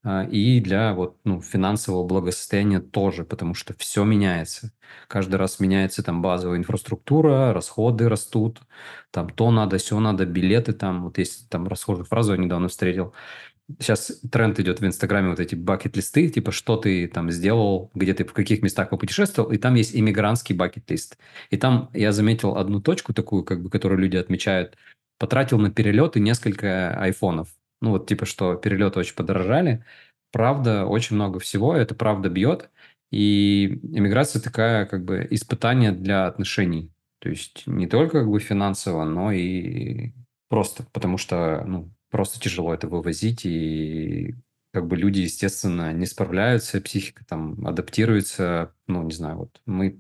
и 0.06 0.60
для 0.60 0.94
вот, 0.94 1.18
ну, 1.24 1.42
финансового 1.42 2.06
благосостояния 2.06 2.80
тоже, 2.82 3.24
потому 3.24 3.54
что 3.54 3.74
все 3.78 4.04
меняется. 4.04 4.74
Каждый 5.08 5.36
раз 5.36 5.60
меняется 5.60 6.04
там 6.04 6.22
базовая 6.22 6.58
инфраструктура, 6.58 7.54
расходы 7.54 8.10
растут, 8.10 8.60
там 9.12 9.30
то 9.30 9.50
надо, 9.52 9.78
все 9.78 10.00
надо, 10.00 10.26
билеты 10.26 10.74
там, 10.74 11.04
вот 11.06 11.18
есть 11.18 11.50
там 11.50 11.68
расхожую 11.68 12.06
фразу 12.06 12.34
я 12.34 12.38
недавно 12.38 12.68
встретил, 12.68 13.14
сейчас 13.80 14.20
тренд 14.32 14.60
идет 14.60 14.82
в 14.82 14.86
Инстаграме, 14.86 15.30
вот 15.30 15.40
эти 15.40 15.56
бакет-листы, 15.56 16.30
типа, 16.30 16.52
что 16.52 16.78
ты 16.78 17.08
там 17.08 17.32
сделал, 17.32 17.92
где 17.94 18.14
ты 18.14 18.26
в 18.26 18.34
каких 18.34 18.62
местах 18.62 18.90
попутешествовал, 18.90 19.52
и 19.52 19.58
там 19.58 19.76
есть 19.76 19.96
иммигрантский 19.96 20.56
бакет-лист. 20.56 21.18
И 21.50 21.58
там 21.58 21.90
я 21.94 22.12
заметил 22.12 22.58
одну 22.58 22.82
точку 22.82 23.14
такую, 23.14 23.44
как 23.44 23.62
бы, 23.64 23.70
которую 23.70 24.00
люди 24.00 24.18
отмечают, 24.18 24.78
потратил 25.18 25.60
на 25.60 25.72
перелеты 25.72 26.20
несколько 26.20 26.94
айфонов. 27.00 27.50
Ну, 27.84 27.90
вот 27.92 28.08
типа, 28.08 28.26
что 28.26 28.56
перелеты 28.56 28.98
очень 29.00 29.14
подорожали. 29.14 29.84
Правда, 30.32 30.86
очень 30.86 31.18
много 31.18 31.40
всего, 31.40 31.76
это 31.76 31.94
правда 31.94 32.30
бьет. 32.30 32.70
И 33.12 33.80
иммиграция 33.84 34.42
такая, 34.42 34.86
как 34.86 35.04
бы, 35.04 35.28
испытание 35.30 35.92
для 35.92 36.26
отношений. 36.26 36.94
То 37.20 37.28
есть 37.28 37.68
не 37.68 37.86
только 37.86 38.22
как 38.22 38.30
бы 38.30 38.40
финансово, 38.40 39.04
но 39.04 39.34
и 39.34 40.14
просто, 40.48 40.86
потому 40.94 41.18
что, 41.18 41.66
ну, 41.68 41.92
просто 42.10 42.40
тяжело 42.40 42.74
это 42.74 42.88
вывозить, 42.88 43.46
и 43.46 44.34
как 44.72 44.88
бы 44.88 44.96
люди, 44.96 45.20
естественно, 45.20 45.92
не 45.92 46.06
справляются, 46.06 46.80
психика 46.80 47.26
там 47.26 47.68
адаптируется, 47.68 48.74
ну, 48.88 49.04
не 49.04 49.14
знаю, 49.14 49.40
вот 49.40 49.62
мы 49.66 50.00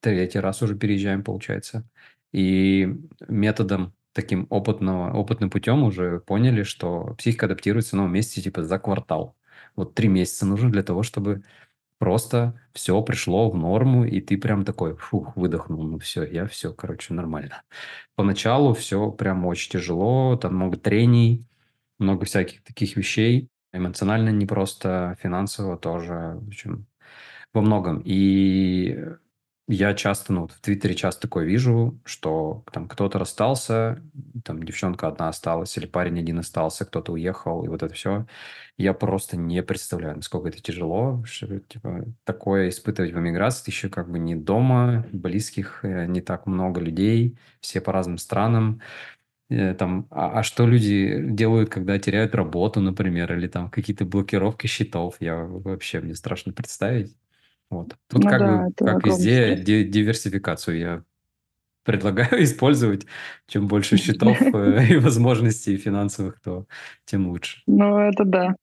третий 0.00 0.40
раз 0.40 0.62
уже 0.62 0.76
переезжаем, 0.76 1.22
получается, 1.22 1.88
и 2.32 2.92
методом 3.28 3.94
таким 4.14 4.46
опытного, 4.50 5.12
опытным 5.12 5.50
путем 5.50 5.82
уже 5.82 6.20
поняли, 6.20 6.62
что 6.62 7.14
психика 7.18 7.46
адаптируется 7.46 7.96
в 7.96 7.98
новом 7.98 8.12
месте 8.14 8.40
типа 8.40 8.62
за 8.62 8.78
квартал. 8.78 9.36
Вот 9.76 9.94
три 9.94 10.08
месяца 10.08 10.46
нужно 10.46 10.70
для 10.70 10.82
того, 10.82 11.02
чтобы 11.02 11.42
просто 11.98 12.60
все 12.72 13.00
пришло 13.02 13.50
в 13.50 13.56
норму, 13.56 14.04
и 14.04 14.20
ты 14.20 14.38
прям 14.38 14.64
такой, 14.64 14.96
фух, 14.96 15.36
выдохнул, 15.36 15.82
ну 15.84 15.98
все, 15.98 16.24
я 16.24 16.46
все, 16.46 16.72
короче, 16.72 17.14
нормально. 17.14 17.62
Поначалу 18.14 18.74
все 18.74 19.10
прям 19.10 19.46
очень 19.46 19.72
тяжело, 19.72 20.36
там 20.36 20.54
много 20.56 20.76
трений, 20.76 21.46
много 21.98 22.24
всяких 22.24 22.62
таких 22.62 22.96
вещей, 22.96 23.48
эмоционально 23.72 24.30
непросто, 24.30 25.16
финансово 25.20 25.76
тоже, 25.76 26.38
в 26.40 26.48
общем, 26.48 26.86
во 27.52 27.62
многом. 27.62 28.02
И 28.04 28.98
я 29.66 29.94
часто, 29.94 30.32
ну, 30.32 30.46
в 30.46 30.60
Твиттере 30.60 30.94
часто 30.94 31.22
такое 31.22 31.44
вижу, 31.46 31.98
что 32.04 32.64
там 32.72 32.86
кто-то 32.86 33.18
расстался, 33.18 34.02
там 34.44 34.62
девчонка 34.62 35.08
одна 35.08 35.28
осталась, 35.28 35.76
или 35.78 35.86
парень 35.86 36.18
один 36.18 36.38
остался, 36.40 36.84
кто-то 36.84 37.12
уехал, 37.12 37.64
и 37.64 37.68
вот 37.68 37.82
это 37.82 37.94
все. 37.94 38.26
Я 38.76 38.92
просто 38.92 39.36
не 39.38 39.62
представляю, 39.62 40.16
насколько 40.16 40.48
это 40.48 40.60
тяжело, 40.60 41.22
что, 41.24 41.60
типа, 41.60 42.04
такое 42.24 42.68
испытывать 42.68 43.12
в 43.12 43.18
эмиграции, 43.18 43.70
еще 43.70 43.88
как 43.88 44.10
бы 44.10 44.18
не 44.18 44.34
дома, 44.36 45.06
близких, 45.12 45.80
э, 45.84 46.06
не 46.06 46.20
так 46.20 46.46
много 46.46 46.80
людей, 46.80 47.38
все 47.60 47.80
по 47.80 47.92
разным 47.92 48.18
странам. 48.18 48.82
Э, 49.50 49.74
там, 49.74 50.06
а, 50.10 50.40
а 50.40 50.42
что 50.42 50.66
люди 50.66 51.20
делают, 51.30 51.70
когда 51.70 51.98
теряют 51.98 52.34
работу, 52.34 52.80
например, 52.80 53.32
или 53.34 53.48
там 53.48 53.70
какие-то 53.70 54.04
блокировки 54.06 54.66
счетов, 54.66 55.16
я 55.20 55.36
вообще, 55.44 56.00
мне 56.00 56.14
страшно 56.14 56.52
представить. 56.52 57.16
Вот. 57.70 57.96
Тут 58.08 58.24
Ну 58.24 58.30
как 58.30 58.38
да, 58.40 58.66
бы, 58.66 58.72
как 58.76 59.06
везде, 59.06 59.56
ди- 59.56 59.84
диверсификацию 59.84 60.78
я 60.78 61.02
предлагаю 61.84 62.42
использовать. 62.42 63.06
Чем 63.46 63.66
больше 63.66 63.96
счетов 63.98 64.40
э, 64.40 64.86
и 64.90 64.96
возможностей 64.96 65.76
финансовых, 65.76 66.40
то 66.40 66.66
тем 67.04 67.28
лучше. 67.28 67.62
Ну, 67.66 67.98
это 67.98 68.24
да. 68.24 68.56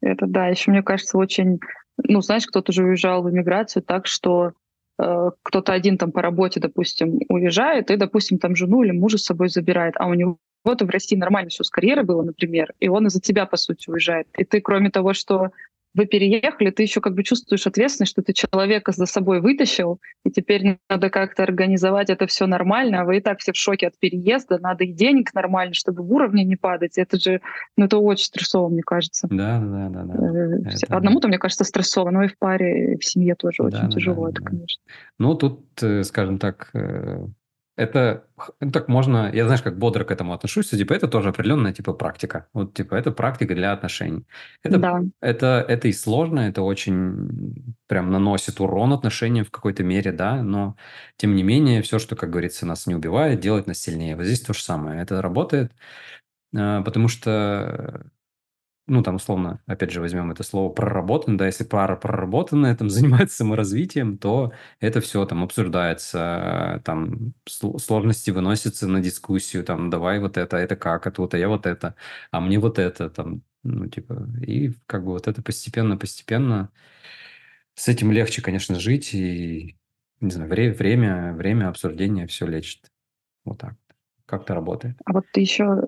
Это 0.00 0.26
да. 0.26 0.48
Еще, 0.48 0.70
мне 0.70 0.82
кажется, 0.82 1.18
очень... 1.18 1.60
Ну, 1.96 2.20
знаешь, 2.20 2.46
кто-то 2.46 2.72
же 2.72 2.84
уезжал 2.84 3.22
в 3.22 3.30
эмиграцию 3.30 3.82
так, 3.82 4.06
что 4.06 4.52
э, 5.00 5.30
кто-то 5.42 5.72
один 5.72 5.98
там 5.98 6.12
по 6.12 6.22
работе, 6.22 6.60
допустим, 6.60 7.18
уезжает, 7.28 7.90
и, 7.90 7.96
допустим, 7.96 8.38
там 8.38 8.54
жену 8.54 8.84
или 8.84 8.92
мужа 8.92 9.18
с 9.18 9.24
собой 9.24 9.48
забирает, 9.48 9.94
а 9.98 10.06
у 10.06 10.14
него 10.14 10.38
вот 10.64 10.82
в 10.82 10.90
России 10.90 11.16
нормально 11.16 11.50
все 11.50 11.64
с 11.64 11.70
карьерой 11.70 12.04
было, 12.04 12.22
например, 12.22 12.74
и 12.78 12.88
он 12.88 13.06
из-за 13.06 13.20
тебя, 13.20 13.46
по 13.46 13.56
сути, 13.56 13.88
уезжает. 13.88 14.28
И 14.36 14.44
ты, 14.44 14.60
кроме 14.60 14.90
того, 14.90 15.14
что 15.14 15.50
вы 15.94 16.06
переехали, 16.06 16.70
ты 16.70 16.82
еще 16.82 17.00
как 17.00 17.14
бы 17.14 17.22
чувствуешь 17.22 17.66
ответственность, 17.66 18.12
что 18.12 18.22
ты 18.22 18.32
человека 18.32 18.92
за 18.92 19.06
собой 19.06 19.40
вытащил, 19.40 20.00
и 20.24 20.30
теперь 20.30 20.78
надо 20.88 21.10
как-то 21.10 21.42
организовать 21.42 22.10
это 22.10 22.26
все 22.26 22.46
нормально, 22.46 23.00
а 23.00 23.04
вы 23.04 23.18
и 23.18 23.20
так 23.20 23.40
все 23.40 23.52
в 23.52 23.56
шоке 23.56 23.88
от 23.88 23.98
переезда, 23.98 24.58
надо 24.58 24.84
и 24.84 24.92
денег 24.92 25.34
нормально, 25.34 25.74
чтобы 25.74 26.02
в 26.02 26.12
уровне 26.12 26.44
не 26.44 26.56
падать. 26.56 26.98
Это 26.98 27.18
же, 27.18 27.40
ну 27.76 27.86
это 27.86 27.98
очень 27.98 28.26
стрессово, 28.26 28.68
мне 28.68 28.82
кажется. 28.82 29.28
Да, 29.30 29.58
да, 29.60 29.88
да. 29.88 30.04
да. 30.04 30.14
Э, 30.14 30.74
это... 30.82 30.96
Одному-то, 30.96 31.28
мне 31.28 31.38
кажется, 31.38 31.64
стрессово, 31.64 32.10
но 32.10 32.24
и 32.24 32.28
в 32.28 32.38
паре, 32.38 32.94
и 32.94 32.98
в 32.98 33.04
семье 33.04 33.34
тоже 33.34 33.62
да, 33.62 33.68
очень 33.68 33.88
да, 33.88 33.90
тяжело 33.90 34.24
да, 34.26 34.30
это, 34.30 34.42
да. 34.42 34.50
конечно. 34.50 34.82
Ну, 35.18 35.34
тут, 35.34 35.82
э, 35.82 36.02
скажем 36.04 36.38
так, 36.38 36.70
э, 36.74 37.26
это 37.78 38.24
ну, 38.60 38.72
так 38.72 38.88
можно, 38.88 39.30
я 39.32 39.44
знаешь, 39.44 39.62
как 39.62 39.78
бодро 39.78 40.04
к 40.04 40.10
этому 40.10 40.32
отношусь, 40.32 40.70
типа 40.70 40.94
это 40.94 41.06
тоже 41.06 41.28
определенная 41.28 41.72
типа 41.72 41.92
практика. 41.92 42.48
Вот 42.52 42.74
типа 42.74 42.96
это 42.96 43.12
практика 43.12 43.54
для 43.54 43.72
отношений. 43.72 44.26
Это, 44.64 44.78
да. 44.78 45.00
это, 45.20 45.64
это 45.68 45.86
и 45.86 45.92
сложно, 45.92 46.40
это 46.40 46.62
очень 46.62 47.76
прям 47.86 48.10
наносит 48.10 48.60
урон 48.60 48.92
отношениям 48.92 49.44
в 49.44 49.52
какой-то 49.52 49.84
мере, 49.84 50.10
да, 50.10 50.42
но 50.42 50.76
тем 51.16 51.36
не 51.36 51.44
менее 51.44 51.82
все, 51.82 52.00
что, 52.00 52.16
как 52.16 52.30
говорится, 52.30 52.66
нас 52.66 52.88
не 52.88 52.96
убивает, 52.96 53.38
делает 53.38 53.68
нас 53.68 53.78
сильнее. 53.78 54.16
Вот 54.16 54.24
здесь 54.24 54.40
то 54.40 54.52
же 54.54 54.62
самое. 54.62 55.00
Это 55.00 55.22
работает, 55.22 55.70
а, 56.56 56.82
потому 56.82 57.06
что 57.06 58.10
ну, 58.88 59.02
там, 59.02 59.16
условно, 59.16 59.60
опять 59.66 59.90
же, 59.90 60.00
возьмем 60.00 60.30
это 60.30 60.42
слово 60.42 60.72
проработан, 60.72 61.36
да, 61.36 61.46
если 61.46 61.64
пара 61.64 61.94
проработанная, 61.94 62.74
там, 62.76 62.90
занимается 62.90 63.36
саморазвитием, 63.36 64.18
то 64.18 64.52
это 64.80 65.00
все 65.00 65.24
там 65.26 65.44
обсуждается, 65.44 66.82
там, 66.84 67.34
сложности 67.46 68.30
выносятся 68.30 68.88
на 68.88 69.00
дискуссию, 69.00 69.62
там, 69.64 69.90
давай 69.90 70.18
вот 70.18 70.36
это, 70.36 70.56
это 70.56 70.74
как, 70.74 71.06
это 71.06 71.20
вот, 71.20 71.34
а 71.34 71.38
я 71.38 71.48
вот 71.48 71.66
это, 71.66 71.94
а 72.30 72.40
мне 72.40 72.58
вот 72.58 72.78
это, 72.78 73.10
там, 73.10 73.42
ну, 73.62 73.86
типа, 73.86 74.26
и 74.44 74.72
как 74.86 75.04
бы 75.04 75.12
вот 75.12 75.28
это 75.28 75.42
постепенно-постепенно 75.42 76.70
с 77.74 77.88
этим 77.88 78.10
легче, 78.10 78.42
конечно, 78.42 78.80
жить, 78.80 79.14
и, 79.14 79.76
не 80.20 80.30
знаю, 80.30 80.50
вре- 80.50 80.72
время, 80.72 81.34
время 81.34 81.68
обсуждения 81.68 82.26
все 82.26 82.46
лечит. 82.46 82.90
Вот 83.44 83.58
так. 83.58 83.74
Как 84.26 84.42
это 84.42 84.54
работает? 84.54 84.96
А 85.04 85.12
вот 85.12 85.24
ты 85.32 85.40
еще 85.40 85.86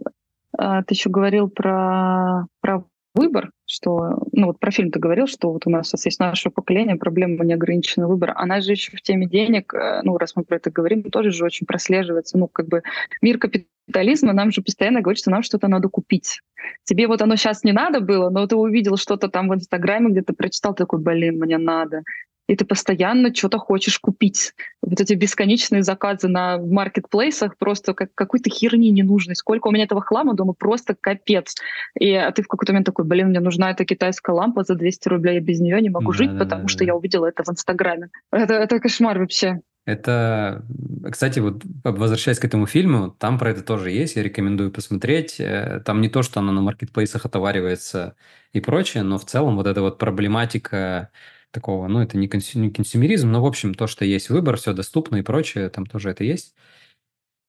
а, 0.56 0.82
ты 0.82 0.94
еще 0.94 1.10
говорил 1.10 1.48
про, 1.48 2.46
про 2.60 2.84
выбор, 3.14 3.50
что, 3.66 4.18
ну 4.32 4.46
вот 4.48 4.60
про 4.60 4.70
фильм 4.70 4.90
ты 4.90 4.98
говорил, 4.98 5.26
что 5.26 5.52
вот 5.52 5.66
у 5.66 5.70
нас 5.70 5.92
есть 6.04 6.20
наше 6.20 6.50
поколение, 6.50 6.96
проблема 6.96 7.44
неограниченного 7.44 8.10
выбора. 8.10 8.34
Она 8.36 8.60
же 8.60 8.72
еще 8.72 8.96
в 8.96 9.02
теме 9.02 9.26
денег, 9.26 9.74
э, 9.74 10.00
ну 10.02 10.16
раз 10.16 10.36
мы 10.36 10.44
про 10.44 10.56
это 10.56 10.70
говорим, 10.70 11.02
тоже 11.04 11.30
же 11.30 11.44
очень 11.44 11.66
прослеживается. 11.66 12.38
Ну 12.38 12.48
как 12.48 12.68
бы 12.68 12.82
мир 13.20 13.38
капитализма 13.38 14.32
нам 14.32 14.50
же 14.52 14.62
постоянно 14.62 15.00
говорит, 15.00 15.18
что 15.18 15.30
нам 15.30 15.42
что-то 15.42 15.68
надо 15.68 15.88
купить. 15.88 16.40
Тебе 16.84 17.06
вот 17.06 17.22
оно 17.22 17.36
сейчас 17.36 17.64
не 17.64 17.72
надо 17.72 18.00
было, 18.00 18.30
но 18.30 18.46
ты 18.46 18.56
увидел 18.56 18.96
что-то 18.96 19.28
там 19.28 19.48
в 19.48 19.54
Инстаграме, 19.54 20.10
где-то 20.10 20.34
прочитал, 20.34 20.74
такой, 20.74 21.00
блин, 21.00 21.38
мне 21.38 21.58
надо 21.58 22.02
и 22.50 22.56
ты 22.56 22.64
постоянно 22.64 23.32
что-то 23.32 23.58
хочешь 23.58 24.00
купить. 24.00 24.54
Вот 24.82 25.00
эти 25.00 25.14
бесконечные 25.14 25.84
заказы 25.84 26.26
на 26.26 26.58
маркетплейсах 26.58 27.56
просто 27.56 27.94
как 27.94 28.12
какой-то 28.16 28.50
херни 28.50 28.90
ненужной. 28.90 29.36
Сколько 29.36 29.68
у 29.68 29.70
меня 29.70 29.84
этого 29.84 30.00
хлама 30.00 30.34
дома, 30.34 30.52
просто 30.52 30.96
капец. 31.00 31.54
И 31.96 32.12
а 32.12 32.32
ты 32.32 32.42
в 32.42 32.48
какой-то 32.48 32.72
момент 32.72 32.86
такой, 32.86 33.04
блин, 33.04 33.28
мне 33.28 33.38
нужна 33.38 33.70
эта 33.70 33.84
китайская 33.84 34.32
лампа 34.32 34.64
за 34.64 34.74
200 34.74 35.08
рублей, 35.08 35.34
я 35.34 35.40
без 35.40 35.60
нее 35.60 35.80
не 35.80 35.90
могу 35.90 36.10
да, 36.10 36.18
жить, 36.18 36.32
да, 36.32 36.38
потому 36.40 36.62
да, 36.62 36.68
что 36.68 36.80
да. 36.80 36.86
я 36.86 36.96
увидела 36.96 37.26
это 37.26 37.44
в 37.44 37.48
Инстаграме. 37.50 38.08
Это, 38.32 38.54
это 38.54 38.80
кошмар 38.80 39.20
вообще. 39.20 39.60
Это, 39.84 40.64
кстати, 41.08 41.38
вот 41.38 41.62
возвращаясь 41.84 42.40
к 42.40 42.44
этому 42.44 42.66
фильму, 42.66 43.14
там 43.16 43.38
про 43.38 43.50
это 43.50 43.62
тоже 43.62 43.92
есть, 43.92 44.16
я 44.16 44.24
рекомендую 44.24 44.72
посмотреть. 44.72 45.38
Э, 45.38 45.80
там 45.84 46.00
не 46.00 46.08
то, 46.08 46.22
что 46.22 46.40
оно 46.40 46.50
на 46.50 46.62
маркетплейсах 46.62 47.26
отоваривается 47.26 48.16
и 48.52 48.60
прочее, 48.60 49.04
но 49.04 49.18
в 49.18 49.24
целом 49.24 49.54
вот 49.54 49.68
эта 49.68 49.82
вот 49.82 49.98
проблематика 49.98 51.10
такого, 51.52 51.88
ну, 51.88 52.00
это 52.00 52.16
не, 52.18 52.28
консю, 52.28 52.70
консюмеризм, 52.72 53.30
но, 53.30 53.42
в 53.42 53.46
общем, 53.46 53.74
то, 53.74 53.86
что 53.86 54.04
есть 54.04 54.30
выбор, 54.30 54.56
все 54.56 54.72
доступно 54.72 55.16
и 55.16 55.22
прочее, 55.22 55.68
там 55.70 55.86
тоже 55.86 56.10
это 56.10 56.24
есть. 56.24 56.54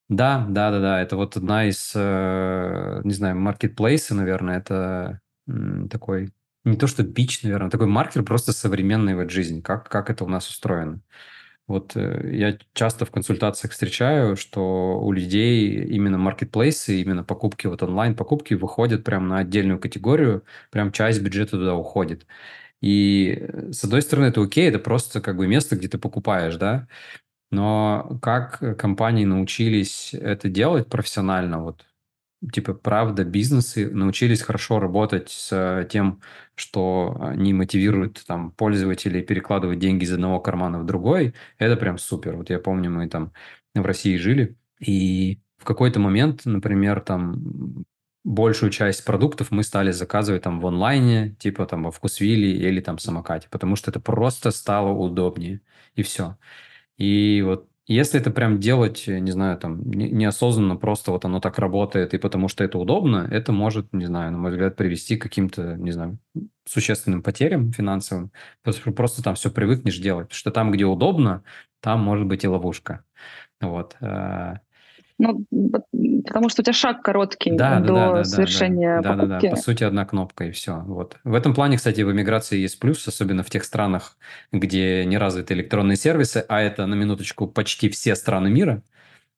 Да, 0.09 0.45
да, 0.49 0.71
да, 0.71 0.79
да, 0.81 1.01
это 1.01 1.15
вот 1.15 1.37
одна 1.37 1.65
из, 1.69 1.93
э, 1.95 3.01
не 3.05 3.13
знаю, 3.13 3.37
маркетплейсы, 3.37 4.13
наверное, 4.13 4.57
это 4.59 5.21
такой, 5.89 6.31
не 6.65 6.75
то 6.75 6.87
что 6.87 7.03
бич, 7.03 7.43
наверное, 7.43 7.69
такой 7.69 7.87
маркер 7.87 8.23
просто 8.23 8.51
современной 8.51 9.15
вот 9.15 9.31
жизни, 9.31 9.61
как, 9.61 9.87
как 9.89 10.09
это 10.09 10.25
у 10.25 10.27
нас 10.27 10.49
устроено. 10.49 11.01
Вот 11.67 11.95
э, 11.95 12.31
я 12.35 12.57
часто 12.73 13.05
в 13.05 13.11
консультациях 13.11 13.73
встречаю, 13.73 14.35
что 14.37 14.99
у 15.01 15.11
людей 15.13 15.85
именно 15.85 16.17
маркетплейсы, 16.17 17.01
именно 17.01 17.23
покупки, 17.23 17.67
вот 17.67 17.83
онлайн-покупки 17.83 18.55
выходят 18.55 19.03
прямо 19.05 19.27
на 19.27 19.37
отдельную 19.39 19.79
категорию, 19.79 20.43
прям 20.71 20.91
часть 20.91 21.21
бюджета 21.21 21.51
туда 21.51 21.75
уходит. 21.75 22.25
И 22.81 23.37
э, 23.39 23.71
с 23.71 23.83
одной 23.83 24.01
стороны, 24.01 24.27
это 24.27 24.41
окей, 24.41 24.69
это 24.69 24.79
просто 24.79 25.21
как 25.21 25.37
бы 25.37 25.47
место, 25.47 25.75
где 25.75 25.87
ты 25.87 25.97
покупаешь, 25.97 26.55
да. 26.55 26.87
Но 27.51 28.19
как 28.21 28.77
компании 28.77 29.25
научились 29.25 30.13
это 30.13 30.49
делать 30.49 30.87
профессионально, 30.87 31.63
вот 31.63 31.85
типа, 32.53 32.73
правда, 32.73 33.23
бизнесы 33.23 33.89
научились 33.91 34.41
хорошо 34.41 34.79
работать 34.79 35.29
с 35.29 35.87
тем, 35.91 36.21
что 36.55 37.17
они 37.21 37.53
мотивируют 37.53 38.23
там 38.25 38.51
пользователей 38.51 39.21
перекладывать 39.21 39.79
деньги 39.79 40.05
из 40.05 40.13
одного 40.13 40.39
кармана 40.39 40.79
в 40.79 40.85
другой, 40.85 41.35
это 41.57 41.75
прям 41.75 41.97
супер. 41.97 42.35
Вот 42.37 42.49
я 42.49 42.59
помню, 42.59 42.89
мы 42.89 43.07
там 43.09 43.31
в 43.75 43.85
России 43.85 44.17
жили, 44.17 44.55
и 44.79 45.39
в 45.57 45.63
какой-то 45.65 45.99
момент, 45.99 46.41
например, 46.45 47.01
там 47.01 47.85
большую 48.23 48.71
часть 48.71 49.05
продуктов 49.05 49.51
мы 49.51 49.63
стали 49.63 49.91
заказывать 49.91 50.43
там 50.43 50.59
в 50.59 50.67
онлайне, 50.67 51.35
типа 51.39 51.65
там 51.65 51.83
во 51.83 51.91
Вкусвилле 51.91 52.51
или 52.51 52.81
там 52.81 52.99
самокате, 52.99 53.47
потому 53.49 53.75
что 53.75 53.91
это 53.91 53.99
просто 53.99 54.51
стало 54.51 54.89
удобнее, 54.89 55.61
и 55.95 56.03
все. 56.03 56.37
И 56.97 57.41
вот 57.45 57.67
если 57.87 58.19
это 58.21 58.31
прям 58.31 58.59
делать, 58.59 59.05
не 59.07 59.31
знаю, 59.31 59.57
там, 59.57 59.81
неосознанно, 59.83 60.77
просто 60.77 61.11
вот 61.11 61.25
оно 61.25 61.41
так 61.41 61.59
работает, 61.59 62.13
и 62.13 62.17
потому 62.19 62.47
что 62.47 62.63
это 62.63 62.77
удобно, 62.77 63.27
это 63.29 63.51
может, 63.51 63.91
не 63.91 64.05
знаю, 64.05 64.31
на 64.31 64.37
мой 64.37 64.51
взгляд, 64.51 64.77
привести 64.77 65.17
к 65.17 65.23
каким-то, 65.23 65.75
не 65.75 65.91
знаю, 65.91 66.17
существенным 66.65 67.21
потерям 67.21 67.73
финансовым. 67.73 68.31
Просто, 68.63 68.91
просто 68.91 69.23
там 69.23 69.35
все 69.35 69.51
привыкнешь 69.51 69.97
делать. 69.97 70.27
Потому 70.27 70.37
что 70.37 70.51
там, 70.51 70.71
где 70.71 70.85
удобно, 70.85 71.43
там 71.81 72.01
может 72.01 72.27
быть 72.27 72.45
и 72.45 72.47
ловушка. 72.47 73.03
Вот. 73.59 73.97
Э, 75.21 75.33
ну, 75.51 76.23
потому 76.23 76.49
что 76.49 76.61
у 76.61 76.63
тебя 76.63 76.73
шаг 76.73 77.03
короткий 77.03 77.51
да, 77.51 77.79
до 77.79 77.93
да, 77.93 78.13
да, 78.13 78.23
совершения 78.23 79.01
да, 79.01 79.13
покупки. 79.13 79.29
Да, 79.29 79.39
да, 79.39 79.49
по 79.49 79.55
сути, 79.55 79.83
одна 79.83 80.05
кнопка 80.05 80.45
и 80.45 80.51
все. 80.51 80.79
Вот. 80.79 81.17
В 81.23 81.33
этом 81.33 81.53
плане, 81.53 81.77
кстати, 81.77 82.01
в 82.01 82.11
эмиграции 82.11 82.59
есть 82.59 82.79
плюс, 82.79 83.07
особенно 83.07 83.43
в 83.43 83.49
тех 83.49 83.63
странах, 83.63 84.17
где 84.51 85.05
не 85.05 85.17
развиты 85.17 85.53
электронные 85.53 85.97
сервисы, 85.97 86.43
а 86.47 86.61
это, 86.61 86.85
на 86.85 86.95
минуточку, 86.95 87.47
почти 87.47 87.89
все 87.89 88.15
страны 88.15 88.49
мира, 88.49 88.81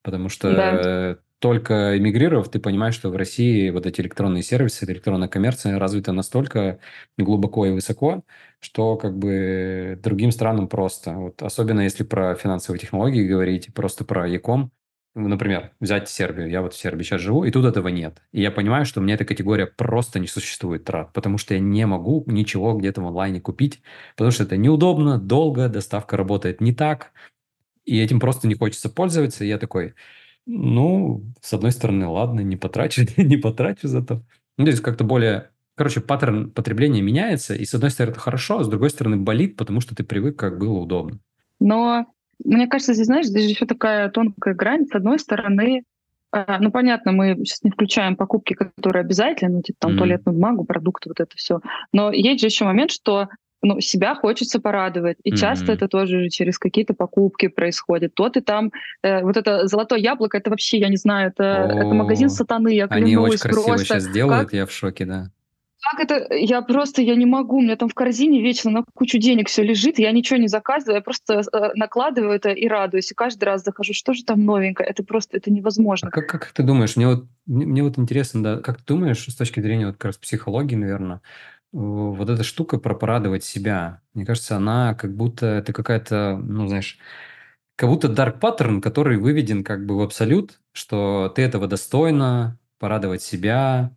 потому 0.02 0.30
что 0.30 0.52
да. 0.54 1.18
только 1.40 1.98
эмигрировав, 1.98 2.50
ты 2.50 2.60
понимаешь, 2.60 2.96
что 2.96 3.10
в 3.10 3.16
России 3.16 3.70
вот 3.70 3.86
эти 3.86 4.02
электронные 4.02 4.44
сервисы, 4.44 4.86
электронная 4.86 5.28
коммерция 5.28 5.80
развита 5.80 6.12
настолько 6.12 6.80
глубоко 7.18 7.66
и 7.66 7.72
высоко, 7.72 8.24
что 8.60 8.96
как 8.96 9.18
бы 9.18 10.00
другим 10.02 10.32
странам 10.32 10.68
просто. 10.68 11.14
Вот 11.14 11.42
особенно 11.42 11.82
если 11.82 12.04
про 12.04 12.36
финансовые 12.36 12.80
технологии 12.80 13.28
говорить, 13.28 13.74
просто 13.74 14.06
про 14.06 14.28
Яком, 14.28 14.72
например, 15.16 15.72
взять 15.80 16.10
Сербию. 16.10 16.50
Я 16.50 16.62
вот 16.62 16.74
в 16.74 16.78
Сербии 16.78 17.04
сейчас 17.04 17.22
живу, 17.22 17.44
и 17.44 17.52
тут 17.52 17.66
этого 17.66 17.88
нет. 17.90 18.22
И 18.32 18.42
я 18.42 18.52
понимаю, 18.52 18.86
что 18.86 19.02
меня 19.02 19.16
эта 19.16 19.26
категория 19.26 19.68
просто 19.68 20.20
не 20.20 20.28
существует 20.28 20.84
трат, 20.84 21.14
потому 21.14 21.38
что 21.38 21.54
я 21.54 21.60
не 21.60 21.86
могу 21.86 22.24
ничего 22.28 22.74
где-то 22.74 23.02
в 23.02 23.08
онлайне 23.08 23.40
купить, 23.40 23.82
потому 24.16 24.32
что 24.32 24.44
это 24.44 24.58
неудобно, 24.58 25.20
долго, 25.20 25.70
доставка 25.70 26.18
работает 26.18 26.62
не 26.62 26.74
так, 26.74 27.12
и 27.86 28.00
этим 28.00 28.20
просто 28.20 28.48
не 28.48 28.56
хочется 28.56 28.90
пользоваться. 28.90 29.44
И 29.44 29.48
я 29.48 29.58
такой, 29.58 29.94
ну, 30.46 31.24
с 31.42 31.54
одной 31.54 31.72
стороны, 31.72 32.08
ладно, 32.08 32.42
не 32.42 32.56
потрачу, 32.56 33.04
не 33.18 33.38
потрачу 33.38 33.88
зато. 33.88 34.24
Ну, 34.58 34.66
то 34.66 34.72
есть 34.72 34.84
как-то 34.84 35.04
более... 35.04 35.50
Короче, 35.76 36.02
паттерн 36.02 36.52
потребления 36.52 37.02
меняется, 37.02 37.56
и 37.56 37.66
с 37.66 37.74
одной 37.74 37.90
стороны 37.90 38.12
это 38.12 38.20
хорошо, 38.20 38.60
а 38.60 38.64
с 38.64 38.68
другой 38.68 38.92
стороны 38.92 39.18
болит, 39.18 39.58
потому 39.58 39.82
что 39.82 39.96
ты 39.96 40.04
привык, 40.04 40.38
как 40.38 40.60
было 40.60 40.78
удобно. 40.78 41.20
Но 41.60 42.06
мне 42.44 42.68
кажется, 42.68 42.94
здесь, 42.94 43.08
знаешь, 43.08 43.28
здесь 43.28 43.50
еще 43.50 43.66
такая 43.66 44.10
тонкая 44.10 44.54
грань. 44.54 44.86
С 44.88 44.96
одной 44.96 45.20
стороны, 45.20 45.84
а, 46.32 46.60
ну, 46.60 46.72
понятно, 46.72 47.12
мы 47.12 47.36
сейчас 47.46 47.64
не 47.64 47.72
включаем 47.72 48.16
покупки, 48.16 48.54
которые 48.54 49.02
обязательны, 49.02 49.62
типа 49.62 49.78
там 49.80 49.92
mm-hmm. 49.92 49.98
туалетную 49.98 50.36
бумагу, 50.36 50.64
продукты, 50.66 51.10
вот 51.10 51.20
это 51.20 51.32
все. 51.36 51.62
Но 51.92 52.12
есть 52.12 52.42
же 52.42 52.48
еще 52.48 52.66
момент, 52.66 52.92
что 52.92 53.30
ну, 53.62 53.80
себя 53.80 54.16
хочется 54.16 54.60
порадовать. 54.60 55.18
И 55.24 55.32
mm-hmm. 55.32 55.38
часто 55.38 55.72
это 55.72 55.88
тоже 55.88 56.30
через 56.30 56.58
какие-то 56.58 56.94
покупки 56.94 57.48
происходит. 57.48 58.14
То 58.14 58.30
ты 58.30 58.42
там, 58.42 58.72
э, 59.04 59.22
вот 59.24 59.38
это 59.38 59.68
золотое 59.68 60.00
яблоко, 60.00 60.38
это 60.38 60.50
вообще, 60.50 60.80
я 60.80 60.90
не 60.90 60.98
знаю, 60.98 61.30
это, 61.30 61.44
это 61.44 61.86
магазин 61.86 62.30
сатаны, 62.30 62.74
я 62.76 62.88
клянусь. 62.88 63.04
Они 63.04 63.18
очень 63.18 63.40
красиво 63.40 63.64
просто. 63.66 63.86
сейчас 63.86 64.08
делают, 64.10 64.50
как... 64.50 64.54
я 64.54 64.66
в 64.66 64.72
шоке, 64.72 65.06
да. 65.06 65.32
Как 65.84 66.00
это? 66.00 66.34
Я 66.34 66.62
просто, 66.62 67.02
я 67.02 67.16
не 67.16 67.26
могу. 67.26 67.58
У 67.58 67.62
меня 67.62 67.76
там 67.76 67.90
в 67.90 67.94
корзине 67.94 68.42
вечно 68.42 68.72
на 68.72 68.84
кучу 68.94 69.18
денег 69.18 69.50
все 69.50 69.64
лежит. 69.64 70.00
Я 70.00 70.12
ничего 70.12 70.38
не 70.40 70.48
заказываю, 70.48 70.96
я 70.96 71.02
просто 71.02 71.42
э, 71.42 71.72
накладываю 71.76 72.32
это 72.34 72.50
и 72.50 72.68
радуюсь. 72.68 73.12
И 73.12 73.16
каждый 73.16 73.44
раз 73.44 73.64
захожу, 73.64 73.94
что 73.94 74.14
же 74.14 74.24
там 74.24 74.46
новенькое? 74.46 74.88
Это 74.88 75.04
просто, 75.04 75.38
это 75.38 75.52
невозможно. 75.52 76.08
А 76.08 76.12
как, 76.12 76.28
как 76.28 76.52
ты 76.54 76.64
думаешь? 76.64 76.96
Мне 76.96 77.08
вот, 77.08 77.26
мне, 77.46 77.66
мне 77.66 77.84
вот 77.84 78.00
интересно, 78.00 78.44
да, 78.44 78.58
как 78.58 78.78
ты 78.78 78.84
думаешь, 78.86 79.26
с 79.26 79.36
точки 79.36 79.60
зрения 79.60 79.88
вот 79.88 79.98
как 79.98 80.06
раз 80.06 80.18
психологии, 80.18 80.76
наверное, 80.76 81.22
вот 81.74 82.30
эта 82.30 82.44
штука 82.44 82.78
про 82.78 82.94
порадовать 82.94 83.44
себя, 83.44 84.02
мне 84.14 84.26
кажется, 84.26 84.56
она 84.56 84.94
как 84.94 85.16
будто 85.16 85.48
это 85.48 85.74
какая-то, 85.74 86.40
ну, 86.42 86.68
знаешь, 86.68 87.00
как 87.76 87.90
будто 87.90 88.08
dark 88.08 88.40
pattern, 88.40 88.80
который 88.80 89.18
выведен 89.18 89.64
как 89.64 89.86
бы 89.86 89.98
в 89.98 90.02
абсолют, 90.02 90.60
что 90.72 91.32
ты 91.36 91.42
этого 91.42 91.68
достойна, 91.68 92.60
порадовать 92.80 93.24
себя. 93.24 93.92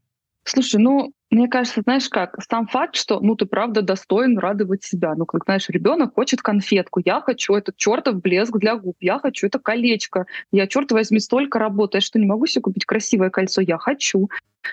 Слушай, 0.45 0.81
ну, 0.81 1.13
мне 1.31 1.49
кажется, 1.49 1.83
знаешь 1.83 2.09
как, 2.09 2.37
сам 2.49 2.67
факт, 2.67 2.95
что 2.95 3.19
ну 3.21 3.35
ты 3.35 3.47
правда 3.47 3.83
достоин 3.83 4.39
радовать 4.39 4.85
себя. 4.85 5.15
Ну, 5.17 5.27
как 5.27 5.45
знаешь, 5.45 5.69
ребенок 5.69 6.15
хочет 6.15 6.41
конфетку, 6.41 7.01
я 7.05 7.21
хочу 7.21 7.55
этот 7.55 7.77
чертов 7.77 8.21
блеск 8.21 8.57
для 8.57 8.77
губ, 8.77 8.97
я 9.01 9.19
хочу 9.19 9.49
это 9.49 9.59
колечко, 9.59 10.27
я, 10.53 10.67
черт 10.67 10.93
возьми, 10.93 11.19
столько 11.19 11.59
работаю, 11.59 12.01
что 12.01 12.19
не 12.19 12.27
могу 12.27 12.47
себе 12.47 12.63
купить 12.63 12.85
красивое 12.85 13.31
кольцо, 13.31 13.61
я 13.61 13.79
хочу. 13.79 14.29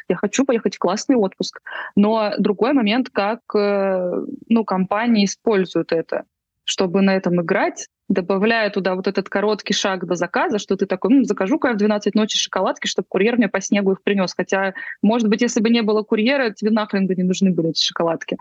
Я 0.07 0.15
хочу 0.15 0.43
поехать 0.43 0.75
в 0.75 0.79
классный 0.79 1.15
отпуск. 1.15 1.61
Но 1.95 2.33
другой 2.39 2.73
момент, 2.73 3.09
как 3.11 3.41
э, 3.55 4.11
ну, 4.49 4.65
компании 4.65 5.25
используют 5.25 5.91
это, 5.91 6.23
чтобы 6.63 7.01
на 7.01 7.15
этом 7.15 7.41
играть, 7.41 7.89
добавляя 8.09 8.69
туда 8.69 8.95
вот 8.95 9.07
этот 9.07 9.29
короткий 9.29 9.73
шаг 9.73 10.05
до 10.05 10.15
заказа, 10.15 10.59
что 10.59 10.75
ты 10.75 10.85
такой, 10.85 11.13
ну, 11.13 11.23
закажу-ка 11.23 11.69
я 11.69 11.73
в 11.73 11.77
12 11.77 12.15
ночи 12.15 12.37
шоколадки, 12.37 12.87
чтобы 12.87 13.07
курьер 13.09 13.37
мне 13.37 13.47
по 13.47 13.61
снегу 13.61 13.93
их 13.93 14.03
принес. 14.03 14.33
Хотя, 14.35 14.73
может 15.01 15.29
быть, 15.29 15.41
если 15.41 15.61
бы 15.61 15.69
не 15.69 15.81
было 15.81 16.03
курьера, 16.03 16.51
тебе 16.51 16.71
нахрен 16.71 17.07
бы 17.07 17.15
не 17.15 17.23
нужны 17.23 17.51
были 17.51 17.69
эти 17.69 17.83
шоколадки. 17.83 18.37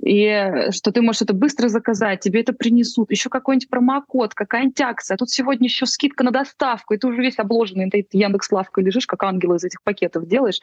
И 0.00 0.70
что 0.70 0.90
ты 0.90 1.02
можешь 1.02 1.22
это 1.22 1.34
быстро 1.34 1.68
заказать, 1.68 2.20
тебе 2.20 2.40
это 2.40 2.52
принесут. 2.52 3.10
Еще 3.10 3.28
какой-нибудь 3.28 3.68
промокод, 3.68 4.34
какая-нибудь 4.34 4.80
акция. 4.80 5.14
А 5.14 5.18
тут 5.18 5.30
сегодня 5.30 5.66
еще 5.68 5.86
скидка 5.86 6.24
на 6.24 6.30
доставку, 6.30 6.94
и 6.94 6.98
ты 6.98 7.06
уже 7.06 7.20
весь 7.20 7.38
обложенный, 7.38 7.90
ты 7.90 8.06
Яндекс 8.12 8.50
Лавкой 8.50 8.84
лежишь, 8.84 9.06
как 9.06 9.22
ангел 9.22 9.54
из 9.54 9.64
этих 9.64 9.82
пакетов 9.82 10.26
делаешь. 10.26 10.60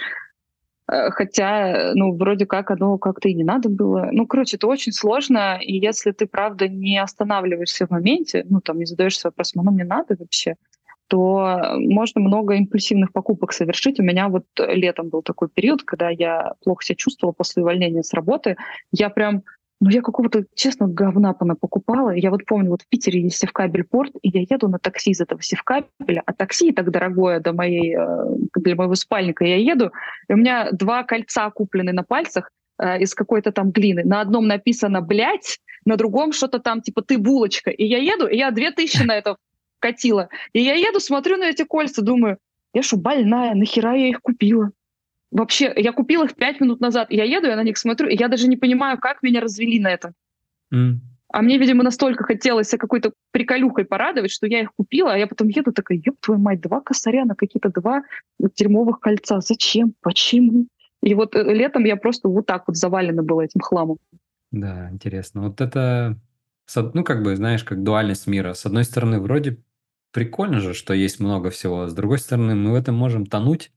Э, 0.90 1.12
хотя, 1.12 1.92
ну, 1.96 2.16
вроде 2.16 2.46
как 2.46 2.72
оно 2.72 2.98
как-то 2.98 3.30
и 3.30 3.34
не 3.34 3.44
надо 3.44 3.70
было. 3.70 4.10
Ну, 4.12 4.26
короче, 4.26 4.58
это 4.58 4.68
очень 4.68 4.92
сложно, 4.92 5.60
и 5.62 5.78
если 5.78 6.12
ты, 6.12 6.26
правда, 6.26 6.68
не 6.68 6.98
останавливаешься 6.98 7.86
в 7.88 7.92
моменте, 7.92 8.46
ну, 8.50 8.62
там, 8.62 8.80
не 8.80 8.86
задаешься 8.86 9.28
вопросом, 9.28 9.62
оно 9.62 9.72
мне 9.72 9.86
надо 9.86 10.16
вообще, 10.20 10.56
то 11.08 11.76
можно 11.78 12.22
много 12.22 12.54
импульсивных 12.56 13.12
покупок 13.12 13.52
совершить. 13.52 14.00
У 14.00 14.04
меня 14.04 14.30
вот 14.30 14.46
летом 14.58 15.10
был 15.10 15.24
такой 15.24 15.50
период, 15.50 15.84
когда 15.84 16.10
я 16.10 16.54
плохо 16.64 16.84
себя 16.84 16.96
чувствовала 16.96 17.34
после 17.34 17.64
увольнения 17.64 18.04
с 18.04 18.14
работы. 18.14 18.58
Я 18.92 19.10
прям 19.10 19.44
ну, 19.82 19.90
я 19.90 20.02
какого-то, 20.02 20.46
честно, 20.56 20.88
говна 20.88 21.34
покупала. 21.34 22.12
Я 22.12 22.32
вот 22.32 22.46
помню, 22.46 22.70
вот 22.72 22.82
в 22.82 22.88
Питере 22.88 23.22
есть 23.22 23.38
Севкабель 23.38 23.86
порт, 23.86 24.14
и 24.22 24.30
я 24.30 24.42
еду 24.42 24.68
на 24.68 24.78
такси 24.78 25.12
из 25.12 25.22
этого 25.22 25.42
Севкабеля, 25.42 26.22
а 26.26 26.34
такси 26.34 26.74
так 26.74 26.92
дорогое 26.92 27.40
до 27.40 27.54
моей, 27.54 27.96
э, 27.96 28.26
для 28.56 28.76
моего 28.76 28.96
спальника. 28.96 29.46
Я 29.46 29.56
еду, 29.56 29.92
и 30.28 30.34
у 30.34 30.38
меня 30.38 30.70
два 30.72 31.04
кольца 31.04 31.50
куплены 31.50 31.94
на 31.94 32.04
пальцах 32.04 32.52
э, 32.78 33.00
из 33.00 33.16
какой-то 33.16 33.54
там 33.54 33.72
глины. 33.72 34.04
На 34.04 34.20
одном 34.20 34.48
написано 34.48 35.02
«блять», 35.02 35.60
на 35.86 35.96
другом 35.96 36.34
что-то 36.34 36.60
там 36.60 36.82
типа 36.82 37.02
«ты 37.02 37.18
булочка». 37.18 37.72
И 37.72 37.86
я 37.86 38.00
еду, 38.00 38.28
и 38.28 38.36
я 38.36 38.52
две 38.52 38.72
тысячи 38.72 39.04
на 39.04 39.16
это 39.16 39.38
катила. 39.80 40.28
И 40.52 40.62
я 40.62 40.74
еду, 40.74 41.00
смотрю 41.00 41.38
на 41.38 41.46
эти 41.46 41.64
кольца, 41.64 42.02
думаю, 42.02 42.38
я 42.74 42.84
что, 42.84 42.98
больная, 42.98 43.56
нахера 43.56 43.96
я 43.96 44.10
их 44.10 44.22
купила? 44.22 44.72
Вообще, 45.32 45.72
я 45.76 45.92
купила 45.92 46.26
их 46.26 46.36
пять 46.36 46.60
минут 46.60 46.80
назад, 46.80 47.12
я 47.12 47.24
еду, 47.24 47.48
я 47.48 47.56
на 47.56 47.64
них 47.64 47.78
смотрю, 47.78 48.10
и 48.10 48.18
я 48.18 48.28
даже 48.28 48.48
не 48.48 48.58
понимаю, 48.58 48.98
как 48.98 49.22
меня 49.22 49.42
развели 49.42 49.80
на 49.80 49.90
это. 49.90 50.14
Mm. 50.74 50.98
А 51.32 51.42
мне, 51.44 51.60
видимо, 51.60 51.84
настолько 51.84 52.24
хотелось 52.24 52.70
какой-то 52.70 53.14
приколюхой 53.32 53.86
порадовать, 53.86 54.32
что 54.32 54.48
я 54.48 54.62
их 54.62 54.72
купила, 54.76 55.14
а 55.14 55.18
я 55.18 55.28
потом 55.28 55.48
еду 55.50 55.72
такая, 55.72 56.02
ёб 56.04 56.16
твою 56.20 56.40
мать, 56.40 56.62
два 56.62 56.82
косаря 56.82 57.26
на 57.26 57.36
какие-то 57.36 57.70
два 57.70 58.02
дерьмовых 58.40 59.00
кольца. 59.00 59.40
Зачем? 59.40 59.94
Почему? 60.02 60.66
И 61.04 61.14
вот 61.14 61.36
э, 61.36 61.44
летом 61.44 61.86
я 61.86 61.96
просто 61.96 62.28
вот 62.28 62.48
так 62.48 62.64
вот 62.68 62.78
завалена 62.78 63.22
была 63.22 63.46
этим 63.46 63.62
хламом. 63.62 63.98
Да, 64.52 64.90
интересно. 64.92 65.44
Вот 65.44 65.62
это, 65.62 66.18
ну, 66.76 67.04
как 67.04 67.22
бы, 67.22 67.36
знаешь, 67.36 67.64
как 67.64 67.84
дуальность 67.84 68.26
мира. 68.26 68.54
С 68.54 68.66
одной 68.66 68.84
стороны, 68.84 69.20
вроде 69.20 69.60
прикольно 70.12 70.60
же, 70.60 70.74
что 70.74 70.96
есть 70.96 71.20
много 71.20 71.52
всего. 71.52 71.88
С 71.88 71.94
другой 71.94 72.18
стороны, 72.18 72.56
мы 72.56 72.72
в 72.72 72.76
этом 72.76 72.96
можем 72.96 73.28
тонуть, 73.28 73.72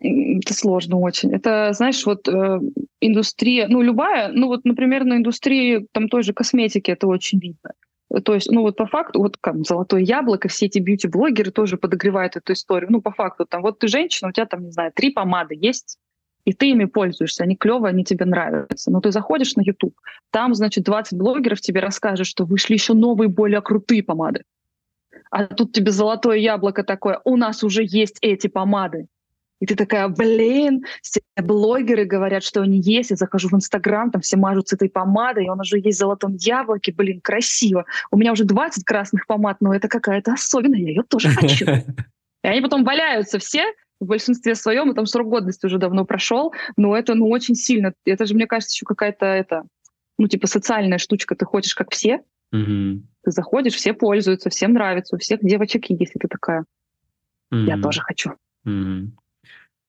это 0.00 0.54
сложно 0.54 0.98
очень. 0.98 1.32
Это, 1.32 1.72
знаешь, 1.72 2.04
вот 2.04 2.28
э, 2.28 2.60
индустрия, 3.00 3.68
ну, 3.68 3.80
любая, 3.80 4.30
ну, 4.32 4.48
вот, 4.48 4.64
например, 4.64 5.04
на 5.04 5.16
индустрии 5.16 5.86
там 5.92 6.08
той 6.08 6.22
же 6.22 6.32
косметики 6.32 6.90
это 6.90 7.06
очень 7.06 7.38
видно. 7.38 7.72
То 8.24 8.34
есть, 8.34 8.50
ну 8.50 8.60
вот 8.60 8.76
по 8.76 8.86
факту, 8.86 9.20
вот 9.20 9.36
как 9.40 9.64
золотое 9.64 10.02
яблоко, 10.02 10.48
все 10.48 10.66
эти 10.66 10.78
бьюти-блогеры 10.78 11.50
тоже 11.50 11.76
подогревают 11.76 12.36
эту 12.36 12.52
историю. 12.52 12.92
Ну, 12.92 13.00
по 13.00 13.10
факту, 13.10 13.46
там, 13.46 13.62
вот 13.62 13.78
ты 13.78 13.88
женщина, 13.88 14.28
у 14.28 14.32
тебя 14.32 14.46
там, 14.46 14.64
не 14.64 14.70
знаю, 14.70 14.92
три 14.94 15.10
помады 15.10 15.56
есть, 15.58 15.98
и 16.44 16.52
ты 16.52 16.70
ими 16.70 16.84
пользуешься, 16.84 17.42
они 17.44 17.56
клевые, 17.56 17.90
они 17.90 18.04
тебе 18.04 18.26
нравятся. 18.26 18.90
Но 18.90 19.00
ты 19.00 19.10
заходишь 19.10 19.56
на 19.56 19.62
YouTube, 19.62 19.94
там, 20.30 20.54
значит, 20.54 20.84
20 20.84 21.18
блогеров 21.18 21.60
тебе 21.60 21.80
расскажут, 21.80 22.26
что 22.26 22.44
вышли 22.44 22.74
еще 22.74 22.94
новые, 22.94 23.28
более 23.28 23.62
крутые 23.62 24.02
помады. 24.02 24.44
А 25.30 25.46
тут 25.46 25.72
тебе 25.72 25.90
золотое 25.90 26.36
яблоко 26.36 26.84
такое, 26.84 27.20
у 27.24 27.36
нас 27.36 27.64
уже 27.64 27.82
есть 27.84 28.18
эти 28.20 28.46
помады. 28.46 29.06
И 29.60 29.66
ты 29.66 29.76
такая, 29.76 30.08
блин, 30.08 30.84
все 31.00 31.20
блогеры 31.36 32.04
говорят, 32.04 32.42
что 32.42 32.60
они 32.60 32.80
есть. 32.80 33.10
Я 33.10 33.16
захожу 33.16 33.48
в 33.48 33.54
Инстаграм, 33.54 34.10
там 34.10 34.20
все 34.20 34.36
мажутся 34.36 34.76
этой 34.76 34.90
помадой, 34.90 35.46
и 35.46 35.48
он 35.48 35.60
уже 35.60 35.78
есть 35.78 35.96
в 35.98 36.00
золотом 36.00 36.34
яблоке. 36.34 36.92
Блин, 36.92 37.20
красиво. 37.20 37.86
У 38.10 38.18
меня 38.18 38.32
уже 38.32 38.44
20 38.44 38.84
красных 38.84 39.26
помад, 39.26 39.60
но 39.60 39.74
это 39.74 39.88
какая-то 39.88 40.32
особенная, 40.32 40.80
я 40.80 40.88
ее 40.88 41.02
тоже 41.02 41.28
хочу. 41.30 41.66
И 41.66 42.46
они 42.46 42.60
потом 42.60 42.84
валяются 42.84 43.38
все, 43.38 43.64
в 44.00 44.06
большинстве 44.06 44.54
своем, 44.54 44.90
и 44.90 44.94
там 44.94 45.06
срок 45.06 45.28
годности 45.28 45.64
уже 45.66 45.78
давно 45.78 46.04
прошел, 46.04 46.52
но 46.76 46.96
это, 46.96 47.14
ну, 47.14 47.28
очень 47.30 47.54
сильно. 47.54 47.94
Это 48.04 48.26
же, 48.26 48.34
мне 48.34 48.46
кажется, 48.46 48.74
еще 48.74 48.84
какая-то, 48.84 49.24
это, 49.24 49.62
ну, 50.18 50.28
типа 50.28 50.46
социальная 50.46 50.98
штучка. 50.98 51.36
Ты 51.36 51.46
хочешь 51.46 51.74
как 51.74 51.90
все, 51.90 52.20
ты 53.22 53.30
заходишь, 53.30 53.74
все 53.74 53.94
пользуются, 53.94 54.50
всем 54.50 54.74
нравится, 54.74 55.16
у 55.16 55.18
всех 55.18 55.40
девочек 55.40 55.86
есть, 55.88 56.14
и 56.14 56.18
ты 56.18 56.28
такая, 56.28 56.64
я 57.50 57.78
тоже 57.80 58.00
хочу. 58.02 58.32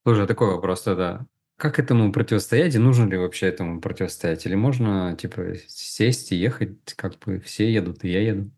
Слушай, 0.07 0.27
такой 0.27 0.49
вопрос 0.51 0.83
тогда. 0.83 1.25
Как 1.57 1.79
этому 1.79 2.11
противостоять 2.11 2.75
и 2.75 2.77
нужно 2.77 3.09
ли 3.09 3.17
вообще 3.17 3.47
этому 3.47 3.81
противостоять? 3.81 4.45
Или 4.45 4.53
можно, 4.53 5.17
типа, 5.19 5.55
сесть 5.67 6.31
и 6.31 6.35
ехать, 6.35 6.93
как 6.95 7.17
бы 7.25 7.39
все 7.39 7.71
едут, 7.73 8.03
и 8.03 8.11
я 8.11 8.21
еду? 8.21 8.51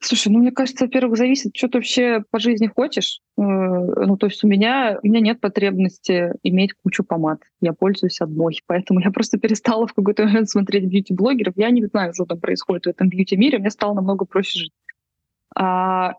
Слушай, 0.00 0.28
ну 0.28 0.40
мне 0.40 0.50
кажется, 0.50 0.84
во-первых, 0.84 1.16
зависит, 1.16 1.56
что 1.56 1.68
ты 1.68 1.78
вообще 1.78 2.22
по 2.30 2.38
жизни 2.38 2.66
хочешь. 2.66 3.20
Э, 3.38 3.40
ну, 3.40 4.18
то 4.18 4.26
есть 4.26 4.44
у 4.44 4.48
меня, 4.48 4.98
у 5.02 5.06
меня 5.06 5.20
нет 5.20 5.40
потребности 5.40 6.32
иметь 6.42 6.74
кучу 6.82 7.04
помад. 7.04 7.40
Я 7.62 7.72
пользуюсь 7.72 8.20
одной. 8.20 8.60
Поэтому 8.66 9.00
я 9.00 9.10
просто 9.12 9.38
перестала 9.38 9.86
в 9.86 9.94
какой-то 9.94 10.24
момент 10.24 10.50
смотреть 10.50 10.84
бьюти-блогеров. 10.84 11.54
Я 11.56 11.70
не 11.70 11.86
знаю, 11.86 12.12
что 12.12 12.26
там 12.26 12.38
происходит 12.38 12.84
в 12.84 12.88
этом 12.88 13.08
бьюти-мире. 13.08 13.60
Мне 13.60 13.70
стало 13.70 13.94
намного 13.94 14.26
проще 14.26 14.58
жить. 14.58 14.72
А, 15.56 16.16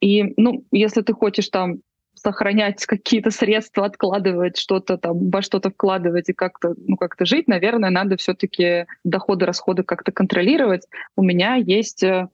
и, 0.00 0.34
ну, 0.36 0.64
если 0.72 1.02
ты 1.02 1.12
хочешь 1.12 1.50
там 1.50 1.82
сохранять 2.20 2.84
какие-то 2.86 3.30
средства, 3.30 3.86
откладывать 3.86 4.56
что-то 4.56 4.98
там, 4.98 5.30
во 5.30 5.42
что-то 5.42 5.70
вкладывать 5.70 6.28
и 6.28 6.32
как-то, 6.32 6.74
ну, 6.76 6.96
как-то 6.96 7.24
жить, 7.24 7.48
наверное, 7.48 7.90
надо 7.90 8.16
все-таки 8.16 8.86
доходы, 9.04 9.46
расходы 9.46 9.82
как-то 9.82 10.12
контролировать. 10.12 10.86
У 11.16 11.22
меня 11.22 11.54
есть 11.54 12.02
э, 12.02 12.28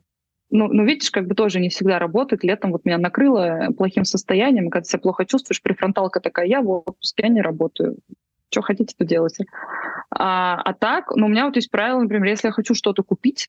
ну, 0.51 0.68
ну, 0.68 0.85
видишь, 0.85 1.11
как 1.11 1.26
бы 1.26 1.35
тоже 1.35 1.61
не 1.61 1.68
всегда 1.68 1.99
работает. 1.99 2.45
Летом 2.45 2.72
вот 2.72 2.85
меня 2.85 2.99
накрыло 2.99 3.68
плохим 3.76 4.05
состоянием, 4.05 4.70
когда 4.70 4.85
себя 4.85 5.01
плохо 5.01 5.26
чувствуешь, 5.26 5.61
префронталка 5.61 6.20
такая, 6.20 6.47
я 6.47 6.62
в 6.62 6.70
отпуске, 6.70 7.24
я 7.24 7.28
не 7.28 7.41
работаю. 7.41 7.97
Что 8.51 8.62
хотите, 8.62 8.95
то 8.97 9.05
делайте. 9.05 9.47
А, 10.11 10.61
а 10.62 10.74
так, 10.74 11.14
ну, 11.16 11.26
у 11.26 11.28
меня 11.28 11.47
вот 11.47 11.57
есть 11.57 11.70
правило, 11.70 12.01
например, 12.01 12.28
если 12.28 12.49
я 12.49 12.53
хочу 12.53 12.74
что-то 12.74 13.03
купить, 13.03 13.49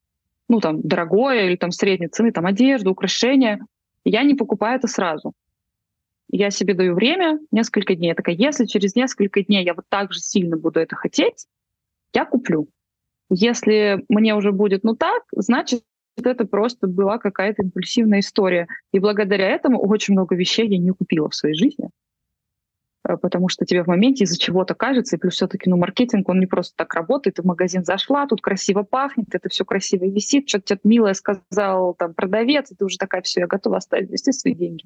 ну, 0.50 0.60
там, 0.60 0.82
дорогое 0.82 1.46
или 1.46 1.56
там 1.58 1.72
средней 1.72 2.08
цены, 2.08 2.32
там, 2.32 2.46
одежду, 2.48 2.92
украшения, 2.92 3.60
я 4.04 4.24
не 4.24 4.34
покупаю 4.34 4.78
это 4.78 4.88
сразу 4.88 5.34
я 6.30 6.50
себе 6.50 6.74
даю 6.74 6.96
время, 6.96 7.40
несколько 7.52 7.96
дней. 7.96 8.10
Я 8.10 8.16
такая, 8.16 8.36
если 8.36 8.66
через 8.66 8.96
несколько 8.96 9.44
дней 9.44 9.64
я 9.64 9.74
вот 9.74 9.86
так 9.90 10.14
же 10.14 10.20
сильно 10.20 10.58
буду 10.58 10.80
это 10.80 10.96
хотеть, 10.96 11.48
я 12.14 12.26
куплю. 12.26 12.68
Если 13.30 14.04
мне 14.10 14.36
уже 14.36 14.52
будет 14.52 14.84
ну 14.84 14.96
так, 14.96 15.24
значит, 15.32 15.84
это 16.24 16.46
просто 16.46 16.88
была 16.88 17.18
какая-то 17.18 17.64
импульсивная 17.64 18.20
история. 18.20 18.68
И 18.94 19.00
благодаря 19.00 19.48
этому 19.48 19.80
очень 19.80 20.14
много 20.14 20.36
вещей 20.36 20.68
я 20.68 20.78
не 20.78 20.92
купила 20.92 21.30
в 21.30 21.36
своей 21.36 21.56
жизни. 21.56 21.90
Э, 23.08 23.18
потому 23.18 23.50
что 23.50 23.66
тебе 23.66 23.84
в 23.84 23.88
моменте 23.88 24.24
из-за 24.24 24.38
чего-то 24.38 24.76
кажется, 24.76 25.16
и 25.16 25.20
плюс 25.20 25.36
все-таки 25.36 25.70
ну, 25.70 25.78
маркетинг, 25.78 26.28
он 26.30 26.40
не 26.40 26.46
просто 26.46 26.74
так 26.76 26.94
работает, 26.94 27.36
ты 27.36 27.42
в 27.42 27.46
магазин 27.46 27.86
зашла, 27.86 28.28
тут 28.28 28.42
красиво 28.42 28.84
пахнет, 28.84 29.28
это 29.34 29.50
все 29.50 29.64
красиво 29.66 30.06
висит, 30.06 30.50
что-то 30.50 30.76
тебе 30.76 30.80
милое 30.84 31.14
сказал 31.14 31.94
там 31.94 32.14
продавец, 32.14 32.72
и 32.72 32.76
ты 32.76 32.86
уже 32.86 32.98
такая, 32.98 33.22
все, 33.22 33.42
я 33.42 33.48
готова 33.48 33.78
оставить 33.78 34.10
вести 34.10 34.32
свои 34.32 34.54
деньги. 34.54 34.86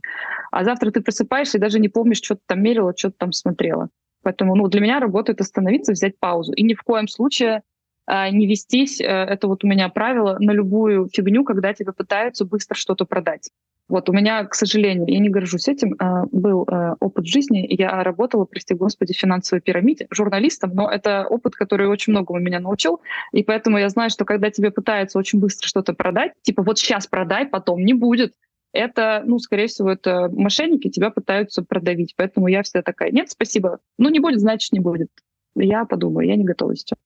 А 0.51 0.63
завтра 0.63 0.91
ты 0.91 1.01
просыпаешься 1.01 1.57
и 1.57 1.61
даже 1.61 1.79
не 1.79 1.89
помнишь, 1.89 2.17
что 2.17 2.35
ты 2.35 2.41
там 2.45 2.61
мерила, 2.61 2.93
что 2.95 3.09
ты 3.09 3.15
там 3.17 3.31
смотрела. 3.31 3.89
Поэтому 4.21 4.55
ну, 4.55 4.67
для 4.67 4.81
меня 4.81 4.99
работает 4.99 5.41
остановиться, 5.41 5.93
взять 5.93 6.19
паузу. 6.19 6.53
И 6.53 6.63
ни 6.63 6.73
в 6.73 6.83
коем 6.83 7.07
случае 7.07 7.61
э, 8.07 8.29
не 8.31 8.47
вестись, 8.47 8.99
э, 8.99 9.05
это 9.05 9.47
вот 9.47 9.63
у 9.63 9.67
меня 9.67 9.89
правило, 9.89 10.37
на 10.39 10.51
любую 10.51 11.07
фигню, 11.07 11.43
когда 11.43 11.73
тебе 11.73 11.93
пытаются 11.93 12.45
быстро 12.45 12.75
что-то 12.75 13.05
продать. 13.05 13.49
Вот 13.89 14.07
у 14.07 14.13
меня, 14.13 14.45
к 14.45 14.53
сожалению, 14.53 15.07
я 15.07 15.19
не 15.19 15.29
горжусь 15.29 15.67
этим, 15.67 15.95
э, 15.95 16.25
был 16.31 16.63
э, 16.63 16.95
опыт 16.99 17.25
жизни. 17.25 17.65
Я 17.69 18.03
работала, 18.03 18.45
прости 18.45 18.75
господи, 18.75 19.13
в 19.13 19.17
финансовой 19.17 19.61
пирамиде 19.61 20.07
журналистом, 20.11 20.71
но 20.75 20.89
это 20.89 21.25
опыт, 21.27 21.55
который 21.55 21.87
очень 21.87 22.13
многому 22.13 22.39
меня 22.39 22.59
научил. 22.59 23.01
И 23.31 23.43
поэтому 23.43 23.79
я 23.79 23.89
знаю, 23.89 24.11
что 24.11 24.25
когда 24.25 24.51
тебе 24.51 24.69
пытаются 24.69 25.17
очень 25.17 25.39
быстро 25.39 25.67
что-то 25.67 25.93
продать, 25.93 26.33
типа 26.43 26.61
вот 26.61 26.77
сейчас 26.77 27.07
продай, 27.07 27.47
потом 27.47 27.83
не 27.83 27.93
будет, 27.93 28.35
это, 28.73 29.23
ну, 29.25 29.39
скорее 29.39 29.65
всего, 29.65 29.91
это 29.91 30.29
мошенники 30.31 30.89
тебя 30.89 31.09
пытаются 31.09 31.63
продавить. 31.63 32.13
Поэтому 32.15 32.47
я 32.47 32.61
всегда 32.61 32.83
такая, 32.83 33.09
нет, 33.11 33.31
спасибо. 33.31 33.79
Ну, 33.97 34.09
не 34.09 34.19
будет, 34.19 34.39
значит, 34.39 34.71
не 34.71 34.79
будет. 34.79 35.09
Я 35.55 35.85
подумаю, 35.85 36.27
я 36.27 36.35
не 36.35 36.43
готова 36.43 36.75
сейчас. 36.75 36.99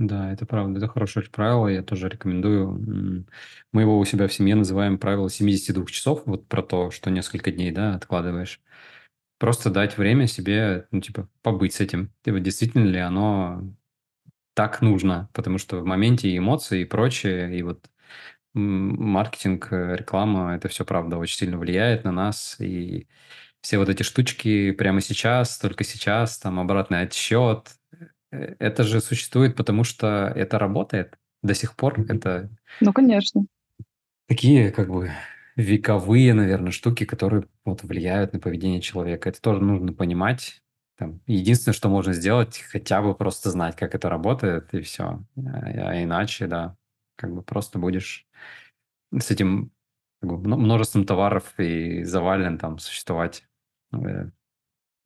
Да, 0.00 0.32
это 0.32 0.46
правда, 0.46 0.78
это 0.78 0.88
хорошее 0.88 1.28
правило, 1.28 1.68
я 1.68 1.82
тоже 1.82 2.08
рекомендую. 2.08 3.26
Мы 3.72 3.82
его 3.82 3.98
у 3.98 4.04
себя 4.06 4.28
в 4.28 4.32
семье 4.32 4.54
называем 4.54 4.98
правило 4.98 5.28
72 5.28 5.84
часов, 5.86 6.22
вот 6.24 6.48
про 6.48 6.62
то, 6.62 6.90
что 6.90 7.10
несколько 7.10 7.52
дней, 7.52 7.70
да, 7.70 7.94
откладываешь. 7.96 8.62
Просто 9.38 9.70
дать 9.70 9.98
время 9.98 10.26
себе, 10.26 10.88
ну, 10.92 11.00
типа, 11.00 11.28
побыть 11.42 11.74
с 11.74 11.80
этим. 11.80 12.12
Типа, 12.24 12.40
действительно 12.40 12.84
ли 12.86 12.98
оно 12.98 13.74
так 14.54 14.82
нужно, 14.82 15.30
потому 15.34 15.58
что 15.58 15.80
в 15.80 15.86
моменте 15.86 16.36
эмоции, 16.36 16.82
и 16.82 16.86
прочее, 16.86 17.58
и 17.58 17.62
вот 17.62 17.90
маркетинг, 18.54 19.68
э, 19.72 19.96
реклама, 19.96 20.54
это 20.56 20.68
все 20.68 20.84
правда 20.84 21.18
очень 21.18 21.36
сильно 21.38 21.58
влияет 21.58 22.04
на 22.04 22.12
нас, 22.12 22.56
и 22.60 23.08
все 23.62 23.78
вот 23.78 23.88
эти 23.88 24.02
штучки 24.04 24.72
прямо 24.72 25.00
сейчас, 25.02 25.58
только 25.58 25.84
сейчас, 25.84 26.38
там 26.38 26.60
обратный 26.60 27.02
отсчет, 27.02 27.70
это 28.30 28.84
же 28.84 29.00
существует, 29.00 29.56
потому 29.56 29.84
что 29.84 30.32
это 30.34 30.58
работает 30.58 31.18
до 31.42 31.54
сих 31.54 31.74
пор. 31.74 32.00
Это 32.08 32.50
Ну, 32.80 32.92
конечно. 32.92 33.44
такие 34.26 34.70
как 34.70 34.88
бы 34.88 35.10
вековые, 35.56 36.34
наверное, 36.34 36.72
штуки, 36.72 37.04
которые 37.04 37.44
вот 37.64 37.82
влияют 37.82 38.32
на 38.32 38.40
поведение 38.40 38.80
человека. 38.80 39.28
Это 39.28 39.40
тоже 39.40 39.60
нужно 39.60 39.92
понимать. 39.92 40.62
Там, 40.96 41.20
единственное, 41.26 41.74
что 41.74 41.88
можно 41.88 42.12
сделать, 42.12 42.58
хотя 42.58 43.00
бы 43.02 43.14
просто 43.14 43.50
знать, 43.50 43.74
как 43.76 43.94
это 43.94 44.08
работает, 44.08 44.72
и 44.74 44.80
все. 44.82 45.22
А, 45.36 45.40
а 45.64 46.02
иначе, 46.02 46.46
да, 46.46 46.76
как 47.16 47.34
бы 47.34 47.42
просто 47.42 47.78
будешь 47.78 48.26
с 49.18 49.30
этим 49.30 49.72
как 50.20 50.30
бы, 50.30 50.56
множеством 50.56 51.04
товаров 51.04 51.54
и 51.58 52.04
завален 52.04 52.58
там 52.58 52.78
существовать. 52.78 53.44
Э, 53.92 54.30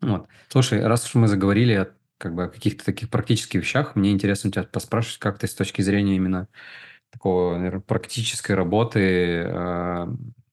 вот. 0.01 0.29
Слушай, 0.49 0.85
раз 0.85 1.07
уж 1.07 1.15
мы 1.15 1.29
заговорили 1.29 1.93
как 2.25 2.35
бы, 2.35 2.45
о 2.45 2.49
каких-то 2.49 2.87
таких 2.87 3.11
практических 3.11 3.61
вещах, 3.61 3.97
мне 3.97 4.11
интересно 4.11 4.51
тебя 4.51 4.63
поспрашивать, 4.65 5.19
как 5.19 5.39
ты 5.39 5.47
с 5.47 5.55
точки 5.55 5.83
зрения 5.83 6.17
именно 6.17 6.49
такого, 7.11 7.59
наверное, 7.59 7.83
практической 7.83 8.53
работы 8.53 9.01
э, 9.47 10.07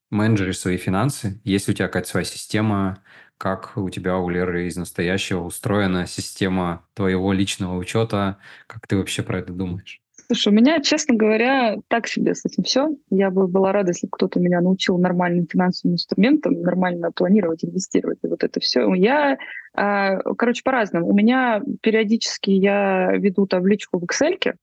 менеджеришь 0.09 0.59
свои 0.59 0.75
финансы? 0.75 1.39
Есть 1.45 1.69
ли 1.69 1.73
у 1.73 1.77
тебя 1.77 1.87
какая-то 1.87 2.09
своя 2.09 2.25
система? 2.25 3.01
Как 3.37 3.77
у 3.77 3.89
тебя, 3.89 4.17
у 4.17 4.27
Леры 4.27 4.67
из 4.67 4.75
настоящего 4.75 5.45
устроена 5.45 6.07
система 6.07 6.85
твоего 6.93 7.31
личного 7.31 7.77
учета? 7.77 8.37
Как 8.67 8.85
ты 8.85 8.97
вообще 8.97 9.23
про 9.23 9.39
это 9.39 9.53
думаешь? 9.53 10.01
Слушай, 10.31 10.53
у 10.53 10.55
меня, 10.55 10.79
честно 10.79 11.15
говоря, 11.15 11.75
так 11.89 12.07
себе 12.07 12.33
с 12.33 12.45
этим 12.45 12.63
все. 12.63 12.87
Я 13.09 13.31
бы 13.31 13.49
была 13.49 13.73
рада, 13.73 13.89
если 13.89 14.07
кто-то 14.09 14.39
меня 14.39 14.61
научил 14.61 14.97
нормальным 14.97 15.45
финансовым 15.45 15.95
инструментам, 15.95 16.61
нормально 16.61 17.11
планировать, 17.11 17.65
инвестировать. 17.65 18.19
И 18.23 18.27
вот 18.27 18.41
это 18.41 18.61
все. 18.61 18.93
Я, 18.93 19.37
а, 19.75 20.19
короче, 20.37 20.61
по-разному. 20.63 21.09
У 21.09 21.13
меня 21.13 21.61
периодически 21.81 22.49
я 22.49 23.11
веду 23.11 23.45
табличку 23.45 23.99
в 23.99 24.05
Excel, 24.05 24.53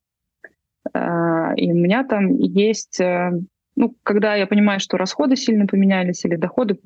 а, 0.94 1.52
и 1.54 1.70
у 1.70 1.76
меня 1.76 2.02
там 2.04 2.38
есть 2.38 2.98
э, 2.98 3.32
ну, 3.76 3.94
когда 4.04 4.36
я 4.36 4.46
понимаю, 4.46 4.80
что 4.80 4.96
расходы 4.96 5.36
сильно 5.36 5.66
поменялись 5.66 6.24
или 6.24 6.36
доходы 6.36 6.78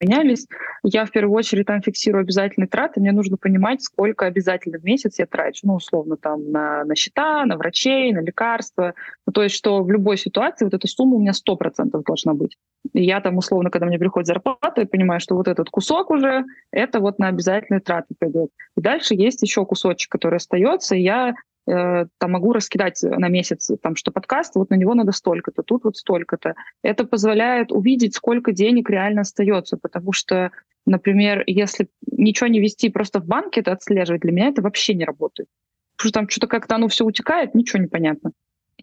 менялись. 0.00 0.46
Я 0.82 1.04
в 1.04 1.10
первую 1.10 1.36
очередь 1.36 1.66
там 1.66 1.82
фиксирую 1.82 2.22
обязательные 2.22 2.68
траты. 2.68 3.00
Мне 3.00 3.12
нужно 3.12 3.36
понимать, 3.36 3.82
сколько 3.82 4.26
обязательно 4.26 4.78
в 4.78 4.84
месяц 4.84 5.18
я 5.18 5.26
трачу. 5.26 5.60
Ну, 5.64 5.74
условно, 5.74 6.16
там 6.16 6.50
на, 6.50 6.84
на 6.84 6.94
счета, 6.94 7.44
на 7.46 7.56
врачей, 7.56 8.12
на 8.12 8.20
лекарства. 8.20 8.94
Ну, 9.26 9.32
то 9.32 9.42
есть, 9.42 9.54
что 9.54 9.82
в 9.82 9.90
любой 9.90 10.16
ситуации 10.16 10.64
вот 10.64 10.74
эта 10.74 10.86
сумма 10.86 11.16
у 11.16 11.20
меня 11.20 11.32
100% 11.32 12.02
должна 12.04 12.34
быть. 12.34 12.56
И 12.92 13.02
я 13.02 13.20
там, 13.20 13.38
условно, 13.38 13.70
когда 13.70 13.86
мне 13.86 13.98
приходит 13.98 14.26
зарплата, 14.26 14.82
я 14.82 14.86
понимаю, 14.86 15.20
что 15.20 15.34
вот 15.34 15.48
этот 15.48 15.70
кусок 15.70 16.10
уже, 16.10 16.44
это 16.70 17.00
вот 17.00 17.18
на 17.18 17.28
обязательные 17.28 17.80
траты 17.80 18.14
пойдет. 18.18 18.50
И 18.76 18.80
дальше 18.80 19.14
есть 19.14 19.42
еще 19.42 19.64
кусочек, 19.64 20.10
который 20.10 20.36
остается, 20.36 20.94
и 20.94 21.02
я 21.02 21.34
Э, 21.66 22.06
там 22.18 22.32
могу 22.32 22.52
раскидать 22.52 23.02
на 23.02 23.28
месяц, 23.28 23.70
там, 23.82 23.96
что 23.96 24.10
подкаст, 24.12 24.54
вот 24.56 24.70
на 24.70 24.74
него 24.74 24.94
надо 24.94 25.12
столько-то, 25.12 25.62
тут 25.62 25.84
вот 25.84 25.96
столько-то. 25.96 26.54
Это 26.82 27.04
позволяет 27.04 27.72
увидеть, 27.72 28.14
сколько 28.14 28.52
денег 28.52 28.90
реально 28.90 29.22
остается, 29.22 29.78
потому 29.78 30.12
что, 30.12 30.50
например, 30.84 31.42
если 31.46 31.88
ничего 32.10 32.48
не 32.48 32.60
вести, 32.60 32.90
просто 32.90 33.20
в 33.20 33.26
банке 33.26 33.60
это 33.60 33.72
отслеживать, 33.72 34.20
для 34.20 34.32
меня 34.32 34.48
это 34.48 34.60
вообще 34.60 34.94
не 34.94 35.04
работает. 35.04 35.48
Потому 35.96 36.08
что 36.08 36.20
там 36.20 36.28
что-то 36.28 36.46
как-то 36.48 36.74
оно 36.74 36.88
все 36.88 37.04
утекает, 37.04 37.54
ничего 37.54 37.80
не 37.80 37.88
понятно. 37.88 38.32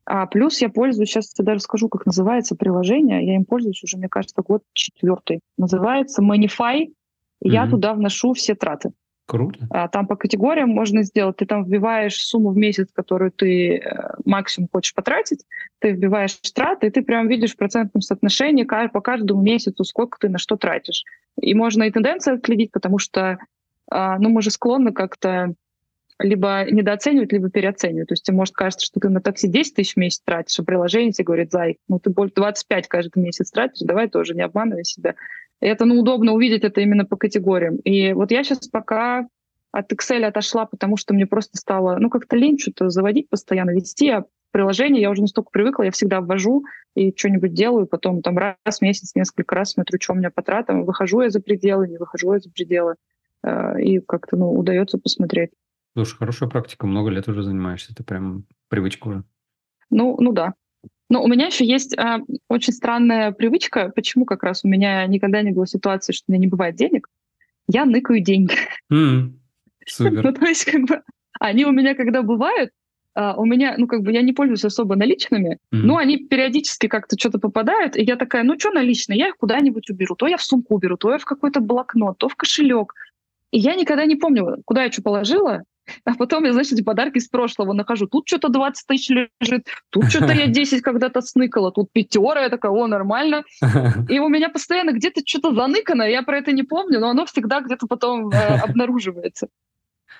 А 0.05 0.25
плюс 0.25 0.59
я 0.61 0.69
пользуюсь, 0.69 1.09
сейчас 1.09 1.33
я 1.37 1.45
даже 1.45 1.59
скажу, 1.59 1.87
как 1.87 2.07
называется 2.07 2.55
приложение, 2.55 3.23
я 3.25 3.35
им 3.35 3.45
пользуюсь 3.45 3.83
уже, 3.83 3.97
мне 3.97 4.09
кажется, 4.09 4.41
год 4.41 4.63
четвертый. 4.73 5.41
Называется 5.57 6.23
Manify, 6.23 6.87
mm-hmm. 6.87 6.91
я 7.41 7.69
туда 7.69 7.93
вношу 7.93 8.33
все 8.33 8.55
траты. 8.55 8.91
Круто. 9.25 9.67
А, 9.69 9.87
там 9.87 10.07
по 10.07 10.15
категориям 10.15 10.69
можно 10.69 11.03
сделать. 11.03 11.37
Ты 11.37 11.45
там 11.45 11.63
вбиваешь 11.63 12.21
сумму 12.21 12.49
в 12.49 12.57
месяц, 12.57 12.87
которую 12.91 13.31
ты 13.31 13.77
э, 13.77 14.13
максимум 14.25 14.67
хочешь 14.71 14.93
потратить, 14.93 15.45
ты 15.79 15.91
вбиваешь 15.91 16.37
траты, 16.53 16.87
и 16.87 16.89
ты 16.89 17.01
прям 17.01 17.27
видишь 17.27 17.53
в 17.53 17.57
процентном 17.57 18.01
соотношении 18.01 18.63
по 18.63 19.01
каждому 19.01 19.41
месяцу, 19.41 19.83
сколько 19.83 20.17
ты 20.19 20.27
на 20.27 20.37
что 20.37 20.57
тратишь. 20.57 21.05
И 21.39 21.53
можно 21.53 21.83
и 21.83 21.91
тенденции 21.91 22.33
отследить, 22.33 22.71
потому 22.71 22.97
что 22.97 23.39
а, 23.89 24.17
ну, 24.19 24.29
мы 24.29 24.41
же 24.41 24.51
склонны 24.51 24.91
как-то 24.91 25.53
либо 26.23 26.65
недооценивать, 26.69 27.31
либо 27.31 27.49
переоценивать. 27.49 28.09
То 28.09 28.13
есть 28.13 28.23
тебе 28.23 28.37
может 28.37 28.53
кажется, 28.53 28.85
что 28.85 28.99
ты 28.99 29.09
на 29.09 29.21
такси 29.21 29.47
10 29.47 29.75
тысяч 29.75 29.93
в 29.93 29.97
месяц 29.97 30.21
тратишь, 30.23 30.59
а 30.59 30.63
приложение 30.63 31.11
тебе 31.11 31.25
говорит, 31.25 31.51
зай, 31.51 31.77
ну 31.87 31.99
ты 31.99 32.09
больше 32.09 32.33
25 32.35 32.87
каждый 32.87 33.21
месяц 33.21 33.51
тратишь, 33.51 33.85
давай 33.85 34.09
тоже 34.09 34.33
не 34.33 34.41
обманывай 34.41 34.85
себя. 34.85 35.15
Это 35.61 35.85
ну, 35.85 35.99
удобно 35.99 36.33
увидеть 36.33 36.63
это 36.63 36.81
именно 36.81 37.05
по 37.05 37.15
категориям. 37.15 37.77
И 37.77 38.13
вот 38.13 38.31
я 38.31 38.43
сейчас 38.43 38.67
пока 38.67 39.27
от 39.71 39.93
Excel 39.93 40.23
отошла, 40.25 40.65
потому 40.65 40.97
что 40.97 41.13
мне 41.13 41.25
просто 41.25 41.57
стало, 41.57 41.97
ну, 41.97 42.09
как-то 42.09 42.35
лень 42.35 42.59
что-то 42.59 42.89
заводить, 42.89 43.29
постоянно 43.29 43.71
вести, 43.71 44.09
а 44.09 44.25
приложение 44.51 45.01
я 45.01 45.09
уже 45.09 45.21
настолько 45.21 45.49
привыкла, 45.51 45.83
я 45.83 45.91
всегда 45.91 46.19
ввожу 46.19 46.65
и 46.93 47.13
что-нибудь 47.15 47.53
делаю, 47.53 47.87
потом 47.87 48.21
там 48.21 48.37
раз 48.37 48.79
в 48.79 48.81
месяц, 48.81 49.15
несколько 49.15 49.55
раз 49.55 49.71
смотрю, 49.71 49.97
что 50.01 50.13
у 50.13 50.15
меня 50.17 50.29
по 50.29 50.41
тратам, 50.41 50.83
выхожу 50.83 51.21
я 51.21 51.29
за 51.29 51.39
пределы, 51.39 51.87
не 51.87 51.97
выхожу 51.97 52.33
я 52.33 52.39
за 52.39 52.49
пределы, 52.49 52.95
э, 53.43 53.81
и 53.81 53.99
как-то, 53.99 54.35
ну, 54.35 54.51
удается 54.51 54.97
посмотреть. 54.97 55.51
Слушай, 55.93 56.17
хорошая 56.17 56.49
практика, 56.49 56.85
много 56.85 57.09
лет 57.09 57.27
уже 57.29 57.43
занимаешься, 57.43 57.93
это 57.93 58.03
прям 58.03 58.45
привычка 58.67 59.07
уже. 59.07 59.23
Ну, 59.89 60.17
ну 60.19 60.33
да. 60.33 60.53
Но 61.11 61.21
у 61.21 61.27
меня 61.27 61.47
еще 61.47 61.65
есть 61.65 61.93
э, 61.97 62.19
очень 62.47 62.71
странная 62.71 63.33
привычка. 63.33 63.91
Почему 63.93 64.23
как 64.23 64.43
раз 64.43 64.63
у 64.63 64.69
меня 64.69 65.05
никогда 65.07 65.41
не 65.41 65.51
было 65.51 65.67
ситуации, 65.67 66.13
что 66.13 66.23
у 66.29 66.31
меня 66.31 66.39
не 66.39 66.47
бывает 66.47 66.77
денег? 66.77 67.09
Я 67.67 67.83
ныкаю 67.83 68.21
деньги. 68.21 68.55
Mm, 68.89 69.33
супер. 69.85 70.23
ну, 70.23 70.31
то 70.31 70.45
есть, 70.45 70.63
как 70.63 70.85
бы, 70.85 71.01
они 71.37 71.65
у 71.65 71.71
меня, 71.71 71.95
когда 71.95 72.23
бывают, 72.23 72.71
Uh, 73.13 73.33
у 73.35 73.43
меня, 73.43 73.75
ну, 73.77 73.87
как 73.87 74.03
бы 74.03 74.13
я 74.13 74.21
не 74.21 74.31
пользуюсь 74.31 74.63
особо 74.63 74.95
наличными, 74.95 75.55
mm-hmm. 75.55 75.79
но 75.83 75.97
они 75.97 76.15
периодически 76.15 76.87
как-то 76.87 77.19
что-то 77.19 77.39
попадают, 77.39 77.97
и 77.97 78.03
я 78.03 78.15
такая, 78.15 78.43
ну, 78.43 78.57
что 78.57 78.71
наличные? 78.71 79.19
Я 79.19 79.27
их 79.27 79.35
куда-нибудь 79.35 79.89
уберу. 79.89 80.15
То 80.15 80.27
я 80.27 80.37
в 80.37 80.41
сумку 80.41 80.75
уберу, 80.75 80.95
то 80.95 81.11
я 81.11 81.17
в 81.17 81.25
какой-то 81.25 81.59
блокнот, 81.59 82.19
то 82.19 82.29
в 82.29 82.37
кошелек. 82.37 82.93
И 83.51 83.59
я 83.59 83.75
никогда 83.75 84.05
не 84.05 84.15
помню, 84.15 84.61
куда 84.63 84.85
я 84.85 84.91
что 84.93 85.01
положила, 85.01 85.63
а 86.05 86.15
потом 86.15 86.45
я, 86.45 86.53
значит, 86.53 86.83
подарки 86.85 87.17
из 87.17 87.27
прошлого 87.27 87.73
нахожу. 87.73 88.07
Тут 88.07 88.27
что-то 88.27 88.49
20 88.49 88.87
тысяч 88.87 89.09
лежит, 89.09 89.67
тут 89.89 90.09
что-то 90.09 90.33
я 90.33 90.47
10 90.47 90.81
когда-то 90.81 91.21
сныкала, 91.21 91.71
тут 91.71 91.91
пятера, 91.91 92.41
я 92.41 92.49
такая, 92.49 92.71
о, 92.71 92.87
нормально. 92.87 93.43
И 94.09 94.19
у 94.19 94.29
меня 94.29 94.49
постоянно 94.49 94.91
где-то 94.91 95.21
что-то 95.25 95.53
заныкано, 95.53 96.03
я 96.03 96.23
про 96.23 96.37
это 96.37 96.51
не 96.51 96.63
помню, 96.63 96.99
но 96.99 97.09
оно 97.09 97.25
всегда 97.25 97.61
где-то 97.61 97.87
потом 97.87 98.29
э, 98.29 98.59
обнаруживается. 98.59 99.47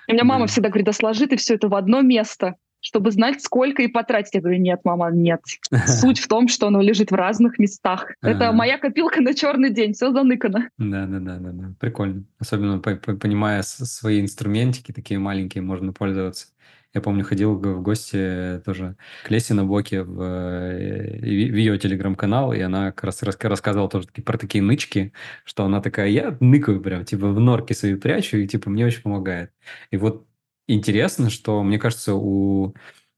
У 0.08 0.12
меня 0.12 0.24
мама 0.24 0.46
всегда 0.46 0.68
говорит, 0.68 0.86
да 0.86 0.92
сложи 0.92 1.26
ты 1.26 1.36
все 1.36 1.54
это 1.54 1.68
в 1.68 1.74
одно 1.74 2.00
место. 2.00 2.56
Чтобы 2.82 3.12
знать, 3.12 3.40
сколько 3.40 3.82
и 3.82 3.86
потратить. 3.86 4.34
Я 4.34 4.40
говорю, 4.40 4.58
нет, 4.58 4.80
мама, 4.84 5.10
нет. 5.10 5.40
Суть 5.86 6.18
в 6.18 6.28
том, 6.28 6.48
что 6.48 6.66
оно 6.66 6.82
лежит 6.82 7.10
в 7.10 7.14
разных 7.14 7.58
местах. 7.58 8.10
Это 8.20 8.52
моя 8.52 8.76
копилка 8.76 9.22
на 9.22 9.34
черный 9.34 9.70
день, 9.70 9.94
все 9.94 10.12
заныкано. 10.12 10.68
Да, 10.76 11.06
да, 11.06 11.18
да, 11.20 11.38
да, 11.38 11.50
да. 11.52 11.74
Прикольно. 11.78 12.24
Особенно 12.38 12.78
понимая 12.80 13.62
свои 13.62 14.20
инструментики, 14.20 14.92
такие 14.92 15.18
маленькие, 15.18 15.62
можно 15.62 15.92
пользоваться. 15.92 16.48
Я 16.94 17.00
помню, 17.00 17.24
ходил 17.24 17.54
в 17.54 17.82
гости 17.82 18.60
тоже 18.66 18.96
к 19.24 19.30
Лесе 19.30 19.54
на 19.54 19.64
Боке 19.64 20.02
в, 20.02 20.20
э, 20.20 21.18
в 21.20 21.56
ее 21.56 21.78
телеграм-канал, 21.78 22.52
и 22.52 22.60
она 22.60 22.92
как 22.92 23.04
раз 23.04 23.22
рассказывала 23.22 23.88
тоже 23.88 24.08
про 24.08 24.36
такие 24.36 24.62
нычки, 24.62 25.14
что 25.44 25.64
она 25.64 25.80
такая, 25.80 26.08
я 26.08 26.36
ныкаю 26.40 26.82
прям, 26.82 27.06
типа 27.06 27.28
в 27.28 27.40
норке 27.40 27.72
свои 27.72 27.94
прячу, 27.94 28.36
и 28.36 28.46
типа 28.46 28.68
мне 28.68 28.84
очень 28.84 29.00
помогает. 29.00 29.52
И 29.90 29.96
вот 29.96 30.26
интересно, 30.68 31.30
что, 31.30 31.62
мне 31.62 31.78
кажется, 31.78 32.14
у, 32.14 32.74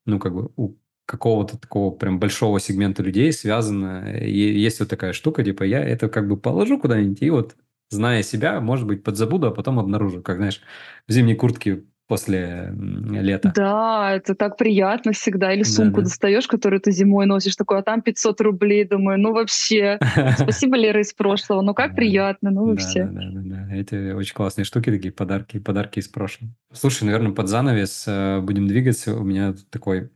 ну, 0.06 0.18
как 0.18 0.34
бы, 0.34 0.50
у 0.56 0.76
какого-то 1.06 1.58
такого 1.58 1.90
прям 1.90 2.18
большого 2.18 2.60
сегмента 2.60 3.02
людей 3.02 3.32
связано, 3.32 4.16
есть 4.24 4.80
вот 4.80 4.88
такая 4.88 5.12
штука, 5.12 5.44
типа 5.44 5.64
я 5.64 5.84
это 5.84 6.08
как 6.08 6.28
бы 6.28 6.36
положу 6.38 6.78
куда-нибудь, 6.80 7.22
и 7.22 7.30
вот 7.30 7.56
зная 7.90 8.22
себя, 8.22 8.60
может 8.60 8.86
быть, 8.86 9.02
подзабуду, 9.04 9.48
а 9.48 9.50
потом 9.50 9.78
обнаружу, 9.78 10.22
как, 10.22 10.36
знаешь, 10.38 10.62
в 11.06 11.12
зимней 11.12 11.34
куртке 11.36 11.84
после 12.06 12.72
лета. 12.74 13.52
Да, 13.54 14.12
это 14.12 14.34
так 14.34 14.56
приятно 14.56 15.12
всегда. 15.12 15.52
Или 15.52 15.62
сумку 15.62 15.96
да, 15.96 16.02
да. 16.02 16.04
достаешь, 16.04 16.46
которую 16.46 16.80
ты 16.80 16.90
зимой 16.90 17.26
носишь, 17.26 17.56
такой, 17.56 17.78
а 17.78 17.82
там 17.82 18.02
500 18.02 18.40
рублей, 18.40 18.84
думаю, 18.84 19.18
ну 19.18 19.32
вообще, 19.32 19.98
спасибо, 20.38 20.76
Лера, 20.76 21.00
из 21.00 21.12
прошлого, 21.14 21.62
ну 21.62 21.74
как 21.74 21.94
приятно, 21.94 22.50
ну 22.50 22.66
вообще. 22.66 23.04
Да, 23.04 23.20
да, 23.20 23.30
да, 23.32 23.66
да, 23.66 23.74
эти 23.74 24.12
очень 24.12 24.34
классные 24.34 24.64
штуки, 24.64 24.90
такие 24.90 25.12
подарки, 25.12 25.58
подарки 25.58 25.98
из 25.98 26.08
прошлого. 26.08 26.52
Слушай, 26.72 27.04
наверное, 27.04 27.32
под 27.32 27.48
занавес 27.48 28.04
э, 28.06 28.40
будем 28.40 28.66
двигаться. 28.66 29.16
У 29.16 29.24
меня 29.24 29.54
такой 29.70 30.10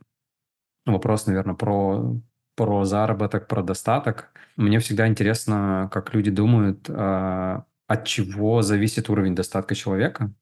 вопрос, 0.85 1.25
наверное, 1.25 1.55
про 1.55 2.19
про 2.55 2.83
заработок, 2.83 3.47
про 3.47 3.63
достаток. 3.63 4.31
Мне 4.57 4.79
всегда 4.79 5.07
интересно, 5.07 5.89
как 5.93 6.13
люди 6.13 6.29
думают, 6.29 6.89
а, 6.89 7.63
от 7.87 8.05
чего 8.05 8.61
зависит 8.63 9.09
уровень 9.09 9.33
достатка 9.33 9.75
человека. 9.75 10.33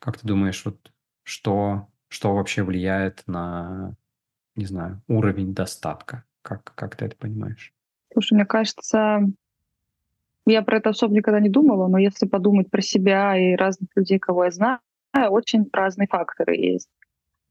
Как 0.00 0.18
ты 0.18 0.26
думаешь, 0.26 0.64
вот 0.64 0.90
что, 1.22 1.86
что 2.08 2.34
вообще 2.34 2.62
влияет 2.64 3.22
на, 3.26 3.94
не 4.56 4.64
знаю, 4.64 5.02
уровень 5.06 5.54
достатка? 5.54 6.24
Как, 6.42 6.72
как 6.74 6.96
ты 6.96 7.04
это 7.04 7.16
понимаешь? 7.16 7.72
Слушай, 8.12 8.34
мне 8.34 8.46
кажется, 8.46 9.20
я 10.46 10.62
про 10.62 10.78
это 10.78 10.90
особо 10.90 11.14
никогда 11.14 11.38
не 11.38 11.50
думала, 11.50 11.86
но 11.86 11.98
если 11.98 12.26
подумать 12.26 12.70
про 12.70 12.80
себя 12.80 13.36
и 13.36 13.54
разных 13.54 13.90
людей, 13.94 14.18
кого 14.18 14.44
я 14.44 14.50
знаю, 14.50 14.80
очень 15.12 15.68
разные 15.72 16.08
факторы 16.08 16.56
есть. 16.56 16.88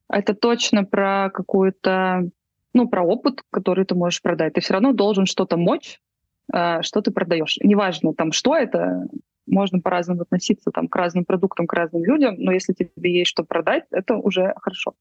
Это 0.09 0.33
точно 0.33 0.83
про 0.85 1.29
какую-то, 1.31 2.29
ну, 2.73 2.89
про 2.89 3.03
опыт, 3.03 3.43
который 3.51 3.85
ты 3.85 3.93
можешь 3.93 4.21
продать. 4.23 4.53
Ты 4.53 4.61
все 4.61 4.73
равно 4.73 4.91
должен 4.91 5.27
что-то 5.27 5.55
мочь, 5.55 6.01
э, 6.51 6.81
что 6.81 7.01
ты 7.01 7.11
продаешь. 7.11 7.57
Неважно, 7.61 8.13
там, 8.15 8.31
что 8.31 8.55
это, 8.55 9.05
можно 9.49 9.79
по-разному 9.79 10.21
относиться 10.21 10.71
там, 10.71 10.87
к 10.87 10.95
разным 10.95 11.25
продуктам, 11.25 11.67
к 11.67 11.73
разным 11.73 12.03
людям, 12.03 12.35
но 12.37 12.51
если 12.51 12.73
тебе 12.73 13.19
есть 13.19 13.29
что 13.29 13.43
продать, 13.43 13.83
это 13.91 14.15
уже 14.15 14.53
хорошо. 14.61 14.93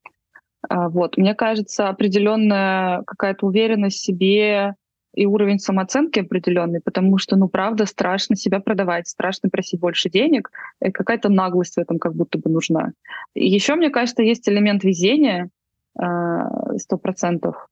А, 0.69 0.89
вот. 0.89 1.17
Мне 1.17 1.35
кажется, 1.35 1.89
определенная 1.89 3.03
какая-то 3.07 3.47
уверенность 3.47 3.99
в 3.99 4.05
себе 4.05 4.75
и 5.15 5.27
уровень 5.27 5.59
самооценки 5.59 6.21
определенный, 6.21 6.81
потому 6.81 7.19
что, 7.19 7.37
ну, 7.37 7.49
правда, 7.49 7.87
страшно 7.87 8.37
себя 8.37 8.61
продавать, 8.61 9.09
страшно 9.09 9.49
просить 9.49 9.81
больше 9.81 10.11
денег, 10.11 10.51
какая-то 10.81 11.29
наглость 11.29 11.75
в 11.75 11.79
этом 11.79 11.99
как 11.99 12.15
будто 12.15 12.39
бы 12.39 12.51
нужна. 12.51 12.93
Еще, 13.35 13.75
мне 13.75 13.91
кажется, 13.91 14.23
есть 14.23 14.49
элемент 14.49 14.85
везения, 14.85 15.51
а, 15.99 16.77
сто 16.79 16.99
процентов. 16.99 17.69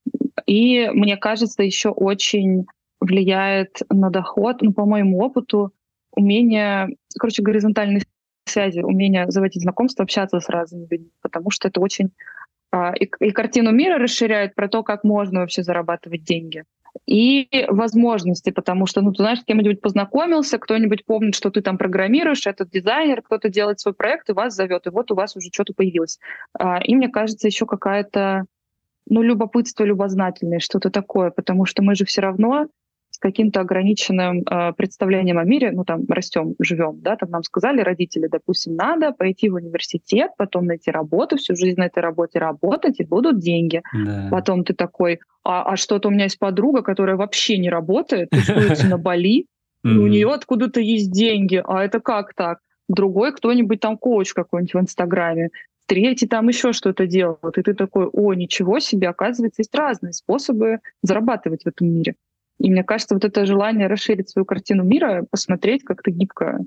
И 0.46 0.88
мне 0.92 1.16
кажется, 1.16 1.62
еще 1.62 1.90
очень 1.90 2.66
влияет 3.00 3.82
на 3.90 4.10
доход, 4.10 4.62
ну, 4.62 4.72
по 4.72 4.84
моему 4.84 5.20
опыту, 5.20 5.72
умение, 6.16 6.88
короче, 7.18 7.42
горизонтальные 7.42 8.02
связи, 8.46 8.80
умение 8.80 9.26
заводить 9.28 9.62
знакомства, 9.62 10.04
общаться 10.04 10.40
с 10.40 10.48
разными 10.48 10.86
людьми, 10.90 11.10
потому 11.20 11.50
что 11.50 11.68
это 11.68 11.80
очень 11.80 12.10
а, 12.72 12.92
и, 12.94 13.08
и 13.20 13.30
картину 13.30 13.72
мира 13.72 13.98
расширяет 13.98 14.54
про 14.54 14.68
то, 14.68 14.82
как 14.82 15.04
можно 15.04 15.40
вообще 15.40 15.62
зарабатывать 15.62 16.24
деньги. 16.24 16.64
И 17.06 17.66
возможности, 17.68 18.50
потому 18.50 18.86
что, 18.86 19.02
ну, 19.02 19.12
ты 19.12 19.22
знаешь, 19.22 19.40
с 19.40 19.44
кем-нибудь 19.44 19.80
познакомился, 19.80 20.58
кто-нибудь 20.58 21.04
помнит, 21.04 21.34
что 21.34 21.50
ты 21.50 21.60
там 21.60 21.76
программируешь, 21.76 22.46
этот 22.46 22.70
дизайнер, 22.70 23.22
кто-то 23.22 23.48
делает 23.50 23.80
свой 23.80 23.94
проект 23.94 24.30
и 24.30 24.32
вас 24.32 24.54
зовет, 24.54 24.86
и 24.86 24.90
вот 24.90 25.10
у 25.10 25.14
вас 25.14 25.36
уже 25.36 25.50
что-то 25.52 25.74
появилось. 25.74 26.18
А, 26.58 26.80
и 26.82 26.94
мне 26.94 27.08
кажется, 27.08 27.46
еще 27.46 27.66
какая-то, 27.66 28.44
ну, 29.08 29.22
любопытство 29.22 29.84
любознательное, 29.84 30.58
что-то 30.58 30.90
такое, 30.90 31.30
потому 31.30 31.66
что 31.66 31.82
мы 31.82 31.94
же 31.94 32.04
все 32.06 32.22
равно 32.22 32.66
с 33.16 33.18
каким-то 33.18 33.60
ограниченным 33.60 34.42
э, 34.42 34.72
представлением 34.74 35.38
о 35.38 35.44
мире, 35.44 35.72
ну 35.72 35.84
там 35.84 36.04
растем, 36.06 36.54
живем, 36.58 37.00
да, 37.00 37.16
там 37.16 37.30
нам 37.30 37.42
сказали 37.44 37.80
родители, 37.80 38.26
допустим, 38.26 38.76
надо 38.76 39.12
пойти 39.12 39.48
в 39.48 39.54
университет, 39.54 40.32
потом 40.36 40.66
найти 40.66 40.90
работу, 40.90 41.38
всю 41.38 41.56
жизнь 41.56 41.80
на 41.80 41.86
этой 41.86 42.00
работе 42.00 42.38
работать, 42.38 43.00
и 43.00 43.04
будут 43.04 43.38
деньги. 43.38 43.80
Да. 44.04 44.28
Потом 44.30 44.64
ты 44.64 44.74
такой, 44.74 45.20
а, 45.44 45.62
а 45.62 45.76
что-то 45.76 46.08
у 46.08 46.10
меня 46.10 46.24
есть 46.24 46.38
подруга, 46.38 46.82
которая 46.82 47.16
вообще 47.16 47.56
не 47.56 47.70
работает, 47.70 48.28
тусуется 48.28 48.86
на 48.86 48.98
Бали, 48.98 49.46
у 49.82 49.88
нее 49.88 50.30
откуда-то 50.30 50.80
есть 50.80 51.10
деньги, 51.10 51.62
а 51.66 51.82
это 51.82 52.00
как 52.00 52.34
так? 52.34 52.58
Другой 52.86 53.32
кто-нибудь 53.32 53.80
там 53.80 53.96
коуч 53.96 54.34
какой-нибудь 54.34 54.74
в 54.74 54.80
Инстаграме, 54.80 55.48
третий 55.86 56.26
там 56.26 56.48
еще 56.48 56.74
что-то 56.74 57.06
делает, 57.06 57.56
и 57.56 57.62
ты 57.62 57.72
такой, 57.72 58.08
о, 58.12 58.34
ничего 58.34 58.78
себе, 58.78 59.08
оказывается, 59.08 59.62
есть 59.62 59.74
разные 59.74 60.12
способы 60.12 60.80
зарабатывать 61.02 61.62
в 61.64 61.68
этом 61.68 61.88
мире. 61.88 62.14
И 62.58 62.70
мне 62.70 62.84
кажется, 62.84 63.14
вот 63.14 63.24
это 63.24 63.44
желание 63.46 63.86
расширить 63.86 64.30
свою 64.30 64.44
картину 64.44 64.82
мира, 64.82 65.26
посмотреть, 65.30 65.84
как-то 65.84 66.10
гибко 66.10 66.60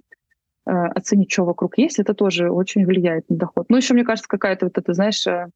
э, 0.66 0.72
оценить, 0.72 1.32
что 1.32 1.46
вокруг 1.46 1.78
есть, 1.78 2.00
это 2.00 2.14
тоже 2.14 2.52
очень 2.52 2.86
влияет 2.86 3.30
на 3.30 3.38
доход. 3.38 3.66
Ну, 3.70 3.78
еще, 3.78 3.94
мне 3.94 4.04
кажется, 4.04 4.30
какая-то 4.30 4.68
вот 4.68 4.78
это, 4.78 4.94
знаешь, 4.94 5.26
э, 5.26 5.48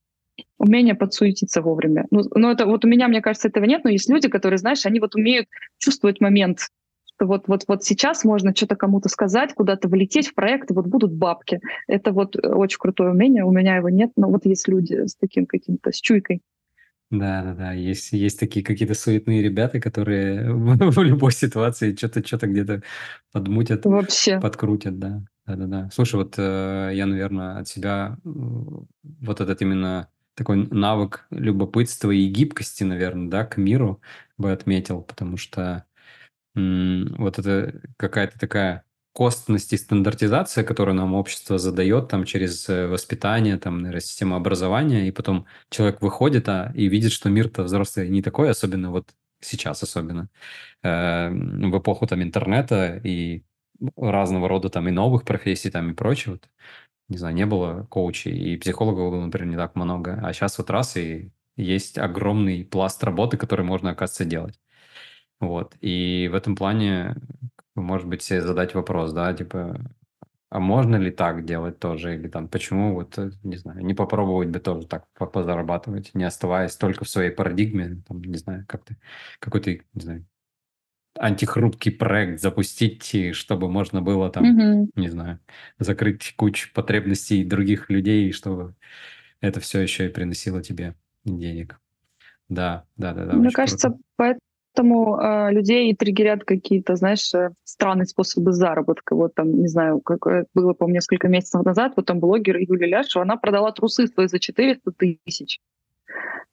умение 0.57 0.95
подсуетиться 0.95 1.61
вовремя. 1.61 2.05
Ну, 2.11 2.23
ну, 2.33 2.49
это 2.49 2.65
вот 2.65 2.85
у 2.85 2.87
меня, 2.87 3.07
мне 3.07 3.21
кажется, 3.21 3.47
этого 3.47 3.65
нет, 3.65 3.83
но 3.83 3.91
есть 3.91 4.09
люди, 4.09 4.29
которые, 4.29 4.57
знаешь, 4.57 4.85
они 4.85 4.99
вот 4.99 5.15
умеют 5.15 5.47
чувствовать 5.77 6.21
момент, 6.21 6.59
что 7.15 7.27
вот, 7.27 7.47
вот, 7.47 7.65
вот 7.67 7.83
сейчас 7.83 8.23
можно 8.23 8.55
что-то 8.55 8.75
кому-то 8.75 9.09
сказать, 9.09 9.53
куда-то 9.53 9.87
влететь 9.87 10.29
в 10.29 10.33
проект, 10.33 10.71
и 10.71 10.73
вот 10.73 10.87
будут 10.87 11.13
бабки. 11.13 11.59
Это 11.87 12.11
вот 12.11 12.35
очень 12.35 12.79
крутое 12.79 13.11
умение, 13.11 13.43
у 13.43 13.51
меня 13.51 13.75
его 13.75 13.89
нет, 13.89 14.11
но 14.15 14.29
вот 14.29 14.45
есть 14.45 14.67
люди 14.67 15.05
с 15.05 15.15
таким 15.15 15.45
каким-то, 15.45 15.91
с 15.91 15.99
чуйкой. 16.01 16.41
Да, 17.13 17.43
да, 17.43 17.53
да. 17.53 17.73
Есть, 17.73 18.11
есть 18.11 18.39
такие 18.39 18.65
какие-то 18.65 18.95
суетные 18.95 19.43
ребята, 19.43 19.79
которые 19.79 20.51
в, 20.53 21.03
любой 21.03 21.31
ситуации 21.31 21.95
что-то 21.95 22.25
что-то 22.25 22.47
где-то 22.47 22.81
подмутят, 23.31 23.85
Вообще. 23.85 24.39
подкрутят, 24.39 24.97
да. 24.97 25.23
Да, 25.45 25.55
да, 25.55 25.65
да. 25.67 25.89
Слушай, 25.93 26.15
вот 26.15 26.35
э, 26.37 26.91
я, 26.93 27.05
наверное, 27.05 27.59
от 27.59 27.67
себя 27.67 28.17
э, 28.25 28.29
вот 28.29 29.41
этот 29.41 29.61
именно 29.61 30.09
такой 30.33 30.67
навык 30.67 31.27
любопытства 31.29 32.09
и 32.09 32.27
гибкости, 32.27 32.83
наверное, 32.83 33.29
да, 33.29 33.45
к 33.45 33.57
миру 33.57 34.01
бы 34.37 34.51
отметил, 34.51 35.01
потому 35.01 35.37
что 35.37 35.85
м, 36.55 37.13
вот 37.19 37.37
это 37.37 37.79
какая-то 37.97 38.39
такая 38.39 38.85
костность 39.13 39.73
и 39.73 39.77
стандартизация, 39.77 40.63
которую 40.63 40.95
нам 40.95 41.13
общество 41.13 41.57
задает 41.59 42.09
там 42.09 42.25
через 42.25 42.67
э, 42.69 42.87
воспитание, 42.87 43.57
там, 43.57 43.79
наверное, 43.79 44.01
систему 44.01 44.35
образования, 44.35 45.07
и 45.07 45.11
потом 45.11 45.45
человек 45.69 46.01
выходит 46.01 46.49
а, 46.49 46.71
и 46.75 46.87
видит, 46.89 47.11
что 47.11 47.29
мир-то 47.29 47.63
взрослый 47.63 48.09
не 48.09 48.21
такой, 48.23 48.49
особенно 48.49 48.91
вот 48.91 49.13
сейчас 49.39 49.83
особенно, 49.83 50.29
э, 50.83 51.29
в 51.29 51.79
эпоху 51.79 52.07
там 52.07 52.23
интернета 52.23 52.99
и 53.03 53.43
разного 53.97 54.47
рода 54.49 54.69
там 54.69 54.87
и 54.87 54.91
новых 54.91 55.23
профессий 55.25 55.69
там 55.71 55.91
и 55.91 55.93
прочего. 55.93 56.39
Не 57.09 57.17
знаю, 57.17 57.35
не 57.35 57.45
было 57.45 57.85
коучей 57.89 58.31
и 58.31 58.57
психологов 58.57 59.11
было, 59.11 59.25
например, 59.25 59.49
не 59.49 59.57
так 59.57 59.75
много, 59.75 60.19
а 60.23 60.33
сейчас 60.33 60.57
вот 60.57 60.69
раз 60.69 60.97
и 60.97 61.31
есть 61.57 61.97
огромный 61.99 62.65
пласт 62.65 63.03
работы, 63.03 63.37
который 63.37 63.65
можно, 63.65 63.91
оказывается, 63.91 64.25
делать. 64.25 64.59
Вот. 65.39 65.75
И 65.81 66.29
в 66.31 66.35
этом 66.35 66.55
плане 66.55 67.15
может 67.75 68.07
быть, 68.07 68.21
себе 68.21 68.41
задать 68.41 68.73
вопрос, 68.75 69.13
да, 69.13 69.33
типа, 69.33 69.79
а 70.49 70.59
можно 70.59 70.97
ли 70.97 71.09
так 71.09 71.45
делать 71.45 71.79
тоже? 71.79 72.15
Или 72.15 72.27
там, 72.27 72.47
почему 72.47 72.93
вот, 72.93 73.17
э, 73.17 73.31
не 73.43 73.57
знаю, 73.57 73.83
не 73.83 73.93
попробовать 73.93 74.49
бы 74.49 74.59
тоже 74.59 74.87
так 74.87 75.07
позарабатывать, 75.15 76.11
не 76.13 76.23
оставаясь 76.23 76.75
только 76.75 77.05
в 77.05 77.09
своей 77.09 77.31
парадигме, 77.31 78.03
там, 78.07 78.21
не 78.23 78.37
знаю, 78.37 78.65
как-то 78.67 78.95
какой-то, 79.39 79.71
не 79.71 80.01
знаю, 80.01 80.25
антихрупкий 81.15 81.91
проект 81.91 82.39
запустить, 82.39 83.35
чтобы 83.35 83.69
можно 83.69 84.01
было 84.01 84.29
там, 84.29 84.43
mm-hmm. 84.43 84.89
не 84.95 85.09
знаю, 85.09 85.39
закрыть 85.79 86.35
кучу 86.35 86.71
потребностей 86.73 87.43
других 87.43 87.89
людей, 87.89 88.31
чтобы 88.31 88.75
это 89.41 89.59
все 89.59 89.81
еще 89.81 90.05
и 90.05 90.09
приносило 90.09 90.61
тебе 90.61 90.95
денег. 91.25 91.79
Да, 92.49 92.85
да, 92.97 93.13
да, 93.13 93.25
да. 93.25 93.33
Мне 93.33 93.51
кажется, 93.51 93.97
круто. 94.17 94.37
Поэтому 94.75 95.19
э, 95.19 95.51
людей 95.51 95.93
триггерят 95.95 96.45
какие-то, 96.45 96.95
знаешь, 96.95 97.31
э, 97.35 97.51
странные 97.63 98.07
способы 98.07 98.53
заработка. 98.53 99.15
Вот 99.15 99.35
там, 99.35 99.51
не 99.61 99.67
знаю, 99.67 99.99
как 99.99 100.25
э, 100.25 100.45
было, 100.55 100.73
по 100.73 100.85
несколько 100.85 101.27
месяцев 101.27 101.63
назад, 101.63 101.93
вот 101.95 102.07
там 102.07 102.19
блогер 102.19 102.57
Юлия 102.57 102.87
Ляшева, 102.87 103.23
она 103.23 103.37
продала 103.37 103.71
трусы 103.71 104.07
свои 104.07 104.27
за 104.27 104.39
400 104.39 104.91
тысяч. 104.91 105.59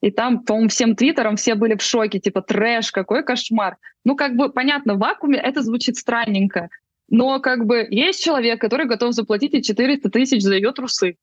и 0.01 0.11
там, 0.11 0.43
по-моему, 0.43 0.69
всем 0.69 0.95
твиттером 0.95 1.35
все 1.35 1.55
были 1.55 1.75
в 1.75 1.81
шоке, 1.81 2.19
типа, 2.19 2.43
трэш, 2.43 2.91
какой 2.91 3.23
кошмар. 3.23 3.77
Ну, 4.05 4.15
как 4.15 4.35
бы, 4.35 4.51
понятно, 4.51 4.93
в 4.93 4.99
вакууме 4.99 5.39
это 5.39 5.63
звучит 5.63 5.97
странненько, 5.97 6.69
но 7.09 7.39
как 7.39 7.65
бы 7.65 7.87
есть 7.89 8.23
человек, 8.23 8.61
который 8.61 8.85
готов 8.85 9.13
заплатить 9.13 9.55
и 9.55 9.63
400 9.63 10.09
тысяч 10.11 10.43
за 10.43 10.53
ее 10.53 10.71
трусы. 10.73 11.17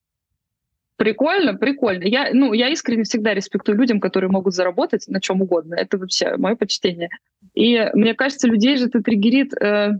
Прикольно, 0.98 1.54
прикольно. 1.54 2.02
Я, 2.02 2.30
ну, 2.32 2.52
я 2.52 2.68
искренне 2.70 3.04
всегда 3.04 3.32
респектую 3.32 3.78
людям, 3.78 4.00
которые 4.00 4.30
могут 4.30 4.52
заработать 4.52 5.06
на 5.06 5.20
чем 5.20 5.40
угодно. 5.40 5.76
Это 5.76 5.96
вообще 5.96 6.36
мое 6.36 6.56
почтение. 6.56 7.08
И 7.54 7.88
мне 7.94 8.14
кажется, 8.14 8.48
людей 8.48 8.76
же 8.76 8.86
это 8.86 9.00
триггерит, 9.00 9.54
э, 9.54 9.92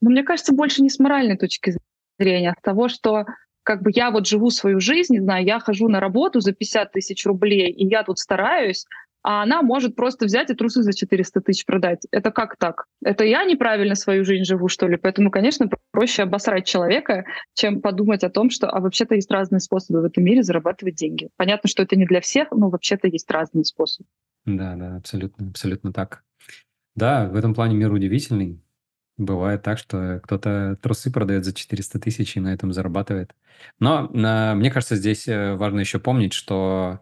ну, 0.00 0.10
мне 0.10 0.24
кажется, 0.24 0.52
больше 0.52 0.82
не 0.82 0.90
с 0.90 0.98
моральной 0.98 1.36
точки 1.36 1.76
зрения, 2.18 2.50
а 2.50 2.60
того, 2.60 2.88
что 2.88 3.26
как 3.62 3.82
бы 3.82 3.92
я 3.94 4.10
вот 4.10 4.26
живу 4.26 4.50
свою 4.50 4.80
жизнь, 4.80 5.12
не 5.12 5.20
знаю, 5.20 5.44
я 5.44 5.60
хожу 5.60 5.88
на 5.88 6.00
работу 6.00 6.40
за 6.40 6.52
50 6.52 6.90
тысяч 6.90 7.24
рублей, 7.26 7.70
и 7.70 7.86
я 7.86 8.02
тут 8.02 8.18
стараюсь, 8.18 8.86
а 9.22 9.42
она 9.42 9.62
может 9.62 9.96
просто 9.96 10.26
взять 10.26 10.50
и 10.50 10.54
трусы 10.54 10.82
за 10.82 10.92
400 10.92 11.40
тысяч 11.40 11.64
продать. 11.64 12.06
Это 12.10 12.30
как 12.30 12.56
так? 12.56 12.86
Это 13.02 13.24
я 13.24 13.44
неправильно 13.44 13.94
свою 13.94 14.24
жизнь 14.24 14.44
живу, 14.44 14.68
что 14.68 14.88
ли? 14.88 14.96
Поэтому, 14.96 15.30
конечно, 15.30 15.68
проще 15.90 16.22
обосрать 16.22 16.66
человека, 16.66 17.24
чем 17.54 17.80
подумать 17.80 18.24
о 18.24 18.30
том, 18.30 18.50
что 18.50 18.68
а 18.68 18.80
вообще-то 18.80 19.14
есть 19.14 19.30
разные 19.30 19.60
способы 19.60 20.00
в 20.00 20.04
этом 20.04 20.24
мире 20.24 20.42
зарабатывать 20.42 20.94
деньги. 20.94 21.28
Понятно, 21.36 21.68
что 21.68 21.82
это 21.82 21.96
не 21.96 22.06
для 22.06 22.20
всех, 22.20 22.50
но 22.50 22.70
вообще-то 22.70 23.08
есть 23.08 23.30
разные 23.30 23.64
способы. 23.64 24.08
Да, 24.46 24.74
да, 24.76 24.96
абсолютно, 24.96 25.48
абсолютно 25.48 25.92
так. 25.92 26.24
Да, 26.96 27.28
в 27.28 27.36
этом 27.36 27.54
плане 27.54 27.76
мир 27.76 27.92
удивительный. 27.92 28.60
Бывает 29.20 29.62
так, 29.62 29.76
что 29.76 30.18
кто-то 30.24 30.78
трусы 30.80 31.12
продает 31.12 31.44
за 31.44 31.52
400 31.52 31.98
тысяч 31.98 32.38
и 32.38 32.40
на 32.40 32.54
этом 32.54 32.72
зарабатывает. 32.72 33.34
Но 33.78 34.10
э, 34.10 34.54
мне 34.54 34.70
кажется, 34.70 34.96
здесь 34.96 35.28
э, 35.28 35.56
важно 35.56 35.80
еще 35.80 35.98
помнить, 35.98 36.32
что 36.32 37.00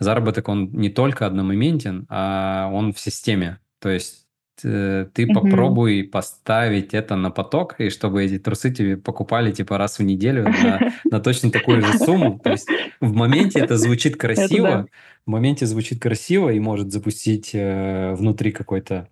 заработок, 0.00 0.48
он 0.48 0.72
не 0.72 0.88
только 0.88 1.26
одномоментен, 1.26 2.06
а 2.08 2.68
он 2.72 2.92
в 2.92 2.98
системе. 2.98 3.60
То 3.78 3.88
есть 3.88 4.26
э, 4.64 5.06
ты 5.14 5.22
mm-hmm. 5.22 5.32
попробуй 5.32 6.02
поставить 6.02 6.92
это 6.92 7.14
на 7.14 7.30
поток, 7.30 7.76
и 7.78 7.88
чтобы 7.88 8.24
эти 8.24 8.40
трусы 8.40 8.72
тебе 8.72 8.96
покупали 8.96 9.52
типа 9.52 9.78
раз 9.78 10.00
в 10.00 10.02
неделю 10.02 10.48
на, 10.48 10.92
на 11.04 11.20
точно 11.20 11.52
такую 11.52 11.82
же 11.82 11.98
сумму. 11.98 12.40
То 12.42 12.50
есть 12.50 12.68
в 13.00 13.12
моменте 13.12 13.60
это 13.60 13.76
звучит 13.76 14.16
красиво, 14.16 14.66
это 14.66 14.76
да. 14.78 14.86
в 15.24 15.30
моменте 15.30 15.66
звучит 15.66 16.02
красиво 16.02 16.48
и 16.48 16.58
может 16.58 16.90
запустить 16.90 17.50
э, 17.54 18.12
внутри 18.16 18.50
какой-то 18.50 19.08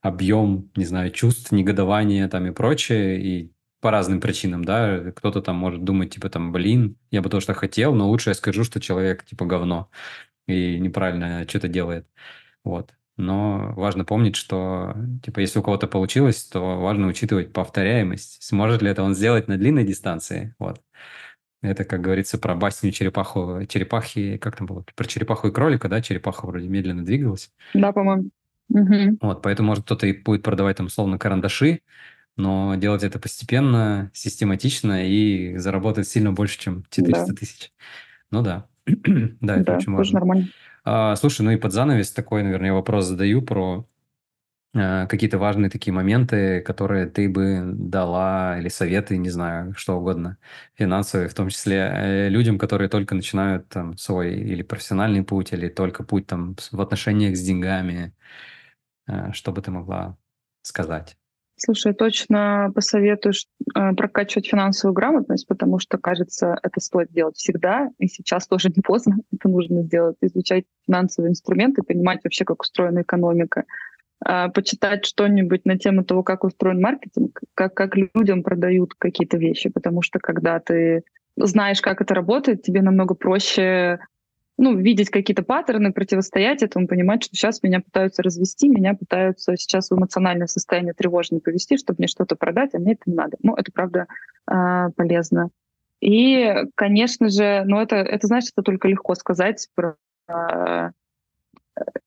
объем, 0.00 0.70
не 0.76 0.84
знаю, 0.84 1.10
чувств, 1.10 1.52
негодования 1.52 2.28
там 2.28 2.46
и 2.46 2.52
прочее, 2.52 3.20
и 3.20 3.52
по 3.80 3.90
разным 3.90 4.20
причинам, 4.20 4.64
да, 4.64 5.12
кто-то 5.14 5.42
там 5.42 5.56
может 5.56 5.84
думать, 5.84 6.14
типа, 6.14 6.30
там, 6.30 6.52
блин, 6.52 6.96
я 7.10 7.22
бы 7.22 7.28
то, 7.28 7.40
что 7.40 7.54
хотел, 7.54 7.94
но 7.94 8.08
лучше 8.08 8.30
я 8.30 8.34
скажу, 8.34 8.64
что 8.64 8.80
человек, 8.80 9.24
типа, 9.24 9.44
говно 9.44 9.90
и 10.48 10.78
неправильно 10.78 11.46
что-то 11.48 11.68
делает, 11.68 12.06
вот. 12.64 12.92
Но 13.18 13.72
важно 13.76 14.04
помнить, 14.04 14.36
что, 14.36 14.94
типа, 15.22 15.40
если 15.40 15.58
у 15.58 15.62
кого-то 15.62 15.86
получилось, 15.86 16.44
то 16.44 16.78
важно 16.80 17.06
учитывать 17.06 17.52
повторяемость. 17.52 18.42
Сможет 18.42 18.82
ли 18.82 18.90
это 18.90 19.02
он 19.02 19.14
сделать 19.14 19.48
на 19.48 19.56
длинной 19.56 19.84
дистанции, 19.84 20.54
вот. 20.58 20.80
Это, 21.62 21.84
как 21.84 22.00
говорится, 22.00 22.38
про 22.38 22.54
басню 22.54 22.92
черепаху, 22.92 23.64
черепахи, 23.66 24.36
как 24.36 24.56
там 24.56 24.66
было, 24.66 24.84
про 24.94 25.04
черепаху 25.04 25.48
и 25.48 25.52
кролика, 25.52 25.88
да, 25.88 26.02
черепаха 26.02 26.46
вроде 26.46 26.68
медленно 26.68 27.04
двигалась. 27.04 27.50
Да, 27.74 27.92
по-моему. 27.92 28.30
Угу. 28.68 29.18
Вот, 29.20 29.42
поэтому, 29.42 29.68
может, 29.68 29.84
кто-то 29.84 30.06
и 30.06 30.12
будет 30.12 30.42
продавать 30.42 30.76
там, 30.76 30.86
условно, 30.86 31.18
карандаши, 31.18 31.80
но 32.36 32.74
делать 32.76 33.02
это 33.02 33.18
постепенно, 33.18 34.10
систематично 34.12 35.06
и 35.06 35.56
заработать 35.56 36.08
сильно 36.08 36.32
больше, 36.32 36.58
чем 36.58 36.84
400 36.90 37.26
да. 37.26 37.34
тысяч. 37.34 37.72
Ну 38.30 38.42
да, 38.42 38.66
да, 38.86 39.56
это 39.56 39.64
да, 39.64 39.76
очень 39.76 39.92
важно. 39.92 40.18
нормально. 40.18 40.48
А, 40.84 41.16
слушай, 41.16 41.42
ну 41.42 41.50
и 41.50 41.56
под 41.56 41.72
занавес 41.72 42.12
такой, 42.12 42.42
наверное, 42.42 42.72
вопрос 42.72 43.06
задаю 43.06 43.42
про 43.42 43.86
а, 44.74 45.06
какие-то 45.06 45.38
важные 45.38 45.70
такие 45.70 45.94
моменты, 45.94 46.60
которые 46.60 47.06
ты 47.06 47.28
бы 47.28 47.62
дала, 47.64 48.58
или 48.58 48.68
советы, 48.68 49.16
не 49.16 49.30
знаю, 49.30 49.74
что 49.74 49.98
угодно, 49.98 50.38
финансовые, 50.74 51.28
в 51.28 51.34
том 51.34 51.48
числе 51.48 51.90
э, 51.92 52.28
людям, 52.28 52.58
которые 52.58 52.88
только 52.88 53.14
начинают 53.14 53.68
там 53.68 53.96
свой 53.96 54.34
или 54.34 54.62
профессиональный 54.62 55.22
путь, 55.22 55.52
или 55.52 55.68
только 55.68 56.04
путь 56.04 56.26
там 56.26 56.56
в 56.70 56.80
отношениях 56.80 57.36
с 57.36 57.42
деньгами, 57.42 58.12
что 59.32 59.52
бы 59.52 59.62
ты 59.62 59.70
могла 59.70 60.16
сказать? 60.62 61.16
Слушай, 61.58 61.94
точно 61.94 62.70
посоветую 62.74 63.32
э, 63.74 63.94
прокачивать 63.94 64.46
финансовую 64.46 64.92
грамотность, 64.92 65.46
потому 65.46 65.78
что, 65.78 65.96
кажется, 65.96 66.54
это 66.62 66.80
стоит 66.80 67.10
делать 67.10 67.36
всегда, 67.36 67.88
и 67.98 68.08
сейчас 68.08 68.46
тоже 68.46 68.68
не 68.76 68.82
поздно 68.82 69.16
это 69.32 69.48
нужно 69.48 69.82
сделать, 69.82 70.16
изучать 70.20 70.64
финансовые 70.86 71.30
инструменты, 71.30 71.82
понимать 71.82 72.20
вообще, 72.22 72.44
как 72.44 72.60
устроена 72.60 73.02
экономика, 73.02 73.64
э, 74.26 74.48
почитать 74.50 75.06
что-нибудь 75.06 75.64
на 75.64 75.78
тему 75.78 76.04
того, 76.04 76.22
как 76.22 76.44
устроен 76.44 76.82
маркетинг, 76.82 77.40
как, 77.54 77.72
как 77.72 77.96
людям 77.96 78.42
продают 78.42 78.92
какие-то 78.98 79.38
вещи, 79.38 79.70
потому 79.70 80.02
что 80.02 80.18
когда 80.18 80.60
ты 80.60 81.04
знаешь, 81.38 81.80
как 81.80 82.02
это 82.02 82.14
работает, 82.14 82.62
тебе 82.62 82.82
намного 82.82 83.14
проще 83.14 84.00
ну, 84.58 84.76
видеть 84.76 85.10
какие-то 85.10 85.42
паттерны, 85.42 85.92
противостоять 85.92 86.62
этому, 86.62 86.86
понимать, 86.86 87.24
что 87.24 87.36
сейчас 87.36 87.62
меня 87.62 87.80
пытаются 87.80 88.22
развести, 88.22 88.68
меня 88.68 88.94
пытаются 88.94 89.56
сейчас 89.56 89.90
в 89.90 89.94
эмоциональное 89.94 90.46
состояние 90.46 90.94
тревожное 90.94 91.40
повести, 91.40 91.76
чтобы 91.76 91.96
мне 91.98 92.08
что-то 92.08 92.36
продать, 92.36 92.74
а 92.74 92.78
мне 92.78 92.94
это 92.94 93.02
не 93.06 93.14
надо. 93.14 93.36
Ну, 93.42 93.54
это 93.54 93.70
правда 93.70 94.06
э, 94.50 94.90
полезно. 94.96 95.50
И, 96.00 96.54
конечно 96.74 97.28
же, 97.28 97.64
ну, 97.66 97.80
это, 97.80 97.96
это, 97.96 98.26
знаешь, 98.26 98.44
это 98.52 98.62
только 98.62 98.88
легко 98.88 99.14
сказать 99.14 99.68
про 99.74 99.96
э, 100.28 100.90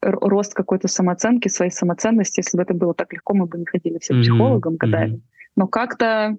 рост 0.01 0.53
какой-то 0.53 0.87
самооценки, 0.87 1.47
своей 1.47 1.71
самоценности. 1.71 2.39
Если 2.39 2.57
бы 2.57 2.63
это 2.63 2.73
было 2.73 2.93
так 2.93 3.13
легко, 3.13 3.33
мы 3.35 3.45
бы 3.45 3.59
не 3.59 3.65
ходили 3.65 3.99
все 3.99 4.13
mm-hmm. 4.13 4.21
психологам 4.21 4.75
годами. 4.75 5.15
Mm-hmm. 5.15 5.51
Но 5.55 5.67
как-то 5.67 6.37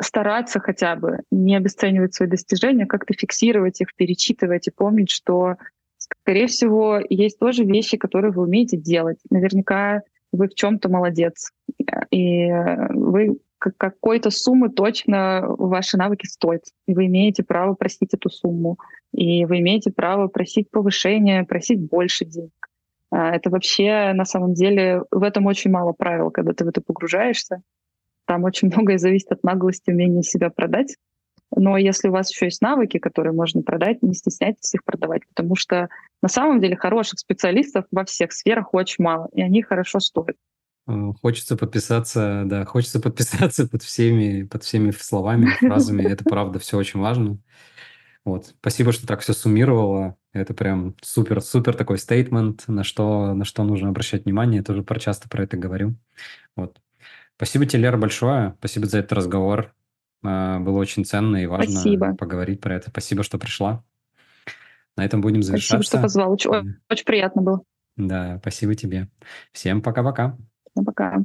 стараться 0.00 0.60
хотя 0.60 0.96
бы 0.96 1.20
не 1.30 1.56
обесценивать 1.56 2.14
свои 2.14 2.28
достижения, 2.28 2.86
как-то 2.86 3.14
фиксировать 3.14 3.80
их, 3.80 3.94
перечитывать 3.94 4.68
и 4.68 4.70
помнить, 4.70 5.10
что, 5.10 5.56
скорее 5.98 6.46
всего, 6.46 7.00
есть 7.08 7.38
тоже 7.38 7.64
вещи, 7.64 7.96
которые 7.96 8.32
вы 8.32 8.42
умеете 8.42 8.76
делать. 8.76 9.18
Наверняка 9.30 10.02
вы 10.32 10.48
в 10.48 10.54
чем-то 10.54 10.88
молодец, 10.88 11.52
и 12.10 12.50
вы 12.90 13.38
какой-то 13.58 14.30
суммы 14.30 14.70
точно 14.70 15.42
ваши 15.46 15.96
навыки 15.96 16.26
стоят, 16.26 16.62
и 16.86 16.94
вы 16.94 17.06
имеете 17.06 17.42
право 17.42 17.74
просить 17.74 18.14
эту 18.14 18.30
сумму, 18.30 18.78
и 19.12 19.44
вы 19.44 19.58
имеете 19.58 19.90
право 19.90 20.28
просить 20.28 20.70
повышения, 20.70 21.44
просить 21.44 21.80
больше 21.80 22.24
денег. 22.24 22.52
А, 23.10 23.34
это 23.34 23.50
вообще, 23.50 24.12
на 24.14 24.24
самом 24.24 24.54
деле, 24.54 25.02
в 25.10 25.22
этом 25.22 25.46
очень 25.46 25.70
мало 25.70 25.92
правил, 25.92 26.30
когда 26.30 26.52
ты 26.52 26.64
в 26.64 26.68
это 26.68 26.80
погружаешься. 26.80 27.62
Там 28.30 28.44
очень 28.44 28.68
многое 28.68 28.96
зависит 28.96 29.32
от 29.32 29.42
наглости, 29.42 29.90
умения 29.90 30.22
себя 30.22 30.50
продать. 30.50 30.94
Но 31.56 31.76
если 31.76 32.06
у 32.06 32.12
вас 32.12 32.30
еще 32.30 32.44
есть 32.44 32.62
навыки, 32.62 33.00
которые 33.00 33.32
можно 33.32 33.60
продать, 33.60 34.02
не 34.02 34.14
стесняйтесь 34.14 34.72
их 34.72 34.84
продавать, 34.84 35.22
потому 35.26 35.56
что 35.56 35.88
на 36.22 36.28
самом 36.28 36.60
деле 36.60 36.76
хороших 36.76 37.18
специалистов 37.18 37.86
во 37.90 38.04
всех 38.04 38.30
сферах 38.30 38.72
очень 38.72 39.02
мало, 39.02 39.28
и 39.32 39.42
они 39.42 39.62
хорошо 39.62 39.98
стоят. 39.98 40.36
Хочется 41.20 41.56
подписаться, 41.56 42.44
да, 42.46 42.64
хочется 42.66 43.00
подписаться 43.00 43.66
под 43.66 43.82
всеми, 43.82 44.44
под 44.44 44.62
всеми 44.62 44.92
словами, 44.92 45.46
фразами. 45.58 46.04
Это 46.04 46.22
правда 46.28 46.60
все 46.60 46.78
очень 46.78 47.00
важно. 47.00 47.38
Вот. 48.24 48.54
Спасибо, 48.60 48.92
что 48.92 49.08
так 49.08 49.22
все 49.22 49.32
суммировала. 49.32 50.16
Это 50.32 50.54
прям 50.54 50.94
супер, 51.02 51.40
супер 51.40 51.74
такой 51.74 51.98
стейтмент, 51.98 52.68
на 52.68 52.84
что, 52.84 53.34
на 53.34 53.44
что 53.44 53.64
нужно 53.64 53.88
обращать 53.88 54.24
внимание. 54.24 54.58
Я 54.58 54.62
тоже 54.62 54.84
про 54.84 55.00
часто 55.00 55.28
про 55.28 55.42
это 55.42 55.56
говорю. 55.56 55.96
Вот. 56.54 56.78
Спасибо 57.40 57.64
тебе, 57.64 57.84
Лера, 57.84 57.96
большое. 57.96 58.54
Спасибо 58.58 58.84
за 58.84 58.98
этот 58.98 59.14
разговор. 59.14 59.74
А, 60.22 60.58
было 60.60 60.76
очень 60.76 61.06
ценно 61.06 61.38
и 61.38 61.46
важно 61.46 61.72
Спасибо. 61.72 62.14
поговорить 62.14 62.60
про 62.60 62.74
это. 62.74 62.90
Спасибо, 62.90 63.22
что 63.22 63.38
пришла. 63.38 63.82
На 64.94 65.06
этом 65.06 65.22
будем 65.22 65.42
завершаться. 65.42 65.76
Спасибо, 65.76 65.84
что 65.84 66.02
позвал. 66.02 66.32
Очень, 66.32 66.74
очень 66.90 67.04
приятно 67.06 67.40
было. 67.40 67.62
Да, 67.96 68.36
спасибо 68.42 68.74
тебе. 68.74 69.08
Всем 69.52 69.80
пока-пока. 69.80 70.36
Пока. 70.74 71.16
-пока. 71.16 71.24